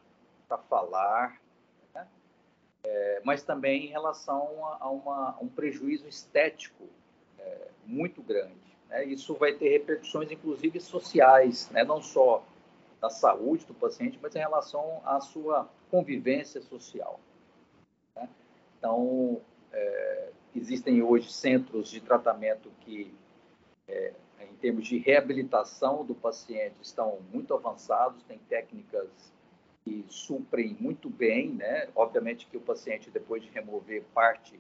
para 0.48 0.58
falar, 0.58 1.42
né? 1.94 2.08
é, 2.84 3.22
mas 3.24 3.44
também 3.44 3.86
em 3.86 3.90
relação 3.90 4.66
a, 4.80 4.90
uma, 4.90 5.32
a 5.32 5.38
um 5.40 5.48
prejuízo 5.48 6.08
estético 6.08 6.90
é, 7.40 7.68
muito 7.86 8.22
grande. 8.22 8.78
Né? 8.90 9.06
Isso 9.06 9.34
vai 9.36 9.54
ter 9.54 9.70
repercussões, 9.70 10.32
inclusive, 10.32 10.80
sociais, 10.80 11.70
né? 11.70 11.84
não 11.84 12.02
só 12.02 12.44
da 13.04 13.10
saúde 13.10 13.66
do 13.66 13.74
paciente, 13.74 14.18
mas 14.22 14.34
em 14.34 14.40
relação 14.40 15.02
à 15.04 15.20
sua 15.20 15.70
convivência 15.92 16.62
social. 16.62 17.20
Né? 18.16 18.30
Então, 18.78 19.42
é, 19.74 20.30
existem 20.56 21.04
hoje 21.04 21.30
centros 21.30 21.90
de 21.90 22.00
tratamento 22.00 22.72
que 22.80 23.14
é, 23.90 24.14
em 24.40 24.56
termos 24.56 24.88
de 24.88 25.00
reabilitação 25.00 26.06
do 26.06 26.16
paciente, 26.16 26.82
estão 26.82 27.20
muito 27.30 27.54
avançados, 27.54 28.24
tem 28.24 28.40
técnicas 28.48 29.10
que 29.84 30.06
suprem 30.08 30.78
muito 30.80 31.10
bem, 31.10 31.50
né? 31.50 31.90
Obviamente 31.94 32.48
que 32.48 32.56
o 32.56 32.62
paciente, 32.62 33.12
depois 33.12 33.44
de 33.44 33.50
remover 33.50 34.06
parte 34.14 34.58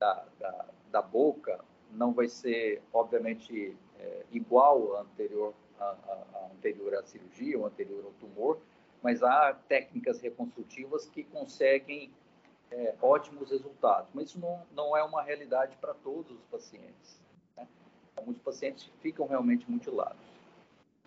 da, 0.00 0.24
da, 0.40 0.66
da 0.90 1.00
boca, 1.00 1.64
não 1.92 2.12
vai 2.12 2.28
ser, 2.28 2.82
obviamente, 2.92 3.76
é, 4.00 4.24
igual 4.32 4.96
à 4.96 5.02
anterior, 5.02 5.54
a, 5.82 6.12
a, 6.34 6.50
anterior 6.54 6.94
à 6.94 7.02
cirurgia 7.02 7.58
ou 7.58 7.66
anterior 7.66 8.04
ao 8.04 8.12
tumor, 8.12 8.58
mas 9.02 9.22
há 9.22 9.52
técnicas 9.68 10.20
reconstrutivas 10.20 11.06
que 11.06 11.24
conseguem 11.24 12.12
é, 12.70 12.94
ótimos 13.02 13.50
resultados. 13.50 14.10
Mas 14.14 14.28
isso 14.28 14.38
não, 14.38 14.62
não 14.72 14.96
é 14.96 15.02
uma 15.02 15.22
realidade 15.22 15.76
para 15.76 15.94
todos 15.94 16.30
os 16.30 16.44
pacientes 16.44 17.22
muitos 18.24 18.42
pacientes 18.42 18.90
ficam 19.00 19.26
realmente 19.26 19.70
mutilados. 19.70 20.20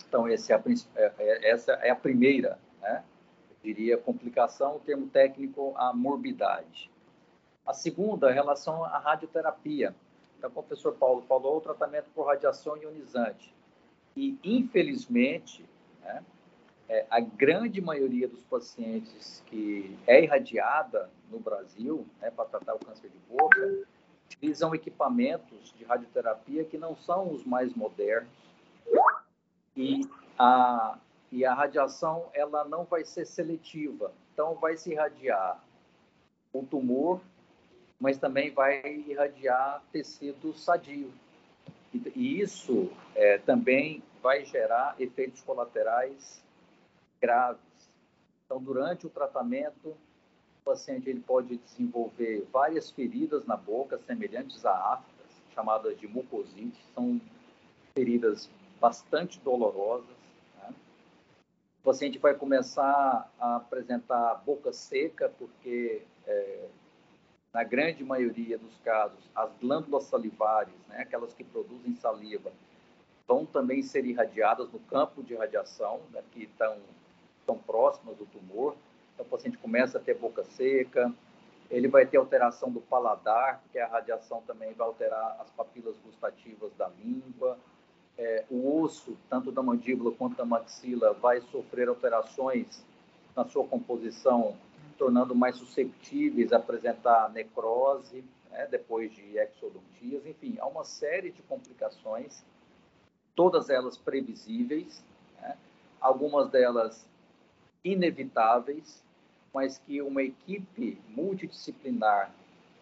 Então, 0.08 0.28
é 0.28 0.34
a, 0.34 0.64
é, 0.96 1.14
é, 1.18 1.52
essa 1.52 1.74
é 1.74 1.90
a 1.90 1.96
primeira, 1.96 2.60
né? 2.82 3.04
Eu 3.50 3.56
diria, 3.64 3.98
complicação, 3.98 4.76
o 4.76 4.80
termo 4.80 5.08
técnico, 5.08 5.74
a 5.76 5.94
morbidade. 5.94 6.92
A 7.66 7.74
segunda, 7.74 8.30
em 8.30 8.34
relação 8.34 8.84
à 8.84 9.00
radioterapia. 9.00 9.96
Então, 10.38 10.50
o 10.50 10.54
professor 10.54 10.94
Paulo 10.94 11.22
falou, 11.24 11.58
o 11.58 11.62
tratamento 11.62 12.08
por 12.14 12.28
radiação 12.28 12.78
ionizante. 12.78 13.54
E, 14.16 14.38
infelizmente, 14.44 15.66
né, 16.02 16.24
é, 16.88 17.06
a 17.10 17.20
grande 17.20 17.82
maioria 17.82 18.28
dos 18.28 18.44
pacientes 18.44 19.44
que 19.48 19.98
é 20.08 20.24
irradiada 20.24 21.10
no 21.30 21.40
Brasil 21.40 22.06
né, 22.22 22.32
para 22.32 22.46
tratar 22.46 22.76
o 22.76 22.80
câncer 22.80 23.10
de 23.10 23.18
boca 23.30 23.86
utilizam 24.26 24.74
equipamentos 24.74 25.74
de 25.78 25.84
radioterapia 25.84 26.64
que 26.64 26.78
não 26.78 26.96
são 26.96 27.32
os 27.32 27.44
mais 27.44 27.74
modernos 27.74 28.30
e 29.76 30.08
a, 30.40 30.98
e 31.32 31.46
a 31.46 31.54
radiação 31.54 32.30
ela 32.34 32.64
não 32.64 32.86
vai 32.86 33.04
ser 33.04 33.26
seletiva. 33.26 34.14
Então, 34.34 34.56
vai 34.56 34.78
se 34.78 34.92
irradiar 34.92 35.62
o 36.54 36.64
tumor, 36.64 37.22
mas 38.00 38.18
também 38.18 38.52
vai 38.52 38.82
irradiar 39.08 39.84
tecido 39.92 40.54
sadio. 40.54 41.12
E, 42.16 42.40
isso 42.42 42.92
é, 43.16 43.38
também 43.40 44.04
vai 44.22 44.46
gerar 44.46 44.96
efeitos 45.00 45.42
colaterais 45.42 46.44
graves. 47.22 47.62
Então, 48.46 48.62
durante 48.62 49.06
o 49.08 49.10
tratamento, 49.10 49.96
paciente 50.66 51.08
ele 51.08 51.20
pode 51.20 51.58
desenvolver 51.58 52.48
várias 52.52 52.90
feridas 52.90 53.46
na 53.46 53.56
boca, 53.56 54.00
semelhantes 54.00 54.66
a 54.66 54.94
aftas, 54.94 55.28
chamadas 55.54 55.98
de 56.00 56.08
mucosite. 56.08 56.84
São 56.96 57.22
feridas 57.94 58.50
bastante 58.82 59.40
dolorosas. 59.40 60.18
Né? 60.58 60.74
O 61.82 61.86
paciente 61.86 62.18
vai 62.18 62.34
começar 62.34 63.32
a 63.40 63.58
apresentar 63.58 64.34
boca 64.44 64.74
seca, 64.74 65.32
porque, 65.38 66.02
é, 66.26 66.68
na 67.56 67.64
grande 67.64 68.04
maioria 68.04 68.58
dos 68.58 68.78
casos, 68.80 69.18
as 69.34 69.50
glândulas 69.62 70.04
salivares, 70.04 70.76
né, 70.90 70.98
aquelas 71.00 71.34
que 71.34 71.42
produzem 71.42 71.96
saliva, 71.96 72.52
vão 73.26 73.46
também 73.46 73.82
ser 73.82 74.06
irradiadas 74.06 74.70
no 74.74 74.80
campo 74.80 75.24
de 75.24 75.36
radiação, 75.36 76.02
né, 76.12 76.22
que 76.34 76.44
estão, 76.44 76.76
estão 77.40 77.58
próximas 77.58 78.18
do 78.18 78.26
tumor. 78.26 78.76
Então, 79.14 79.26
o 79.26 79.30
paciente 79.30 79.58
começa 79.58 79.98
a 79.98 80.02
ter 80.02 80.16
boca 80.16 80.44
seca, 80.44 81.10
ele 81.72 81.88
vai 81.88 82.06
ter 82.06 82.18
alteração 82.18 82.70
do 82.70 82.82
paladar, 82.82 83.62
porque 83.62 83.80
a 83.80 83.88
radiação 83.88 84.42
também 84.46 84.74
vai 84.74 84.86
alterar 84.86 85.38
as 85.40 85.50
papilas 85.52 85.96
gustativas 86.04 86.74
da 86.78 86.90
língua. 86.90 87.58
É, 88.18 88.44
o 88.50 88.82
osso, 88.82 89.18
tanto 89.30 89.50
da 89.50 89.64
mandíbula 89.64 90.12
quanto 90.12 90.36
da 90.36 90.44
maxila, 90.44 91.14
vai 91.14 91.40
sofrer 91.40 91.88
alterações 91.88 92.86
na 93.34 93.46
sua 93.46 93.66
composição, 93.66 94.58
tornando 94.98 95.36
mais 95.36 95.56
susceptíveis 95.58 96.52
a 96.54 96.58
apresentar 96.58 97.32
necrose, 97.32 98.24
né, 98.50 98.68
depois 98.68 99.14
de 99.14 99.38
exodontias. 99.38 100.26
Enfim, 100.26 100.58
há 100.60 100.68
uma 100.68 100.84
série 100.84 101.32
de 101.32 101.42
complicações, 101.44 102.44
todas 103.36 103.70
elas 103.70 103.98
previsíveis, 103.98 105.04
né, 105.42 105.58
algumas 106.00 106.50
delas 106.50 107.06
inevitáveis, 107.84 109.04
mas 109.54 109.78
que 109.78 110.02
uma 110.02 110.24
equipe 110.24 111.00
multidisciplinar 111.10 112.32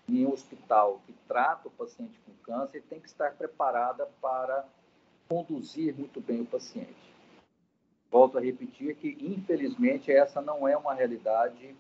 em 0.07 0.26
um 0.26 0.34
hospital 0.34 1.01
que 1.05 1.14
trata 1.28 1.68
o 1.68 1.72
paciente 1.72 2.20
com 2.26 2.34
câncer 2.43 2.84
tem 2.89 2.99
que 2.99 3.07
estar 3.07 3.32
preparada 3.34 4.07
para 4.22 4.66
conduzir 5.30 5.97
muito 5.97 6.20
bem 6.20 6.41
o 6.41 6.45
paciente. 6.45 7.14
Volto 8.11 8.38
a 8.38 8.41
repetir 8.41 8.95
que, 8.95 9.18
infelizmente, 9.20 10.11
essa 10.11 10.41
não 10.41 10.68
é 10.68 10.78
uma 10.78 10.93
realidade 10.93 11.76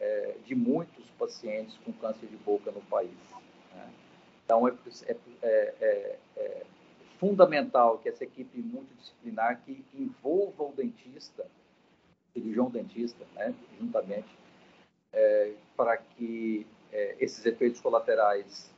é, 0.00 0.34
de 0.44 0.54
muitos 0.54 1.04
pacientes 1.18 1.76
com 1.84 1.92
câncer 1.92 2.26
de 2.26 2.36
boca 2.38 2.70
no 2.70 2.80
país. 2.82 3.10
Né? 3.74 3.90
Então, 4.44 4.66
é, 4.66 4.74
é, 5.06 5.16
é, 5.42 6.18
é 6.36 6.62
fundamental 7.18 7.98
que 7.98 8.08
essa 8.08 8.24
equipe 8.24 8.58
multidisciplinar 8.60 9.60
que 9.64 9.84
envolva 9.94 10.64
o 10.64 10.72
dentista 10.72 11.46
cirurgião 12.32 12.70
dentista, 12.70 13.24
né, 13.34 13.54
juntamente, 13.78 14.28
é, 15.12 15.52
para 15.76 15.96
que 15.96 16.66
é, 16.92 17.16
esses 17.20 17.44
efeitos 17.44 17.80
colaterais 17.80 18.70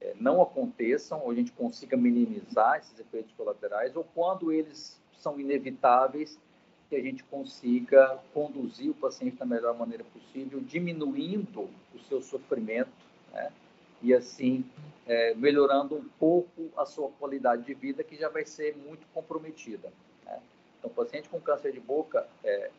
é, 0.00 0.14
não 0.20 0.40
aconteçam, 0.42 1.20
ou 1.22 1.30
a 1.30 1.34
gente 1.34 1.52
consiga 1.52 1.96
minimizar 1.96 2.78
esses 2.78 2.98
efeitos 2.98 3.32
colaterais, 3.32 3.96
ou 3.96 4.04
quando 4.14 4.52
eles 4.52 5.00
são 5.12 5.38
inevitáveis, 5.38 6.38
que 6.90 6.96
a 6.96 7.00
gente 7.00 7.22
consiga 7.22 8.18
conduzir 8.34 8.90
o 8.90 8.94
paciente 8.94 9.36
da 9.36 9.46
melhor 9.46 9.78
maneira 9.78 10.02
possível, 10.12 10.60
diminuindo 10.60 11.70
o 11.94 11.98
seu 12.08 12.20
sofrimento, 12.20 12.90
né, 13.32 13.52
e 14.02 14.12
assim 14.12 14.64
é, 15.06 15.32
melhorando 15.34 15.94
um 15.94 16.08
pouco 16.18 16.68
a 16.76 16.84
sua 16.84 17.08
qualidade 17.12 17.62
de 17.62 17.74
vida, 17.74 18.02
que 18.02 18.16
já 18.16 18.28
vai 18.28 18.44
ser 18.44 18.76
muito 18.76 19.06
comprometida. 19.14 19.92
Né? 20.26 20.40
Então, 20.78 20.90
paciente 20.90 21.28
com 21.28 21.40
câncer 21.40 21.72
de 21.72 21.80
boca, 21.80 22.26
é, 22.42 22.70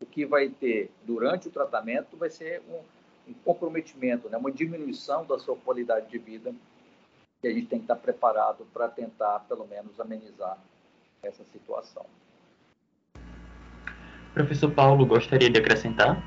o 0.00 0.06
que 0.06 0.24
vai 0.24 0.48
ter 0.48 0.90
durante 1.04 1.48
o 1.48 1.50
tratamento 1.50 2.16
vai 2.16 2.30
ser 2.30 2.62
um, 2.70 3.30
um 3.30 3.34
comprometimento, 3.44 4.30
né? 4.30 4.38
uma 4.38 4.50
diminuição 4.50 5.26
da 5.26 5.38
sua 5.38 5.56
qualidade 5.56 6.08
de 6.08 6.16
vida, 6.16 6.54
que 7.42 7.48
a 7.48 7.52
gente 7.52 7.66
tem 7.66 7.78
que 7.78 7.84
estar 7.84 7.96
preparado 7.96 8.66
para 8.72 8.88
tentar, 8.88 9.40
pelo 9.40 9.66
menos, 9.66 10.00
amenizar 10.00 10.58
essa 11.22 11.44
situação. 11.44 12.06
Professor 14.34 14.70
Paulo, 14.70 15.06
gostaria 15.06 15.48
de 15.48 15.58
acrescentar? 15.58 16.22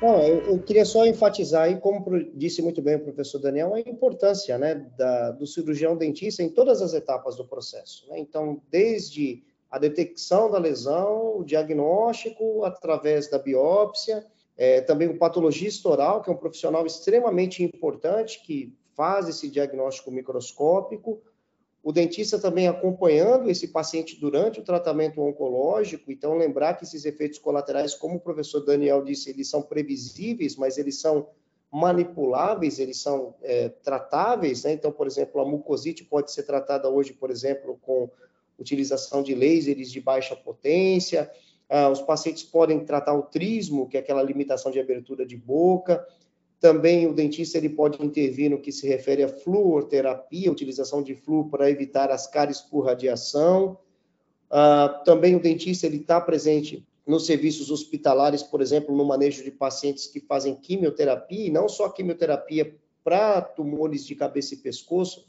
Não, 0.00 0.22
eu, 0.22 0.52
eu, 0.52 0.62
queria 0.62 0.84
só 0.84 1.04
enfatizar 1.06 1.62
aí, 1.64 1.76
como 1.80 2.04
disse 2.34 2.62
muito 2.62 2.80
bem 2.80 2.96
o 2.96 3.00
professor 3.00 3.40
Daniel, 3.40 3.74
a 3.74 3.80
importância 3.80 4.56
né, 4.56 4.86
da, 4.96 5.32
do 5.32 5.46
cirurgião 5.46 5.96
dentista 5.96 6.42
em 6.42 6.48
todas 6.48 6.80
as 6.80 6.94
etapas 6.94 7.36
do 7.36 7.44
processo. 7.44 8.08
Né? 8.08 8.20
Então, 8.20 8.62
desde 8.70 9.42
a 9.70 9.78
detecção 9.78 10.50
da 10.50 10.58
lesão, 10.58 11.38
o 11.38 11.44
diagnóstico 11.44 12.64
através 12.64 13.28
da 13.28 13.38
biópsia, 13.38 14.24
é, 14.56 14.80
também 14.80 15.08
o 15.08 15.18
patologista 15.18 15.88
oral, 15.88 16.22
que 16.22 16.30
é 16.30 16.32
um 16.32 16.36
profissional 16.36 16.86
extremamente 16.86 17.62
importante, 17.62 18.40
que 18.44 18.72
faz 18.94 19.28
esse 19.28 19.48
diagnóstico 19.48 20.10
microscópico, 20.10 21.20
o 21.82 21.92
dentista 21.92 22.38
também 22.38 22.66
acompanhando 22.66 23.48
esse 23.48 23.68
paciente 23.68 24.20
durante 24.20 24.60
o 24.60 24.64
tratamento 24.64 25.20
oncológico, 25.20 26.10
então 26.10 26.36
lembrar 26.36 26.74
que 26.74 26.84
esses 26.84 27.04
efeitos 27.04 27.38
colaterais, 27.38 27.94
como 27.94 28.16
o 28.16 28.20
professor 28.20 28.60
Daniel 28.60 29.02
disse, 29.02 29.30
eles 29.30 29.48
são 29.48 29.62
previsíveis, 29.62 30.56
mas 30.56 30.76
eles 30.76 31.00
são 31.00 31.28
manipuláveis, 31.70 32.78
eles 32.78 33.00
são 33.00 33.34
é, 33.42 33.68
tratáveis, 33.68 34.64
né? 34.64 34.72
Então, 34.72 34.90
por 34.90 35.06
exemplo, 35.06 35.40
a 35.40 35.44
mucosite 35.44 36.04
pode 36.04 36.32
ser 36.32 36.42
tratada 36.44 36.88
hoje, 36.88 37.12
por 37.12 37.30
exemplo, 37.30 37.78
com 37.82 38.10
utilização 38.58 39.22
de 39.22 39.34
lasers 39.34 39.90
de 39.90 40.00
baixa 40.00 40.34
potência, 40.34 41.30
ah, 41.68 41.90
os 41.90 42.00
pacientes 42.00 42.42
podem 42.42 42.84
tratar 42.84 43.12
o 43.12 43.22
trismo, 43.22 43.88
que 43.88 43.96
é 43.96 44.00
aquela 44.00 44.22
limitação 44.22 44.72
de 44.72 44.80
abertura 44.80 45.26
de 45.26 45.36
boca, 45.36 46.06
também 46.60 47.06
o 47.06 47.14
dentista 47.14 47.56
ele 47.56 47.68
pode 47.68 48.04
intervir 48.04 48.50
no 48.50 48.60
que 48.60 48.72
se 48.72 48.86
refere 48.86 49.22
à 49.22 49.28
fluoroterapia, 49.28 50.50
utilização 50.50 51.02
de 51.02 51.14
flúor 51.14 51.48
para 51.48 51.70
evitar 51.70 52.10
as 52.10 52.26
cáries 52.26 52.60
por 52.60 52.86
radiação. 52.86 53.78
Uh, 54.50 55.04
também 55.04 55.36
o 55.36 55.40
dentista 55.40 55.86
ele 55.86 55.98
está 55.98 56.20
presente 56.20 56.84
nos 57.06 57.26
serviços 57.26 57.70
hospitalares, 57.70 58.42
por 58.42 58.60
exemplo, 58.60 58.94
no 58.94 59.04
manejo 59.04 59.42
de 59.44 59.50
pacientes 59.50 60.06
que 60.06 60.20
fazem 60.20 60.54
quimioterapia, 60.54 61.46
e 61.46 61.50
não 61.50 61.68
só 61.68 61.88
quimioterapia 61.88 62.74
para 63.04 63.40
tumores 63.40 64.04
de 64.04 64.14
cabeça 64.14 64.54
e 64.54 64.58
pescoço, 64.58 65.26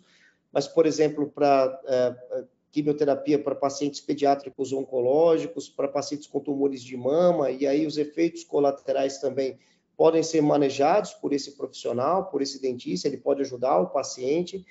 mas, 0.51 0.67
por 0.67 0.86
exemplo, 0.86 1.30
para 1.30 1.80
uh, 1.86 2.47
quimioterapia 2.71 3.38
para 3.38 3.55
pacientes 3.55 4.01
pediátricos 4.01 4.73
oncológicos, 4.73 5.69
para 5.69 5.88
pacientes 5.88 6.27
com 6.27 6.39
tumores 6.39 6.84
de 6.84 6.97
mama, 6.97 7.51
e 7.51 7.67
aí 7.67 7.86
os 7.86 7.97
efeitos 7.97 8.43
colaterais 8.43 9.19
também 9.19 9.57
podem 9.99 10.23
ser 10.23 10.39
manejados 10.39 11.13
por 11.13 11.33
esse 11.33 11.57
profissional, 11.57 12.27
por 12.27 12.41
esse 12.41 12.61
dentista, 12.61 13.05
ele 13.05 13.17
pode 13.17 13.41
ajudar 13.41 13.79
o 13.79 13.89
paciente. 13.89 14.65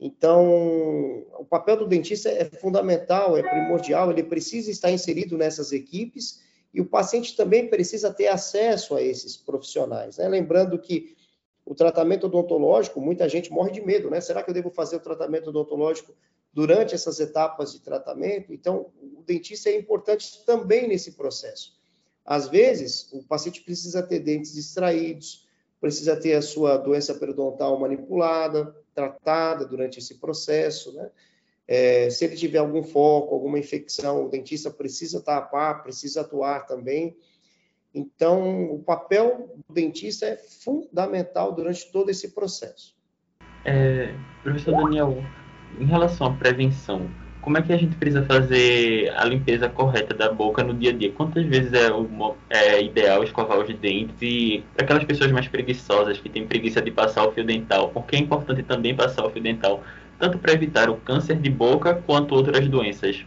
Então, 0.00 1.26
o 1.38 1.44
papel 1.44 1.76
do 1.76 1.86
dentista 1.86 2.30
é 2.30 2.46
fundamental, 2.46 3.36
é 3.36 3.42
primordial, 3.42 4.10
ele 4.10 4.22
precisa 4.22 4.70
estar 4.70 4.90
inserido 4.90 5.36
nessas 5.36 5.72
equipes 5.72 6.40
e 6.72 6.80
o 6.80 6.86
paciente 6.86 7.36
também 7.36 7.68
precisa 7.68 8.10
ter 8.10 8.28
acesso 8.28 8.96
a 8.96 9.02
esses 9.02 9.36
profissionais. 9.36 10.16
Né? 10.16 10.26
Lembrando 10.26 10.78
que 10.78 11.18
o 11.66 11.74
tratamento 11.74 12.24
odontológico, 12.24 12.98
muita 12.98 13.28
gente 13.28 13.52
morre 13.52 13.72
de 13.72 13.82
medo, 13.82 14.08
né? 14.08 14.22
Será 14.22 14.42
que 14.42 14.48
eu 14.48 14.54
devo 14.54 14.70
fazer 14.70 14.96
o 14.96 15.00
tratamento 15.00 15.50
odontológico 15.50 16.14
durante 16.50 16.94
essas 16.94 17.20
etapas 17.20 17.72
de 17.72 17.80
tratamento? 17.80 18.54
Então, 18.54 18.86
o 19.02 19.22
dentista 19.22 19.68
é 19.68 19.76
importante 19.76 20.42
também 20.46 20.88
nesse 20.88 21.12
processo. 21.12 21.81
Às 22.24 22.48
vezes, 22.48 23.08
o 23.12 23.22
paciente 23.22 23.60
precisa 23.62 24.02
ter 24.02 24.20
dentes 24.20 24.56
extraídos, 24.56 25.46
precisa 25.80 26.16
ter 26.16 26.34
a 26.34 26.42
sua 26.42 26.76
doença 26.76 27.14
periodontal 27.14 27.78
manipulada, 27.78 28.74
tratada 28.94 29.64
durante 29.64 29.98
esse 29.98 30.18
processo, 30.18 30.92
né? 30.92 31.10
É, 31.66 32.10
se 32.10 32.24
ele 32.24 32.36
tiver 32.36 32.58
algum 32.58 32.82
foco, 32.82 33.34
alguma 33.34 33.58
infecção, 33.58 34.26
o 34.26 34.28
dentista 34.28 34.70
precisa 34.70 35.20
tapar, 35.20 35.82
precisa 35.82 36.20
atuar 36.20 36.66
também. 36.66 37.16
Então, 37.94 38.72
o 38.72 38.82
papel 38.82 39.54
do 39.68 39.74
dentista 39.74 40.26
é 40.26 40.36
fundamental 40.36 41.52
durante 41.52 41.90
todo 41.90 42.10
esse 42.10 42.28
processo. 42.28 42.96
É, 43.64 44.14
professor 44.42 44.72
Daniel, 44.76 45.16
em 45.78 45.84
relação 45.84 46.26
à 46.26 46.36
prevenção, 46.36 47.08
como 47.42 47.58
é 47.58 47.62
que 47.62 47.72
a 47.72 47.76
gente 47.76 47.96
precisa 47.96 48.24
fazer 48.24 49.12
a 49.16 49.24
limpeza 49.24 49.68
correta 49.68 50.14
da 50.14 50.32
boca 50.32 50.62
no 50.62 50.72
dia 50.72 50.90
a 50.90 50.92
dia? 50.94 51.12
Quantas 51.12 51.44
vezes 51.44 51.72
é, 51.72 51.92
o, 51.92 52.36
é 52.48 52.80
ideal 52.80 53.24
escovar 53.24 53.58
os 53.58 53.74
dentes? 53.78 54.16
E 54.22 54.64
para 54.72 54.84
aquelas 54.84 55.04
pessoas 55.04 55.32
mais 55.32 55.48
preguiçosas, 55.48 56.20
que 56.20 56.30
têm 56.30 56.46
preguiça 56.46 56.80
de 56.80 56.92
passar 56.92 57.26
o 57.26 57.32
fio 57.32 57.44
dental, 57.44 57.90
porque 57.90 58.14
é 58.14 58.20
importante 58.20 58.62
também 58.62 58.94
passar 58.94 59.26
o 59.26 59.30
fio 59.30 59.42
dental, 59.42 59.82
tanto 60.20 60.38
para 60.38 60.52
evitar 60.52 60.88
o 60.88 60.96
câncer 60.96 61.36
de 61.36 61.50
boca 61.50 62.00
quanto 62.06 62.32
outras 62.32 62.68
doenças? 62.68 63.26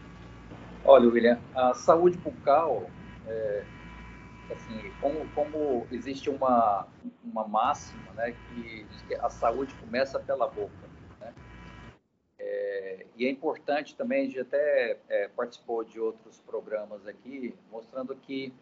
Olha, 0.85 1.09
William, 1.09 1.37
a 1.53 1.73
saúde 1.73 2.17
bucal, 2.17 2.89
é, 3.27 3.63
assim, 4.49 4.93
como, 5.01 5.27
como 5.35 5.87
existe 5.91 6.29
uma, 6.29 6.87
uma 7.21 7.45
máxima 7.45 8.13
né, 8.15 8.33
que 8.47 8.85
diz 8.89 9.01
que 9.01 9.15
a 9.15 9.29
saúde 9.29 9.75
começa 9.75 10.17
pela 10.19 10.47
boca. 10.47 10.94
É, 12.47 13.07
e 13.15 13.25
é 13.25 13.29
importante 13.29 13.95
também, 13.95 14.21
a 14.21 14.25
gente 14.25 14.39
até 14.39 14.99
é, 15.09 15.27
participou 15.29 15.83
de 15.83 15.99
outros 15.99 16.39
programas 16.41 17.07
aqui, 17.07 17.57
mostrando 17.71 18.15
que, 18.15 18.53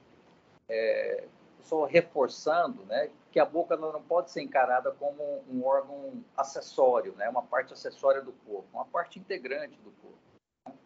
é, 0.69 1.27
só 1.59 1.83
reforçando, 1.83 2.85
né, 2.85 3.11
que 3.29 3.41
a 3.41 3.45
boca 3.45 3.75
não 3.75 4.01
pode 4.01 4.31
ser 4.31 4.41
encarada 4.41 4.89
como 4.91 5.43
um 5.49 5.65
órgão 5.65 6.23
acessório, 6.37 7.13
né, 7.15 7.27
uma 7.27 7.43
parte 7.43 7.73
acessória 7.73 8.21
do 8.21 8.31
corpo, 8.31 8.69
uma 8.71 8.85
parte 8.85 9.19
integrante 9.19 9.77
do 9.81 9.91
corpo. 9.91 10.79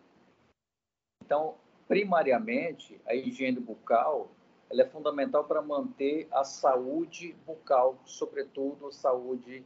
Então, 1.24 1.56
primariamente, 1.88 3.00
a 3.06 3.14
higiene 3.14 3.60
bucal 3.60 4.32
ela 4.70 4.82
é 4.82 4.86
fundamental 4.86 5.46
para 5.46 5.62
manter 5.62 6.28
a 6.32 6.44
saúde 6.44 7.34
bucal, 7.46 7.98
sobretudo 8.06 8.92
saúde 8.92 9.64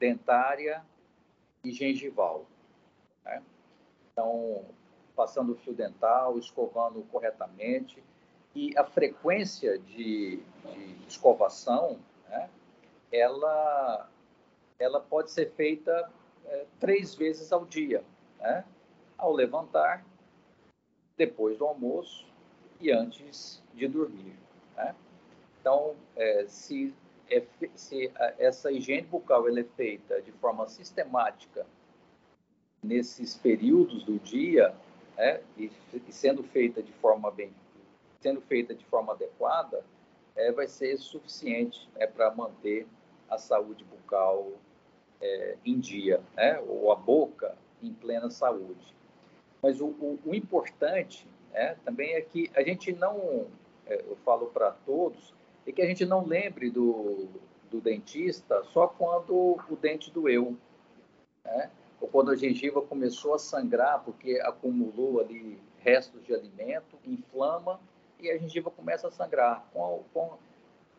dentária 0.00 0.84
e 1.62 1.70
gengival. 1.70 2.46
Né? 3.24 3.42
Então, 4.12 4.64
passando 5.14 5.52
o 5.52 5.56
fio 5.56 5.74
dental, 5.74 6.38
escovando 6.38 7.02
corretamente. 7.10 8.02
E 8.54 8.76
a 8.76 8.84
frequência 8.84 9.78
de, 9.78 10.36
de 10.36 11.06
escovação, 11.08 11.98
né, 12.28 12.50
ela, 13.10 14.08
ela 14.78 15.00
pode 15.00 15.30
ser 15.30 15.50
feita 15.52 16.10
é, 16.44 16.66
três 16.78 17.14
vezes 17.14 17.52
ao 17.52 17.64
dia. 17.64 18.04
Né? 18.38 18.64
Ao 19.16 19.32
levantar, 19.32 20.04
depois 21.16 21.56
do 21.56 21.64
almoço 21.64 22.26
e 22.80 22.90
antes 22.90 23.62
de 23.74 23.86
dormir. 23.86 24.36
Né? 24.76 24.94
Então, 25.60 25.94
é, 26.16 26.44
se, 26.46 26.94
é, 27.30 27.42
se 27.74 28.12
essa 28.38 28.70
higiene 28.72 29.06
bucal 29.06 29.48
é 29.48 29.64
feita 29.64 30.20
de 30.20 30.32
forma 30.32 30.68
sistemática 30.68 31.64
nesses 32.82 33.36
períodos 33.36 34.02
do 34.04 34.18
dia, 34.18 34.74
né, 35.16 35.40
e, 35.56 35.70
e, 35.94 36.12
sendo 36.12 36.42
feita 36.42 36.82
de 36.82 36.92
forma 36.92 37.30
bem, 37.30 37.52
sendo 38.20 38.40
feita 38.40 38.74
de 38.74 38.84
forma 38.86 39.12
adequada, 39.12 39.84
é, 40.34 40.50
vai 40.50 40.66
ser 40.66 40.96
suficiente 40.98 41.88
é, 41.96 42.06
para 42.06 42.34
manter 42.34 42.86
a 43.28 43.38
saúde 43.38 43.84
bucal 43.84 44.52
é, 45.20 45.56
em 45.64 45.78
dia, 45.78 46.20
né, 46.34 46.58
ou 46.66 46.90
a 46.90 46.96
boca 46.96 47.56
em 47.82 47.92
plena 47.92 48.30
saúde. 48.30 48.94
Mas 49.62 49.80
o, 49.80 49.86
o, 49.86 50.18
o 50.24 50.34
importante 50.34 51.26
é, 51.52 51.74
também 51.84 52.14
é 52.14 52.20
que 52.20 52.50
a 52.54 52.62
gente 52.62 52.92
não, 52.92 53.46
é, 53.86 54.00
eu 54.00 54.16
falo 54.24 54.46
para 54.46 54.72
todos, 54.72 55.34
é 55.66 55.72
que 55.72 55.82
a 55.82 55.86
gente 55.86 56.04
não 56.04 56.26
lembre 56.26 56.70
do, 56.70 57.28
do 57.70 57.80
dentista 57.80 58.62
só 58.64 58.88
quando 58.88 59.34
o 59.68 59.76
dente 59.80 60.10
doeu. 60.10 60.56
Né? 61.44 61.70
Ou 62.02 62.08
quando 62.08 62.32
a 62.32 62.36
gengiva 62.36 62.82
começou 62.82 63.32
a 63.32 63.38
sangrar 63.38 64.02
porque 64.04 64.40
acumulou 64.42 65.20
ali 65.20 65.62
restos 65.78 66.20
de 66.26 66.34
alimento, 66.34 66.98
inflama 67.06 67.78
e 68.18 68.28
a 68.28 68.36
gengiva 68.36 68.72
começa 68.72 69.06
a 69.06 69.10
sangrar. 69.12 69.64
Com, 69.72 70.36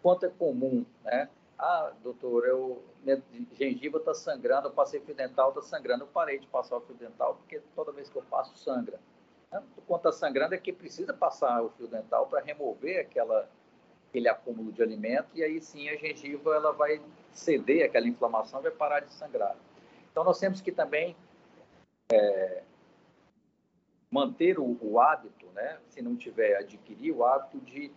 quanto 0.02 0.26
é 0.26 0.30
comum, 0.30 0.86
né? 1.04 1.28
Ah, 1.60 1.92
doutor, 2.02 2.48
eu, 2.48 2.82
minha 3.04 3.22
gengiva 3.52 3.98
está 3.98 4.14
sangrando, 4.14 4.70
eu 4.70 4.72
passei 4.72 5.02
fio 5.02 5.14
dental, 5.14 5.50
está 5.50 5.62
sangrando. 5.62 6.06
Eu 6.06 6.08
parei 6.08 6.40
de 6.40 6.48
passar 6.48 6.78
o 6.78 6.82
fio 6.82 6.96
dental 6.96 7.36
porque 7.36 7.62
toda 7.76 7.92
vez 7.92 8.08
que 8.08 8.16
eu 8.16 8.24
passo, 8.24 8.58
sangra. 8.58 8.98
Né? 9.52 9.62
Quanto 9.86 10.08
está 10.08 10.12
sangrando 10.14 10.56
é 10.56 10.58
que 10.58 10.72
precisa 10.72 11.14
passar 11.14 11.62
o 11.62 11.70
fio 11.72 11.88
dental 11.88 12.28
para 12.28 12.40
remover 12.40 13.02
aquela, 13.02 13.50
aquele 14.08 14.30
acúmulo 14.30 14.72
de 14.72 14.82
alimento 14.82 15.28
e 15.36 15.44
aí 15.44 15.60
sim 15.60 15.90
a 15.90 15.98
gengiva 15.98 16.56
ela 16.56 16.72
vai 16.72 17.02
ceder 17.34 17.86
aquela 17.86 18.08
inflamação, 18.08 18.62
vai 18.62 18.72
parar 18.72 19.02
de 19.02 19.12
sangrar. 19.14 19.58
Então 20.14 20.24
nós 20.24 20.40
temos 20.40 20.62
que 20.62 20.72
também 20.72 21.16
é, 22.12 22.62
manter 24.12 24.60
o, 24.60 24.78
o, 24.80 25.00
hábito, 25.00 25.48
né? 25.56 25.80
Se 25.90 26.04
não 26.04 26.16
tiver 26.16 26.56
adquirir 26.56 27.12
o 27.12 27.26
hábito 27.26 27.60
de 27.62 27.92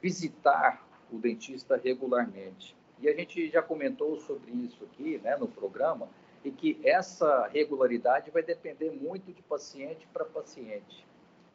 visitar 0.00 0.84
o 1.12 1.18
dentista 1.18 1.76
regularmente. 1.76 2.76
E 2.98 3.08
a 3.08 3.14
gente 3.14 3.48
já 3.48 3.62
comentou 3.62 4.16
sobre 4.16 4.50
isso 4.50 4.82
aqui, 4.82 5.18
né, 5.18 5.36
no 5.36 5.46
programa, 5.46 6.08
e 6.44 6.50
que 6.50 6.80
essa 6.82 7.46
regularidade 7.46 8.32
vai 8.32 8.42
depender 8.42 8.90
muito 8.90 9.32
de 9.32 9.42
paciente 9.42 10.04
para 10.12 10.24
paciente. 10.24 11.06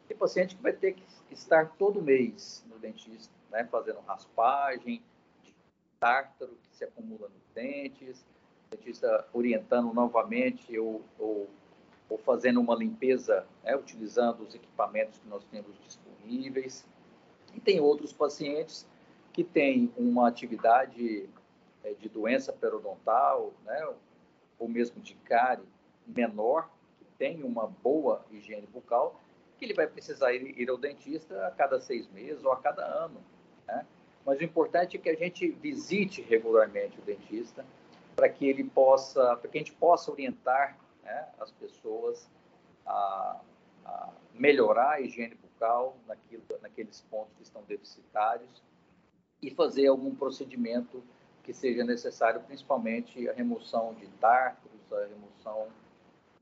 Tem 0.07 0.15
paciente 0.15 0.55
que 0.55 0.63
vai 0.63 0.71
ter 0.71 0.93
que 0.93 1.03
estar 1.29 1.73
todo 1.77 2.01
mês 2.01 2.63
no 2.69 2.79
dentista, 2.79 3.33
né, 3.51 3.65
fazendo 3.65 3.99
raspagem, 4.01 5.03
tártaro 5.99 6.57
que 6.63 6.77
se 6.77 6.85
acumula 6.85 7.27
nos 7.27 7.43
dentes, 7.53 8.25
dentista 8.69 9.27
orientando 9.33 9.93
novamente 9.93 10.77
ou, 10.77 11.01
ou, 11.17 11.49
ou 12.09 12.17
fazendo 12.17 12.59
uma 12.59 12.75
limpeza, 12.75 13.45
né, 13.63 13.75
utilizando 13.75 14.41
os 14.43 14.53
equipamentos 14.53 15.19
que 15.19 15.27
nós 15.27 15.43
temos 15.45 15.77
disponíveis. 15.83 16.85
E 17.53 17.59
tem 17.59 17.79
outros 17.79 18.13
pacientes 18.13 18.87
que 19.33 19.43
têm 19.43 19.91
uma 19.97 20.27
atividade 20.27 21.29
é, 21.83 21.93
de 21.93 22.09
doença 22.09 22.51
periodontal, 22.51 23.53
né, 23.65 23.87
ou 24.59 24.67
mesmo 24.67 25.01
de 25.01 25.13
cárie 25.15 25.65
menor, 26.05 26.69
que 26.97 27.05
tem 27.17 27.43
uma 27.43 27.67
boa 27.67 28.25
higiene 28.31 28.67
bucal, 28.67 29.21
que 29.57 29.65
ele 29.65 29.73
vai 29.73 29.87
precisar 29.87 30.33
ir, 30.33 30.59
ir 30.59 30.69
ao 30.69 30.77
dentista 30.77 31.47
a 31.47 31.51
cada 31.51 31.79
seis 31.79 32.07
meses 32.11 32.43
ou 32.43 32.51
a 32.51 32.57
cada 32.57 32.83
ano. 32.83 33.19
Né? 33.67 33.85
Mas 34.25 34.39
o 34.39 34.43
importante 34.43 34.97
é 34.97 34.99
que 34.99 35.09
a 35.09 35.15
gente 35.15 35.49
visite 35.49 36.21
regularmente 36.21 36.99
o 36.99 37.01
dentista 37.01 37.65
para 38.17 38.27
que 38.27 38.47
ele 38.47 38.63
possa, 38.63 39.37
para 39.37 39.47
que 39.47 39.59
a 39.59 39.61
gente 39.61 39.73
possa 39.73 40.11
orientar 40.11 40.75
né, 41.03 41.27
as 41.39 41.51
pessoas 41.51 42.27
a, 42.83 43.39
a, 43.85 44.09
melhorar 44.33 44.93
a 44.93 45.01
higiene 45.01 45.35
bucal 45.35 45.95
naquilo, 46.07 46.41
naqueles 46.59 47.01
pontos 47.11 47.35
que 47.37 47.43
estão 47.43 47.61
deficitários 47.67 48.63
e 49.39 49.51
fazer 49.51 49.85
algum 49.85 50.15
procedimento 50.15 51.03
que 51.43 51.53
seja 51.53 51.83
necessário, 51.83 52.41
principalmente 52.41 53.29
a 53.29 53.33
remoção 53.33 53.93
de 53.93 54.07
tártaros, 54.19 54.91
a 54.91 55.05
remoção 55.05 55.67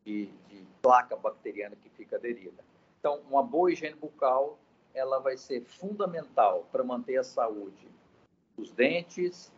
de, 0.05 0.27
de 0.47 0.65
placa 0.81 1.17
bacteriana 1.17 1.75
que 1.75 1.89
fica 1.89 2.15
aderida. 2.15 2.63
Então, 2.99 3.19
uma 3.29 3.43
boa 3.43 3.69
higiene 3.69 3.97
bucal, 3.97 4.57
ela 4.93 5.19
vai 5.19 5.35
ser 5.35 5.61
fundamental 5.61 6.69
para 6.71 6.85
manter 6.85 7.17
a 7.17 7.23
saúde 7.23 7.89
dos 8.55 8.71
dentes, 8.71 9.51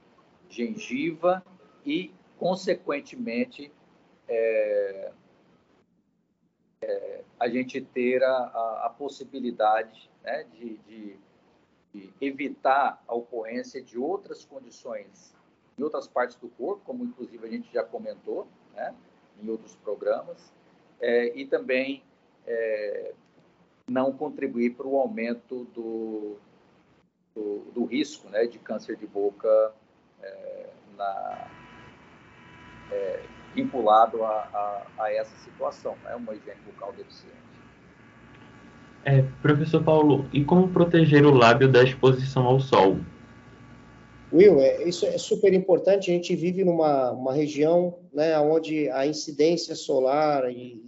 gengiva 0.50 1.46
e, 1.88 2.12
consequentemente, 2.38 3.72
é, 4.28 5.12
é, 6.82 7.24
a 7.40 7.48
gente 7.48 7.80
ter 7.80 8.22
a, 8.22 8.30
a, 8.30 8.82
a 8.88 8.90
possibilidade 8.90 10.12
né, 10.22 10.46
de, 10.52 10.78
de, 10.80 11.18
de, 11.94 12.14
evitar 12.20 13.02
a 13.08 13.16
ocorrência 13.16 13.82
de 13.82 13.98
outras 13.98 14.44
condições 14.44 15.34
em 15.80 15.84
outras 15.84 16.08
partes 16.08 16.36
do 16.36 16.50
corpo, 16.50 16.82
como 16.84 17.06
inclusive 17.06 17.48
a 17.48 17.50
gente 17.50 17.72
já 17.72 17.84
comentou 17.84 18.48
né, 18.74 18.94
em 19.42 19.50
outros 19.50 19.76
programas, 19.76 20.52
é, 21.00 21.40
e 21.40 21.46
também 21.46 22.04
é, 22.46 23.14
não 23.90 24.12
contribuir 24.12 24.76
para 24.76 24.88
o 24.88 25.00
aumento 25.00 25.64
do, 25.74 26.38
do, 27.34 27.60
do, 27.72 27.86
risco 27.86 28.28
né, 28.28 28.46
de 28.46 28.60
câncer 28.60 28.98
de 28.98 29.08
boca 29.08 29.74
é, 30.22 30.70
na, 30.98 31.57
é, 32.92 33.20
vinculado 33.54 34.24
a, 34.24 34.30
a, 34.30 35.04
a, 35.04 35.14
essa 35.14 35.36
situação, 35.44 35.96
né, 36.04 36.16
uma 36.16 36.34
higiene 36.34 36.60
bucal 36.66 36.94
deficiente. 36.94 37.36
É, 39.06 39.24
professor 39.42 39.84
Paulo, 39.84 40.26
e 40.34 40.44
como 40.44 40.68
proteger 40.68 41.26
o 41.26 41.34
lábio 41.34 41.72
da 41.72 41.84
exposição 41.84 42.46
ao 42.46 42.60
sol? 42.60 42.98
Will, 44.34 44.60
é, 44.60 44.84
isso 44.84 45.06
é 45.06 45.18
super 45.18 45.54
importante. 45.54 46.12
A 46.12 46.14
gente 46.14 46.36
vive 46.36 46.66
numa 46.66 47.12
uma 47.12 47.34
região 47.34 47.98
né, 48.12 48.38
onde 48.40 48.90
a 48.90 49.08
incidência 49.08 49.76
solar 49.76 50.52
e, 50.52 50.84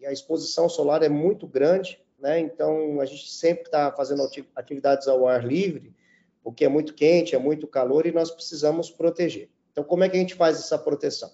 e 0.00 0.06
a 0.06 0.12
exposição 0.12 0.68
solar 0.68 1.02
é 1.02 1.08
muito 1.08 1.46
grande 1.46 1.98
né? 2.18 2.40
Então, 2.40 3.00
a 3.00 3.04
gente 3.04 3.28
sempre 3.30 3.64
está 3.64 3.92
fazendo 3.92 4.22
atividades 4.54 5.06
ao 5.06 5.26
ar 5.26 5.44
livre, 5.44 5.94
porque 6.42 6.64
é 6.64 6.68
muito 6.68 6.94
quente, 6.94 7.34
é 7.34 7.38
muito 7.38 7.66
calor 7.66 8.06
e 8.06 8.12
nós 8.12 8.30
precisamos 8.30 8.90
proteger. 8.90 9.48
Então, 9.76 9.84
como 9.84 10.02
é 10.02 10.08
que 10.08 10.16
a 10.16 10.20
gente 10.20 10.34
faz 10.34 10.58
essa 10.58 10.78
proteção? 10.78 11.30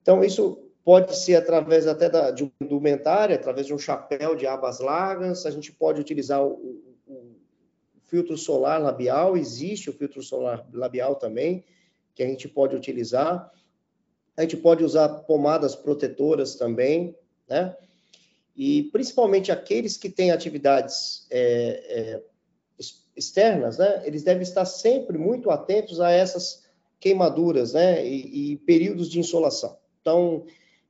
Então, 0.00 0.22
isso 0.22 0.70
pode 0.84 1.16
ser 1.16 1.34
através 1.34 1.88
até 1.88 2.08
da, 2.08 2.30
de 2.30 2.44
um 2.44 2.50
indumentário, 2.60 3.34
através 3.34 3.66
de 3.66 3.74
um 3.74 3.78
chapéu 3.78 4.36
de 4.36 4.46
abas 4.46 4.78
largas, 4.78 5.44
a 5.44 5.50
gente 5.50 5.72
pode 5.72 6.00
utilizar 6.00 6.40
o, 6.40 6.52
o, 7.08 7.34
filtro 8.04 8.38
solar 8.38 8.80
labial, 8.80 9.36
existe 9.36 9.90
o 9.90 9.92
filtro 9.92 10.22
solar 10.22 10.64
labial 10.72 11.16
também, 11.16 11.64
que 12.14 12.22
a 12.22 12.26
gente 12.26 12.46
pode 12.46 12.76
utilizar. 12.76 13.50
A 14.36 14.42
gente 14.42 14.56
pode 14.56 14.84
usar 14.84 15.08
pomadas 15.08 15.74
protetoras 15.74 16.54
também, 16.54 17.18
né? 17.48 17.76
e 18.54 18.84
principalmente 18.92 19.50
aqueles 19.50 19.96
que 19.96 20.08
têm 20.08 20.30
atividades 20.30 21.26
é, 21.28 21.42
é, 21.88 22.22
externas, 23.16 23.78
né, 23.78 24.02
eles 24.04 24.22
devem 24.22 24.44
estar 24.44 24.64
sempre 24.64 25.18
muito 25.18 25.50
atentos 25.50 26.00
a 26.00 26.12
essas 26.12 26.63
queimaduras, 27.04 27.74
né, 27.74 28.02
e, 28.06 28.52
e 28.52 28.56
períodos 28.56 29.10
de 29.10 29.20
insolação. 29.20 29.76
Então, 30.00 30.46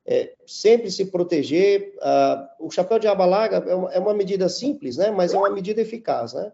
é, 0.07 0.33
sempre 0.47 0.89
se 0.89 1.07
proteger. 1.07 1.93
Uh, 1.97 2.67
o 2.67 2.71
chapéu 2.71 3.01
de 3.01 3.09
aba 3.09 3.27
larga 3.27 3.57
é 3.69 3.75
uma, 3.75 3.93
é 3.95 3.99
uma, 3.99 4.15
medida 4.15 4.49
simples, 4.49 4.97
né, 4.97 5.11
mas 5.11 5.35
é 5.35 5.37
uma 5.37 5.51
medida 5.51 5.81
eficaz, 5.81 6.33
né, 6.33 6.53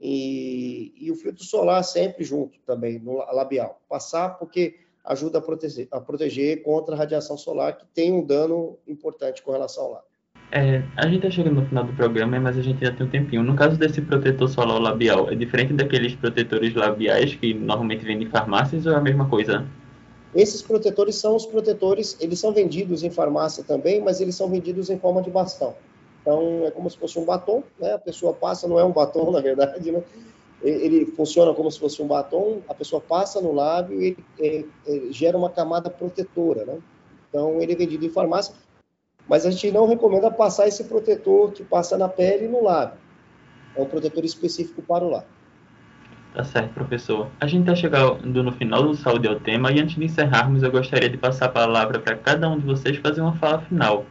e, 0.00 0.94
e, 0.96 1.12
o 1.12 1.14
filtro 1.14 1.44
solar 1.44 1.84
sempre 1.84 2.24
junto 2.24 2.58
também 2.60 2.98
no 2.98 3.18
labial, 3.34 3.82
passar 3.86 4.38
porque 4.38 4.76
ajuda 5.04 5.38
a 5.38 5.42
proteger, 5.42 5.88
a 5.90 6.00
proteger 6.00 6.62
contra 6.62 6.94
a 6.94 6.98
radiação 6.98 7.36
solar 7.36 7.76
que 7.76 7.84
tem 7.88 8.10
um 8.10 8.24
dano 8.24 8.78
importante 8.88 9.42
com 9.42 9.52
relação 9.52 9.84
ao 9.84 9.92
lábio. 9.92 10.15
É, 10.52 10.82
a 10.96 11.06
gente 11.06 11.16
está 11.16 11.30
chegando 11.30 11.60
no 11.60 11.66
final 11.66 11.84
do 11.84 11.92
programa, 11.94 12.38
mas 12.38 12.56
a 12.56 12.62
gente 12.62 12.84
ainda 12.84 12.96
tem 12.96 13.06
um 13.06 13.10
tempinho. 13.10 13.42
No 13.42 13.56
caso 13.56 13.76
desse 13.76 14.00
protetor 14.00 14.48
solar 14.48 14.80
labial, 14.80 15.28
é 15.30 15.34
diferente 15.34 15.72
daqueles 15.72 16.14
protetores 16.14 16.74
labiais 16.74 17.34
que 17.34 17.52
normalmente 17.52 18.04
vendem 18.04 18.28
em 18.28 18.30
farmácias 18.30 18.86
ou 18.86 18.92
é 18.92 18.96
a 18.96 19.00
mesma 19.00 19.28
coisa? 19.28 19.66
Esses 20.34 20.62
protetores 20.62 21.16
são 21.16 21.34
os 21.34 21.46
protetores, 21.46 22.16
eles 22.20 22.38
são 22.38 22.52
vendidos 22.52 23.02
em 23.02 23.10
farmácia 23.10 23.64
também, 23.64 24.00
mas 24.00 24.20
eles 24.20 24.34
são 24.34 24.48
vendidos 24.48 24.88
em 24.88 24.98
forma 24.98 25.20
de 25.20 25.30
bastão. 25.30 25.74
Então, 26.20 26.64
é 26.64 26.70
como 26.70 26.88
se 26.90 26.98
fosse 26.98 27.18
um 27.18 27.24
batom, 27.24 27.62
né? 27.78 27.94
A 27.94 27.98
pessoa 27.98 28.32
passa, 28.32 28.68
não 28.68 28.78
é 28.78 28.84
um 28.84 28.92
batom, 28.92 29.30
na 29.32 29.40
verdade, 29.40 29.90
né? 29.90 30.02
Ele 30.62 31.06
funciona 31.06 31.52
como 31.54 31.70
se 31.70 31.78
fosse 31.78 32.00
um 32.00 32.06
batom, 32.06 32.60
a 32.68 32.74
pessoa 32.74 33.00
passa 33.00 33.40
no 33.40 33.52
lábio 33.52 34.00
e 34.00 34.06
ele, 34.06 34.24
ele, 34.38 34.68
ele 34.86 35.12
gera 35.12 35.36
uma 35.36 35.50
camada 35.50 35.90
protetora, 35.90 36.64
né? 36.64 36.78
Então, 37.28 37.60
ele 37.60 37.72
é 37.72 37.76
vendido 37.76 38.06
em 38.06 38.10
farmácia 38.10 38.54
mas 39.28 39.44
a 39.44 39.50
gente 39.50 39.70
não 39.70 39.86
recomenda 39.86 40.30
passar 40.30 40.68
esse 40.68 40.84
protetor 40.84 41.52
que 41.52 41.64
passa 41.64 41.96
na 41.98 42.08
pele 42.08 42.44
e 42.44 42.48
no 42.48 42.62
lábio. 42.62 42.98
É 43.74 43.82
um 43.82 43.86
protetor 43.86 44.24
específico 44.24 44.82
para 44.82 45.04
o 45.04 45.10
lábio. 45.10 45.28
Tá 46.34 46.44
certo, 46.44 46.74
professor. 46.74 47.30
A 47.40 47.46
gente 47.46 47.62
está 47.62 47.74
chegando 47.74 48.42
no 48.42 48.52
final 48.52 48.82
do 48.82 48.94
Saúde 48.94 49.26
ao 49.26 49.40
Tema 49.40 49.72
e 49.72 49.80
antes 49.80 49.96
de 49.96 50.04
encerrarmos, 50.04 50.62
eu 50.62 50.70
gostaria 50.70 51.08
de 51.08 51.16
passar 51.16 51.46
a 51.46 51.48
palavra 51.48 51.98
para 51.98 52.16
cada 52.16 52.48
um 52.48 52.58
de 52.58 52.66
vocês 52.66 52.96
fazer 52.98 53.22
uma 53.22 53.34
fala 53.36 53.62
final. 53.62 54.04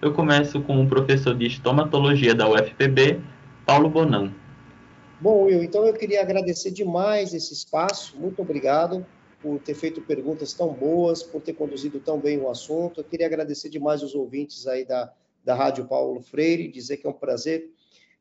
Eu 0.00 0.12
começo 0.12 0.60
com 0.62 0.82
o 0.82 0.88
professor 0.88 1.34
de 1.34 1.46
estomatologia 1.46 2.34
da 2.34 2.48
UFPB, 2.48 3.20
Paulo 3.64 3.90
Bonan. 3.90 4.32
Bom, 5.20 5.44
Will, 5.44 5.62
então 5.62 5.86
eu 5.86 5.94
queria 5.94 6.20
agradecer 6.20 6.70
demais 6.70 7.32
esse 7.32 7.52
espaço. 7.52 8.16
Muito 8.18 8.40
obrigado 8.42 9.04
por 9.40 9.60
ter 9.60 9.74
feito 9.74 10.00
perguntas 10.00 10.52
tão 10.52 10.72
boas, 10.72 11.22
por 11.22 11.40
ter 11.40 11.52
conduzido 11.52 12.00
tão 12.00 12.18
bem 12.18 12.38
o 12.38 12.48
assunto. 12.48 13.00
Eu 13.00 13.04
queria 13.04 13.26
agradecer 13.26 13.68
demais 13.68 14.02
os 14.02 14.14
ouvintes 14.14 14.66
aí 14.66 14.84
da, 14.84 15.12
da 15.44 15.54
Rádio 15.54 15.86
Paulo 15.86 16.20
Freire, 16.20 16.68
dizer 16.68 16.96
que 16.96 17.06
é 17.06 17.10
um 17.10 17.12
prazer 17.12 17.70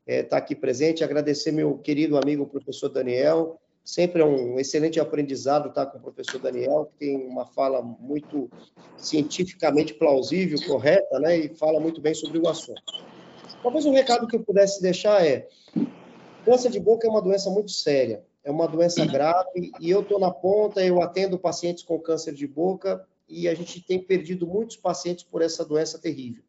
é, 0.06 0.20
estar 0.20 0.38
aqui 0.38 0.56
presente, 0.56 1.04
agradecer 1.04 1.52
meu 1.52 1.78
querido 1.78 2.18
amigo 2.18 2.46
professor 2.46 2.90
Daniel, 2.90 3.60
sempre 3.84 4.22
é 4.22 4.26
um 4.26 4.60
excelente 4.60 5.00
aprendizado 5.00 5.70
estar 5.70 5.88
com 5.88 5.98
o 5.98 6.02
professor 6.02 6.40
Daniel, 6.40 6.90
que 6.92 7.06
tem 7.06 7.16
uma 7.16 7.46
fala 7.46 7.82
muito 7.82 8.50
cientificamente 8.98 9.94
plausível, 9.94 10.58
correta, 10.68 11.20
né, 11.20 11.38
e 11.38 11.50
fala 11.56 11.80
muito 11.80 12.02
bem 12.02 12.14
sobre 12.14 12.38
o 12.40 12.48
assunto. 12.48 12.82
Talvez 13.62 13.86
um 13.86 13.94
recado 13.94 14.28
que 14.28 14.36
eu 14.36 14.44
pudesse 14.44 14.82
deixar 14.82 15.26
é, 15.26 15.48
câncer 16.44 16.70
de 16.70 16.80
boca 16.80 17.08
é 17.08 17.10
uma 17.10 17.22
doença 17.22 17.50
muito 17.50 17.72
séria, 17.72 18.24
é 18.46 18.52
uma 18.52 18.68
doença 18.68 19.04
grave 19.06 19.72
e 19.80 19.90
eu 19.90 20.02
estou 20.02 20.20
na 20.20 20.30
ponta, 20.30 20.86
eu 20.86 21.02
atendo 21.02 21.38
pacientes 21.38 21.84
com 21.84 22.00
câncer 22.00 22.34
de 22.34 22.48
boca 22.48 23.06
e 23.28 23.50
a 23.50 23.56
gente 23.56 23.82
tem 23.82 24.00
perdido 24.00 24.46
muitos 24.46 24.78
pacientes 24.78 25.24
por 25.24 25.42
essa 25.42 25.66
doença 25.66 25.98
terrível. 25.98 26.44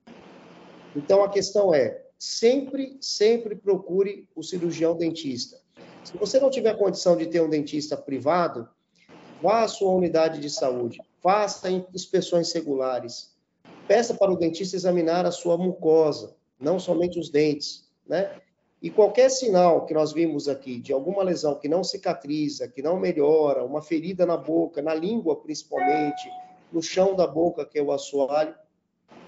Então 0.95 1.25
a 1.25 1.31
questão 1.31 1.75
é, 1.75 2.05
sempre, 2.19 2.99
sempre 3.01 3.57
procure 3.57 4.29
o 4.37 4.43
cirurgião 4.43 4.95
dentista. 4.95 5.59
Se 6.05 6.17
você 6.19 6.39
não 6.39 6.51
tiver 6.51 6.77
condição 6.77 7.17
de 7.17 7.27
ter 7.27 7.41
um 7.41 7.49
dentista 7.49 7.97
privado, 7.97 8.69
vá 9.43 9.63
à 9.63 9.69
sua 9.69 9.93
unidade 9.93 10.39
de 10.39 10.51
saúde, 10.51 11.01
faça 11.23 11.71
inspeções 11.71 12.53
regulares, 12.53 13.35
peça 13.89 14.13
para 14.15 14.31
o 14.31 14.37
dentista 14.37 14.77
examinar 14.77 15.25
a 15.25 15.33
sua 15.33 15.57
mucosa, 15.57 16.37
não 16.61 16.79
somente 16.79 17.19
os 17.19 17.31
dentes, 17.31 17.89
né? 18.07 18.39
E 18.87 18.91
qualquer 18.91 19.29
sinal 19.33 19.85
que 19.85 19.93
nós 19.93 20.13
vimos 20.13 20.47
aqui 20.47 20.79
de 20.79 20.93
alguma 20.93 21.25
lesão 21.25 21.57
que 21.57 21.69
não 21.69 21.83
cicatriza, 21.83 22.69
que 22.69 22.81
não 22.81 23.01
melhora, 23.01 23.65
uma 23.65 23.83
ferida 23.83 24.25
na 24.25 24.37
boca, 24.37 24.81
na 24.81 24.95
língua 24.95 25.35
principalmente, 25.35 26.31
no 26.73 26.81
chão 26.81 27.17
da 27.17 27.27
boca, 27.27 27.67
que 27.67 27.81
é 27.81 27.83
o 27.83 27.91
assoalho, 27.91 28.55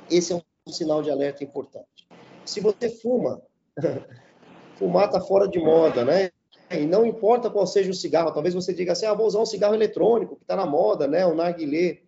esse 0.09 0.33
é 0.33 0.37
um 0.37 0.73
sinal 0.73 1.03
de 1.03 1.11
alerta 1.11 1.43
importante. 1.43 2.07
Se 2.45 2.61
você 2.61 2.89
fuma, 2.89 3.43
fumar 4.79 5.07
está 5.07 5.21
fora 5.21 5.49
de 5.49 5.59
moda, 5.59 6.05
né? 6.05 6.31
E 6.71 6.87
não 6.87 7.05
importa 7.05 7.51
qual 7.51 7.67
seja 7.67 7.91
o 7.91 7.95
cigarro, 7.95 8.31
talvez 8.31 8.55
você 8.55 8.73
diga 8.73 8.93
assim, 8.93 9.07
ah, 9.07 9.15
vou 9.15 9.27
usar 9.27 9.41
um 9.41 9.47
cigarro 9.47 9.75
eletrônico, 9.75 10.37
que 10.37 10.45
está 10.45 10.55
na 10.55 10.67
moda, 10.67 11.09
né? 11.09 11.27
O 11.27 11.35
narguilé. 11.35 12.03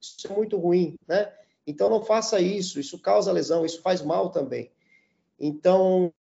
Isso 0.00 0.28
é 0.30 0.32
muito 0.32 0.56
ruim, 0.56 0.94
né? 1.08 1.32
Então 1.66 1.90
não 1.90 2.00
faça 2.00 2.38
isso, 2.38 2.78
isso 2.78 2.96
causa 2.96 3.32
lesão, 3.32 3.66
isso 3.66 3.82
faz 3.82 4.02
mal 4.02 4.30
também. 4.30 4.70
Então, 5.40 6.12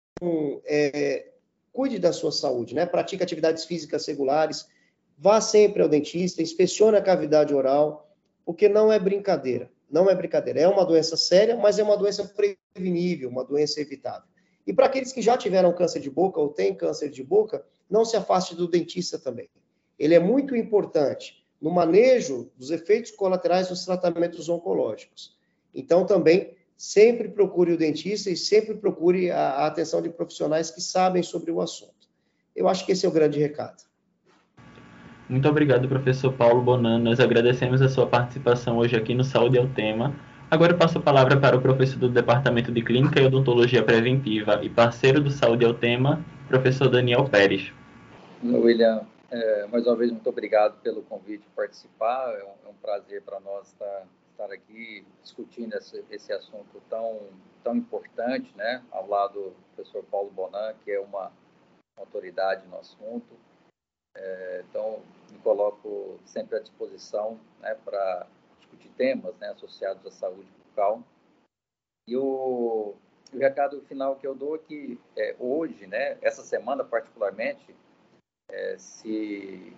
é, 0.65 1.31
cuide 1.71 1.99
da 1.99 2.11
sua 2.11 2.31
saúde, 2.31 2.75
né? 2.75 2.85
Pratique 2.85 3.23
atividades 3.23 3.65
físicas 3.65 4.05
regulares, 4.05 4.67
vá 5.17 5.39
sempre 5.39 5.81
ao 5.81 5.89
dentista, 5.89 6.41
inspecione 6.41 6.97
a 6.97 7.01
cavidade 7.01 7.53
oral, 7.53 8.09
porque 8.45 8.67
não 8.67 8.91
é 8.91 8.99
brincadeira, 8.99 9.71
não 9.89 10.09
é 10.09 10.15
brincadeira. 10.15 10.59
É 10.59 10.67
uma 10.67 10.85
doença 10.85 11.15
séria, 11.15 11.55
mas 11.55 11.79
é 11.79 11.83
uma 11.83 11.97
doença 11.97 12.25
prevenível, 12.25 13.29
uma 13.29 13.43
doença 13.43 13.79
evitável. 13.79 14.27
E 14.65 14.73
para 14.73 14.85
aqueles 14.85 15.11
que 15.11 15.21
já 15.21 15.37
tiveram 15.37 15.73
câncer 15.73 15.99
de 15.99 16.09
boca 16.09 16.39
ou 16.39 16.49
têm 16.49 16.73
câncer 16.73 17.09
de 17.09 17.23
boca, 17.23 17.65
não 17.89 18.05
se 18.05 18.15
afaste 18.15 18.55
do 18.55 18.67
dentista 18.67 19.17
também. 19.17 19.49
Ele 19.97 20.15
é 20.15 20.19
muito 20.19 20.55
importante 20.55 21.45
no 21.61 21.69
manejo 21.69 22.51
dos 22.57 22.71
efeitos 22.71 23.11
colaterais 23.11 23.67
dos 23.67 23.85
tratamentos 23.85 24.49
oncológicos. 24.49 25.37
Então, 25.73 26.05
também, 26.05 26.55
sempre 26.81 27.29
procure 27.29 27.73
o 27.73 27.77
dentista 27.77 28.31
e 28.31 28.35
sempre 28.35 28.73
procure 28.73 29.29
a, 29.29 29.37
a 29.37 29.67
atenção 29.67 30.01
de 30.01 30.09
profissionais 30.09 30.71
que 30.71 30.81
sabem 30.81 31.21
sobre 31.21 31.51
o 31.51 31.61
assunto. 31.61 32.09
Eu 32.55 32.67
acho 32.67 32.83
que 32.83 32.91
esse 32.91 33.05
é 33.05 33.09
o 33.09 33.11
grande 33.11 33.39
recado. 33.39 33.83
Muito 35.29 35.47
obrigado, 35.47 35.87
professor 35.87 36.33
Paulo 36.33 36.59
Bonan. 36.59 36.97
Nós 36.97 37.19
agradecemos 37.19 37.83
a 37.83 37.87
sua 37.87 38.07
participação 38.07 38.79
hoje 38.79 38.95
aqui 38.95 39.13
no 39.13 39.23
Saúde 39.23 39.59
é 39.59 39.61
o 39.61 39.69
Tema. 39.69 40.15
Agora 40.49 40.73
eu 40.73 40.77
passo 40.77 40.97
a 40.97 41.01
palavra 41.01 41.39
para 41.39 41.55
o 41.55 41.61
professor 41.61 41.99
do 41.99 42.09
Departamento 42.09 42.71
de 42.71 42.81
Clínica 42.81 43.21
e 43.21 43.27
Odontologia 43.27 43.83
Preventiva 43.83 44.59
e 44.63 44.67
parceiro 44.67 45.21
do 45.21 45.29
Saúde 45.29 45.63
é 45.63 45.67
o 45.67 45.75
Tema, 45.75 46.25
professor 46.47 46.89
Daniel 46.89 47.25
Pérez. 47.25 47.71
William, 48.43 49.05
é, 49.29 49.67
mais 49.67 49.85
uma 49.85 49.95
vez, 49.95 50.09
muito 50.09 50.27
obrigado 50.27 50.81
pelo 50.81 51.03
convite 51.03 51.43
de 51.43 51.49
participar. 51.55 52.33
É 52.33 52.43
um, 52.43 52.67
é 52.67 52.71
um 52.71 52.75
prazer 52.81 53.21
para 53.21 53.39
nós 53.39 53.67
estar, 53.67 54.03
estar, 54.31 54.51
aqui 54.51 55.05
discutindo 55.21 55.75
esse, 55.75 56.03
esse, 56.09 56.33
assunto 56.33 56.81
tão, 56.89 57.29
tão 57.63 57.75
importante, 57.75 58.55
né? 58.55 58.83
Ao 58.91 59.07
lado 59.07 59.51
do 59.51 59.55
professor 59.75 60.03
Paulo 60.05 60.31
Bonan, 60.31 60.73
que 60.83 60.91
é 60.91 60.99
uma 60.99 61.31
autoridade 61.97 62.67
no 62.67 62.77
assunto. 62.77 63.39
É, 64.15 64.63
então, 64.69 65.01
me 65.31 65.37
coloco 65.39 66.19
sempre 66.25 66.57
à 66.57 66.59
disposição 66.59 67.39
né, 67.59 67.75
para 67.85 68.27
discutir 68.59 68.89
temas 68.89 69.37
né, 69.37 69.49
associados 69.49 70.05
à 70.05 70.11
saúde 70.11 70.49
bucal. 70.65 71.01
E 72.07 72.17
o, 72.17 72.95
o 73.33 73.37
recado 73.37 73.81
final 73.83 74.17
que 74.17 74.27
eu 74.27 74.35
dou 74.35 74.55
é 74.55 74.59
que 74.59 74.99
é, 75.15 75.35
hoje, 75.39 75.87
né, 75.87 76.17
essa 76.21 76.43
semana 76.43 76.83
particularmente, 76.83 77.73
é, 78.49 78.77
se 78.77 79.73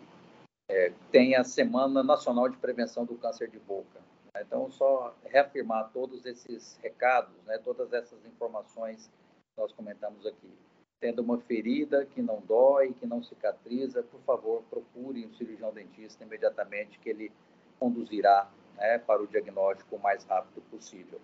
é, 0.70 0.92
tem 1.12 1.36
a 1.36 1.44
Semana 1.44 2.04
Nacional 2.04 2.50
de 2.50 2.58
Prevenção 2.58 3.06
do 3.06 3.16
Câncer 3.16 3.50
de 3.50 3.60
Boca. 3.60 4.02
Né? 4.34 4.42
Então, 4.42 4.70
só 4.72 5.16
reafirmar 5.26 5.92
todos 5.92 6.26
esses 6.26 6.78
recados, 6.78 7.36
né, 7.46 7.58
todas 7.60 7.94
essas 7.94 8.26
informações 8.26 9.08
que 9.08 9.62
nós 9.62 9.72
comentamos 9.72 10.26
aqui. 10.26 10.52
Tendo 11.00 11.22
uma 11.22 11.38
ferida 11.40 12.06
que 12.06 12.22
não 12.22 12.42
dói, 12.42 12.94
que 12.94 13.06
não 13.06 13.22
cicatriza, 13.22 14.04
por 14.04 14.22
favor, 14.22 14.64
procure 14.70 15.26
um 15.26 15.34
cirurgião 15.34 15.74
dentista 15.74 16.24
imediatamente, 16.24 16.98
que 17.00 17.10
ele 17.10 17.32
conduzirá 17.78 18.50
né, 18.76 18.98
para 19.00 19.22
o 19.22 19.28
diagnóstico 19.28 19.98
o 19.98 20.00
mais 20.00 20.24
rápido 20.24 20.62
possível. 20.70 21.20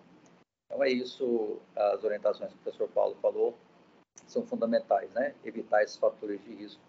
Então, 0.66 0.84
é 0.84 0.90
isso, 0.90 1.60
as 1.74 2.04
orientações 2.04 2.52
que 2.52 2.58
o 2.58 2.62
professor 2.62 2.88
Paulo 2.90 3.16
falou 3.16 3.56
são 4.26 4.46
fundamentais, 4.46 5.10
né? 5.12 5.34
Evitar 5.44 5.82
esses 5.82 5.96
fatores 5.96 6.40
de 6.44 6.54
risco 6.54 6.82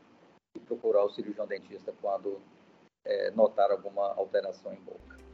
e 0.55 0.59
procurar 0.59 1.03
o 1.03 1.09
cirurgião 1.09 1.47
dentista 1.47 1.91
quando 1.99 2.39
é, 3.03 3.31
notar 3.31 3.71
alguma 3.71 4.13
alteração 4.13 4.71
em 4.73 4.81
boca. 4.81 5.30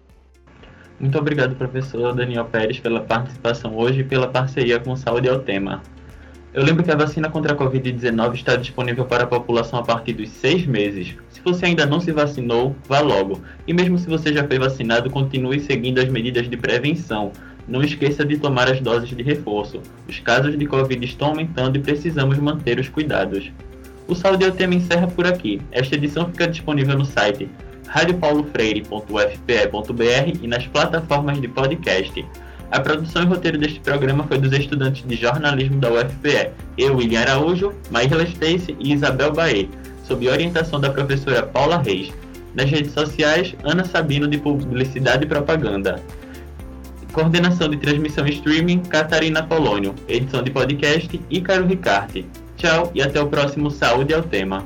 Muito 1.00 1.16
obrigado, 1.20 1.56
professor 1.56 2.12
Daniel 2.16 2.46
Pérez, 2.46 2.80
pela 2.80 3.02
participação 3.02 3.78
hoje 3.78 4.00
e 4.00 4.04
pela 4.04 4.28
parceria 4.28 4.80
com 4.80 4.96
Saúde 4.96 5.30
ao 5.30 5.38
Tema. 5.38 5.84
Eu 6.52 6.64
lembro 6.64 6.84
que 6.84 6.90
a 6.90 6.96
vacina 6.96 7.30
contra 7.30 7.54
a 7.54 7.56
Covid-19 7.56 8.34
está 8.34 8.56
disponível 8.56 9.06
para 9.06 9.26
a 9.26 9.28
população 9.28 9.78
a 9.78 9.84
partir 9.84 10.14
dos 10.14 10.30
seis 10.30 10.66
meses. 10.66 11.16
Se 11.30 11.40
você 11.44 11.68
ainda 11.68 11.86
não 11.86 12.00
se 12.00 12.12
vacinou, 12.12 12.76
vá 12.90 13.00
logo. 13.00 13.40
E 13.68 13.74
mesmo 13.74 14.00
se 14.00 14.08
você 14.08 14.34
já 14.34 14.44
foi 14.44 14.58
vacinado, 14.58 15.12
continue 15.12 15.60
seguindo 15.60 16.00
as 16.00 16.10
medidas 16.10 16.50
de 16.50 16.58
prevenção. 16.58 17.32
Não 17.68 17.84
esqueça 17.84 18.26
de 18.26 18.40
tomar 18.40 18.68
as 18.68 18.82
doses 18.82 19.10
de 19.10 19.22
reforço. 19.22 19.84
Os 20.08 20.20
casos 20.20 20.58
de 20.58 20.66
Covid 20.66 21.06
estão 21.06 21.28
aumentando 21.28 21.78
e 21.78 21.82
precisamos 21.82 22.40
manter 22.40 22.80
os 22.80 22.90
cuidados. 22.90 23.52
O 24.08 24.16
Saúde 24.16 24.46
é 24.46 24.48
o 24.48 24.52
Tema 24.52 24.74
encerra 24.74 25.06
por 25.06 25.28
aqui. 25.28 25.62
Esta 25.72 25.94
edição 25.94 26.26
fica 26.30 26.48
disponível 26.48 26.98
no 26.98 27.06
site 27.06 27.48
radiopaulofreire.ufpe.br 27.88 30.40
e 30.42 30.48
nas 30.48 30.68
plataformas 30.68 31.42
de 31.42 31.48
podcast. 31.48 32.24
A 32.70 32.80
produção 32.80 33.24
e 33.24 33.26
roteiro 33.26 33.58
deste 33.58 33.80
programa 33.80 34.26
foi 34.26 34.38
dos 34.38 34.52
estudantes 34.52 35.04
de 35.08 35.16
jornalismo 35.16 35.80
da 35.80 35.92
UFPE, 35.92 36.52
eu, 36.78 36.98
William 36.98 37.22
Araújo, 37.22 37.74
Maíra 37.90 38.24
Stacy 38.24 38.76
e 38.80 38.94
Isabel 38.94 39.32
Baê, 39.32 39.70
sob 40.04 40.28
orientação 40.28 40.80
da 40.80 40.90
professora 40.90 41.44
Paula 41.44 41.78
Reis. 41.78 42.12
Nas 42.54 42.70
redes 42.70 42.92
sociais, 42.92 43.56
Ana 43.64 43.86
Sabino 43.86 44.28
de 44.28 44.38
Publicidade 44.38 45.24
e 45.24 45.28
Propaganda. 45.28 46.02
Coordenação 47.14 47.70
de 47.70 47.78
transmissão 47.78 48.28
e 48.28 48.32
streaming, 48.32 48.80
Catarina 48.80 49.44
Polônio. 49.44 49.96
Edição 50.08 50.44
de 50.44 50.52
podcast, 50.52 51.20
Ícaro 51.30 51.66
Ricarte. 51.66 52.26
Tchau 52.58 52.92
e 52.94 53.02
até 53.02 53.22
o 53.22 53.28
próximo 53.28 53.72
Saúde 53.72 54.14
é 54.14 54.18
o 54.18 54.24
Tema. 54.24 54.66